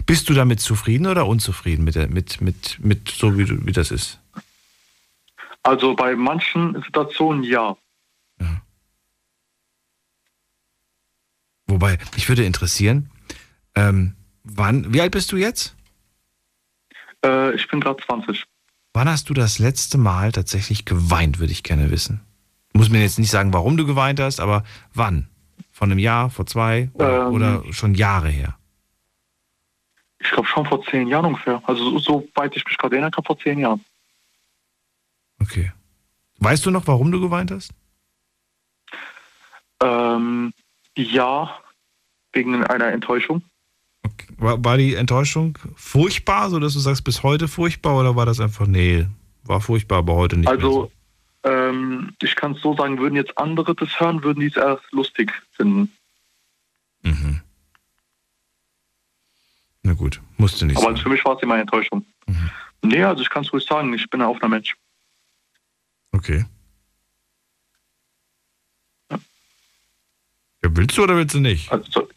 [0.05, 3.71] Bist du damit zufrieden oder unzufrieden mit, der, mit, mit, mit so wie, du, wie
[3.71, 4.19] das ist?
[5.61, 7.77] Also bei manchen Situationen ja.
[11.73, 13.09] Wobei, mich würde interessieren,
[13.73, 15.75] ähm, wann, wie alt bist du jetzt?
[17.23, 18.45] Äh, ich bin gerade 20.
[18.93, 22.21] Wann hast du das letzte Mal tatsächlich geweint, würde ich gerne wissen.
[22.71, 24.63] Du musst mir jetzt nicht sagen, warum du geweint hast, aber
[24.93, 25.27] wann?
[25.71, 27.33] Von einem Jahr, vor zwei oder, Ähm.
[27.33, 28.57] oder schon Jahre her?
[30.19, 31.61] Ich glaube schon vor zehn Jahren ungefähr.
[31.67, 33.83] Also so, so weit ich mich gerade erinnern kann, vor zehn Jahren.
[35.41, 35.71] Okay.
[36.39, 37.71] Weißt du noch, warum du geweint hast?
[39.81, 40.53] Ähm,
[40.95, 41.59] ja,
[42.31, 43.43] wegen einer Enttäuschung.
[44.37, 48.39] War, war die Enttäuschung furchtbar, so dass du sagst, bis heute furchtbar oder war das
[48.39, 49.05] einfach, nee,
[49.43, 50.91] war furchtbar, aber heute nicht mehr so?
[51.43, 54.57] Also, ähm, ich kann es so sagen, würden jetzt andere das hören, würden die es
[54.57, 55.91] erst lustig finden.
[59.83, 60.97] Na gut, musste nicht Aber sein.
[60.97, 62.05] für mich war es immer eine Enttäuschung.
[62.81, 64.75] Nee, also ich kann es ruhig sagen, ich bin ein offener Mensch.
[66.13, 66.45] Okay.
[69.11, 69.19] Ja,
[70.61, 71.69] willst du oder willst du nicht?
[71.71, 72.07] Also,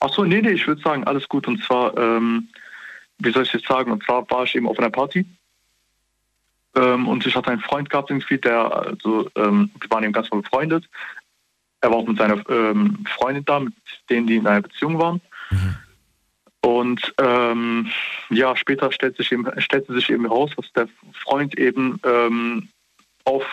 [0.00, 1.46] Achso, nee, nee, ich würde sagen, alles gut.
[1.46, 2.48] Und zwar, ähm,
[3.18, 5.26] wie soll ich jetzt sagen, und zwar war ich eben auf einer Party.
[6.74, 10.30] Ähm, und ich hatte einen Freund gehabt irgendwie, der, also, ähm, wir waren eben ganz
[10.30, 10.88] mal befreundet.
[11.82, 13.74] Er war auch mit seiner ähm, Freundin da, mit
[14.08, 15.20] denen, die in einer Beziehung waren.
[16.62, 17.90] Und ähm,
[18.28, 22.68] ja, später stellt sich eben, stellte sich eben heraus, dass der Freund eben ähm,
[23.24, 23.44] auf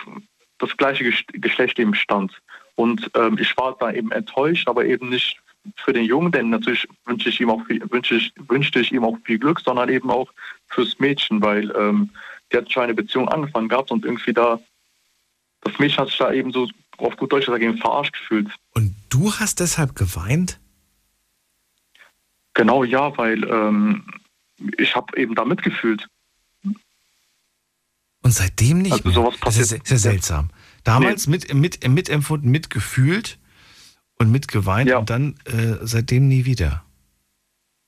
[0.58, 2.40] das gleiche Geschlecht eben stand.
[2.74, 5.40] Und ähm, ich war da eben enttäuscht, aber eben nicht
[5.76, 9.04] für den Jungen, denn natürlich wünsche ich ihm auch viel, wünsche ich, wünschte ich ihm
[9.04, 10.32] auch viel Glück, sondern eben auch
[10.66, 12.10] fürs Mädchen, weil ähm,
[12.52, 14.60] die hat schon eine Beziehung angefangen gehabt und irgendwie da,
[15.62, 16.68] das Mädchen hat sich da eben so
[16.98, 18.48] auf gut Deutsch gesagt eben verarscht gefühlt.
[18.74, 20.58] Und du hast deshalb geweint?
[22.54, 24.04] Genau, ja, weil ähm,
[24.78, 26.08] ich habe eben da mitgefühlt.
[28.22, 29.10] Und seitdem nicht also?
[29.10, 30.50] Sowas das ist sehr, sehr seltsam.
[30.84, 31.32] Damals Nee.
[31.32, 33.38] mit, mit, mitempfunden, mitgefühlt
[34.18, 36.84] und mitgeweint und dann äh, seitdem nie wieder.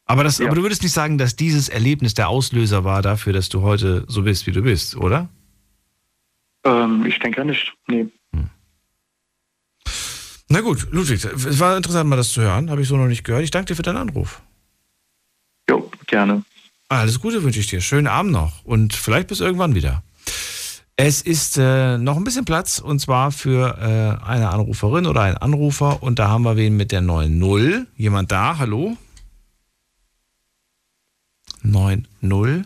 [0.05, 3.49] Aber, das, aber du würdest nicht sagen, dass dieses Erlebnis der Auslöser war dafür, dass
[3.49, 5.29] du heute so bist, wie du bist, oder?
[6.65, 7.73] Ähm, ich denke nicht.
[7.87, 8.09] Nee.
[10.53, 12.71] Na gut, Ludwig, es war interessant, mal das zu hören.
[12.71, 13.45] Habe ich so noch nicht gehört.
[13.45, 14.43] Ich danke dir für deinen Anruf.
[15.69, 16.43] Jo, gerne.
[16.89, 17.81] Alles Gute wünsche ich dir.
[17.81, 20.03] Schönen Abend noch und vielleicht bis irgendwann wieder.
[21.03, 25.39] Es ist äh, noch ein bisschen Platz und zwar für äh, eine Anruferin oder einen
[25.39, 27.87] Anrufer und da haben wir wen mit der 9.0.
[27.97, 28.59] Jemand da?
[28.59, 28.99] Hallo?
[31.65, 32.65] 9.0.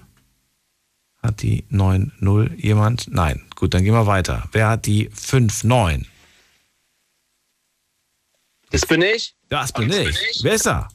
[1.23, 3.06] Hat die 9.0 jemand?
[3.06, 3.40] Nein.
[3.55, 4.48] Gut, dann gehen wir weiter.
[4.51, 6.05] Wer hat die 5.9?
[8.73, 9.36] Das bin ich.
[9.48, 10.40] Das bin ich.
[10.43, 10.89] Wer ist da?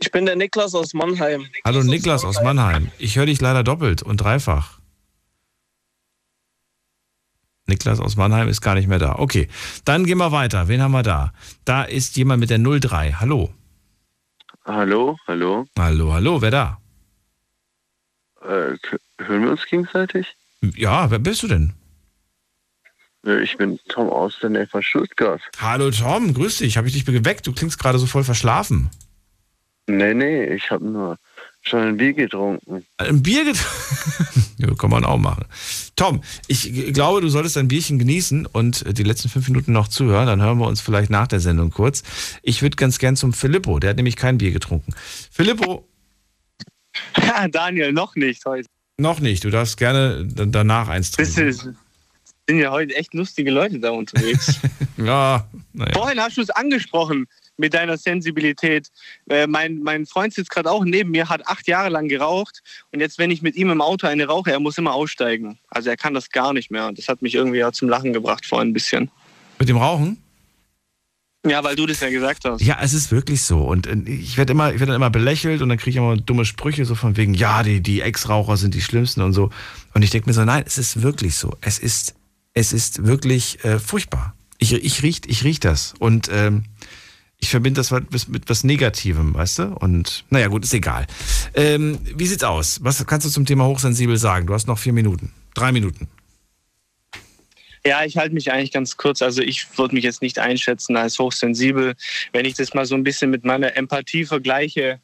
[0.00, 1.46] Ich bin der Niklas aus Mannheim.
[1.66, 2.90] Hallo Niklas aus Mannheim.
[2.96, 4.77] Ich höre dich leider doppelt und dreifach.
[7.68, 9.16] Niklas aus Mannheim ist gar nicht mehr da.
[9.18, 9.48] Okay,
[9.84, 10.68] dann gehen wir weiter.
[10.68, 11.32] Wen haben wir da?
[11.64, 13.12] Da ist jemand mit der 03.
[13.20, 13.52] Hallo.
[14.64, 15.66] Hallo, hallo.
[15.78, 16.78] Hallo, hallo, wer da?
[18.42, 18.76] Äh,
[19.18, 20.36] hören wir uns gegenseitig?
[20.76, 21.72] Ja, wer bist du denn?
[23.26, 25.40] Äh, Ich bin Tom aus der Nähe von Stuttgart.
[25.58, 26.76] Hallo Tom, grüß dich.
[26.76, 27.46] Habe ich dich geweckt?
[27.46, 28.90] Du klingst gerade so voll verschlafen.
[29.86, 31.18] Nee, nee, ich habe nur
[31.68, 32.84] schon ein Bier getrunken.
[32.96, 34.44] Ein Bier getrunken?
[34.58, 35.44] ja, kann man auch machen.
[35.96, 39.88] Tom, ich glaube, du solltest ein Bierchen genießen und äh, die letzten fünf Minuten noch
[39.88, 40.26] zuhören.
[40.26, 42.02] Dann hören wir uns vielleicht nach der Sendung kurz.
[42.42, 43.78] Ich würde ganz gern zum Filippo.
[43.78, 44.92] Der hat nämlich kein Bier getrunken.
[45.30, 45.88] Filippo,
[47.50, 48.68] Daniel, noch nicht heute.
[48.96, 49.44] noch nicht.
[49.44, 51.52] Du darfst gerne danach eins trinken.
[51.54, 54.58] sind ja heute echt lustige Leute da unterwegs.
[54.96, 55.92] ja, naja.
[55.92, 57.26] Vorhin hast du es angesprochen
[57.58, 58.88] mit deiner Sensibilität.
[59.28, 62.62] Äh, mein, mein Freund sitzt gerade auch neben mir, hat acht Jahre lang geraucht
[62.92, 65.58] und jetzt, wenn ich mit ihm im Auto eine rauche, er muss immer aussteigen.
[65.68, 66.90] Also er kann das gar nicht mehr.
[66.92, 69.10] Das hat mich irgendwie ja zum Lachen gebracht vorhin ein bisschen.
[69.58, 70.22] Mit dem Rauchen?
[71.46, 72.60] Ja, weil du das ja gesagt hast.
[72.60, 73.60] Ja, es ist wirklich so.
[73.60, 76.44] Und ich werde immer, ich werde dann immer belächelt und dann kriege ich immer dumme
[76.44, 79.50] Sprüche, so von wegen, ja, die, die Ex-Raucher sind die schlimmsten und so.
[79.94, 81.56] Und ich denke mir so, nein, es ist wirklich so.
[81.60, 82.14] Es ist,
[82.54, 84.34] es ist wirklich äh, furchtbar.
[84.58, 85.94] Ich, ich riech, ich riech das.
[86.00, 86.64] Und ähm,
[87.40, 89.62] ich verbinde das mit, was Negativem, weißt du?
[89.76, 91.06] Und naja, gut, ist egal.
[91.54, 92.80] Ähm, wie sieht's aus?
[92.82, 94.46] Was kannst du zum Thema hochsensibel sagen?
[94.46, 95.32] Du hast noch vier Minuten.
[95.54, 96.08] Drei Minuten.
[97.86, 99.22] Ja, ich halte mich eigentlich ganz kurz.
[99.22, 101.94] Also ich würde mich jetzt nicht einschätzen als hochsensibel.
[102.32, 105.00] Wenn ich das mal so ein bisschen mit meiner Empathie vergleiche,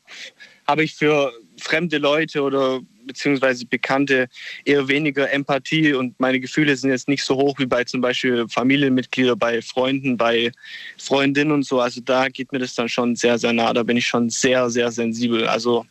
[0.67, 4.29] habe ich für fremde Leute oder beziehungsweise Bekannte
[4.65, 8.47] eher weniger Empathie und meine Gefühle sind jetzt nicht so hoch wie bei zum Beispiel
[8.49, 10.51] Familienmitgliedern, bei Freunden, bei
[10.99, 11.81] Freundinnen und so.
[11.81, 13.73] Also da geht mir das dann schon sehr, sehr nah.
[13.73, 15.47] Da bin ich schon sehr, sehr sensibel.
[15.47, 15.85] Also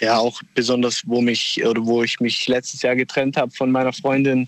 [0.00, 3.92] ja, auch besonders, wo mich oder wo ich mich letztes Jahr getrennt habe von meiner
[3.92, 4.46] Freundin,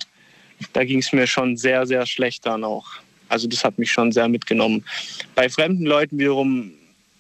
[0.72, 2.86] da ging es mir schon sehr, sehr schlecht dann auch.
[3.28, 4.84] Also das hat mich schon sehr mitgenommen.
[5.34, 6.72] Bei fremden Leuten wiederum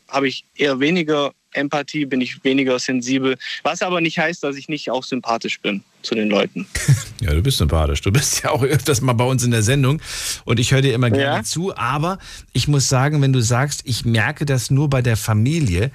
[0.08, 4.68] habe ich eher weniger Empathie, bin ich weniger sensibel, was aber nicht heißt, dass ich
[4.68, 6.66] nicht auch sympathisch bin zu den Leuten.
[7.20, 8.00] Ja, du bist sympathisch.
[8.00, 10.00] Du bist ja auch öfters mal bei uns in der Sendung
[10.44, 11.42] und ich höre dir immer gerne Ja.
[11.42, 11.76] zu.
[11.76, 12.18] Aber
[12.52, 15.90] ich muss sagen, wenn du sagst, ich merke das nur bei der Familie,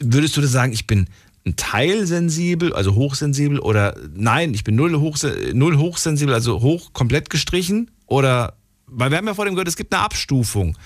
[0.00, 1.06] würdest du das sagen, ich bin
[1.46, 6.92] ein Teil sensibel, also hochsensibel oder nein, ich bin null, hochse null hochsensibel, also hoch
[6.92, 7.92] komplett gestrichen?
[8.06, 10.76] Oder, weil wir haben ja vor dem gehört, es gibt eine Abstufung.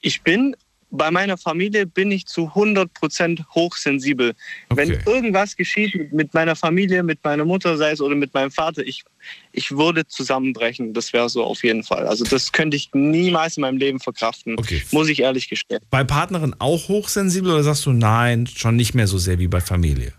[0.00, 0.56] Ich bin
[0.96, 4.34] bei meiner Familie bin ich zu 100% hochsensibel.
[4.70, 8.82] Wenn irgendwas geschieht mit, meiner Familie, mit meiner Mutter, sei es oder mit meinem Vater,
[8.84, 9.04] ich,
[9.52, 10.92] ich würde zusammenbrechen.
[10.92, 12.06] Das wäre so auf jeden Fall.
[12.06, 14.56] Also das könnte ich niemals in meinem Leben verkraften.
[14.90, 15.80] Muss ich ehrlich gestehen.
[15.90, 19.60] Bei Partnerin auch hochsensibel oder sagst du nein, schon nicht mehr so sehr wie bei
[19.60, 20.12] Familie?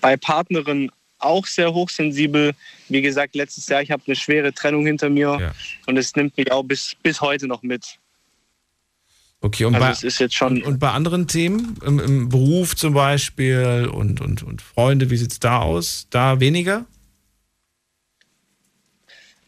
[0.00, 2.52] bei Partnerin auch sehr hochsensibel.
[2.88, 5.52] Wie gesagt, letztes Jahr, ich habe eine schwere Trennung hinter mir
[5.86, 7.98] und es nimmt mich auch bis, bis heute noch mit.
[9.40, 12.74] Okay, und, Also bei, es ist jetzt schon- und, bei anderen Themen, im, im Beruf
[12.74, 16.06] zum Beispiel und, und, und Freunde, wie sieht es da aus?
[16.10, 16.86] Da weniger?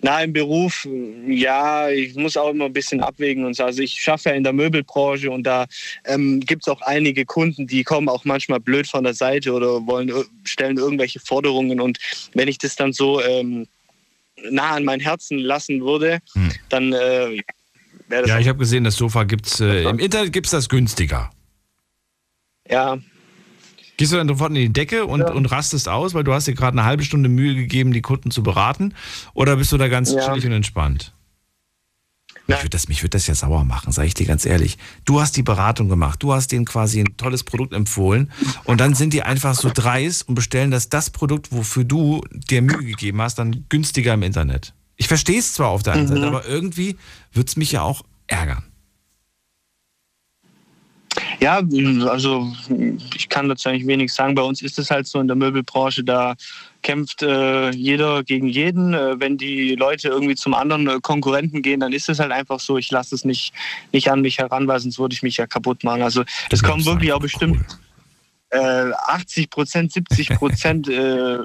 [0.00, 0.86] Na, im Beruf,
[1.26, 3.64] ja, ich muss auch immer ein bisschen abwägen und so.
[3.64, 5.66] Also ich schaffe ja in der Möbelbranche und da
[6.04, 9.84] ähm, gibt es auch einige Kunden, die kommen auch manchmal blöd von der Seite oder
[9.88, 10.12] wollen
[10.44, 11.98] stellen irgendwelche Forderungen und
[12.34, 13.66] wenn ich das dann so ähm,
[14.50, 16.52] nah an mein Herzen lassen würde, hm.
[16.68, 17.40] dann äh.
[18.10, 21.30] Ja, ich habe gesehen, das Sofa gibt's äh, im Internet gibt's das günstiger.
[22.66, 22.98] Ja,
[23.98, 25.32] Gehst du dann sofort in die Decke und, ja.
[25.32, 28.30] und rastest aus, weil du hast dir gerade eine halbe Stunde Mühe gegeben, die Kunden
[28.30, 28.94] zu beraten?
[29.34, 30.24] Oder bist du da ganz ja.
[30.24, 31.14] chillig und entspannt?
[32.46, 34.78] Mich würde das, würd das ja sauer machen, sage ich dir ganz ehrlich.
[35.04, 38.30] Du hast die Beratung gemacht, du hast denen quasi ein tolles Produkt empfohlen
[38.64, 42.62] und dann sind die einfach so dreist und bestellen das, das Produkt, wofür du dir
[42.62, 44.72] Mühe gegeben hast, dann günstiger im Internet.
[44.98, 46.08] Ich verstehe es zwar auf der einen mhm.
[46.08, 46.96] Seite, aber irgendwie
[47.32, 48.64] würde es mich ja auch ärgern.
[51.40, 51.62] Ja,
[52.08, 52.52] also
[53.14, 54.34] ich kann dazu eigentlich wenig sagen.
[54.34, 56.34] Bei uns ist es halt so in der Möbelbranche, da
[56.82, 58.92] kämpft äh, jeder gegen jeden.
[58.92, 62.58] Äh, wenn die Leute irgendwie zum anderen äh, Konkurrenten gehen, dann ist es halt einfach
[62.58, 62.76] so.
[62.76, 63.52] Ich lasse es nicht,
[63.92, 66.02] nicht an mich heran, weil sonst würde ich mich ja kaputt machen.
[66.02, 67.64] Also es kommen wirklich auch bestimmt
[68.52, 68.94] cool.
[69.06, 71.38] 80 äh, Prozent, 70 Prozent äh,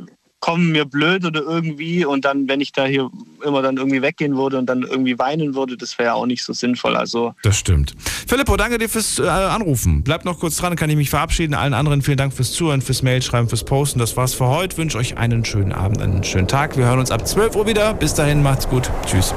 [0.43, 3.09] kommen mir blöd oder irgendwie und dann, wenn ich da hier
[3.45, 6.51] immer dann irgendwie weggehen würde und dann irgendwie weinen würde, das wäre auch nicht so
[6.51, 6.97] sinnvoll.
[6.97, 7.95] Also das stimmt.
[8.27, 10.03] Filippo, danke dir fürs äh, Anrufen.
[10.03, 11.53] Bleibt noch kurz dran, kann ich mich verabschieden.
[11.53, 13.99] Allen anderen vielen Dank fürs Zuhören, fürs Mailschreiben, fürs Posten.
[13.99, 14.75] Das war's für heute.
[14.75, 16.75] Wünsche euch einen schönen Abend, einen schönen Tag.
[16.75, 17.93] Wir hören uns ab 12 Uhr wieder.
[17.93, 18.91] Bis dahin, macht's gut.
[19.05, 19.33] Tschüss.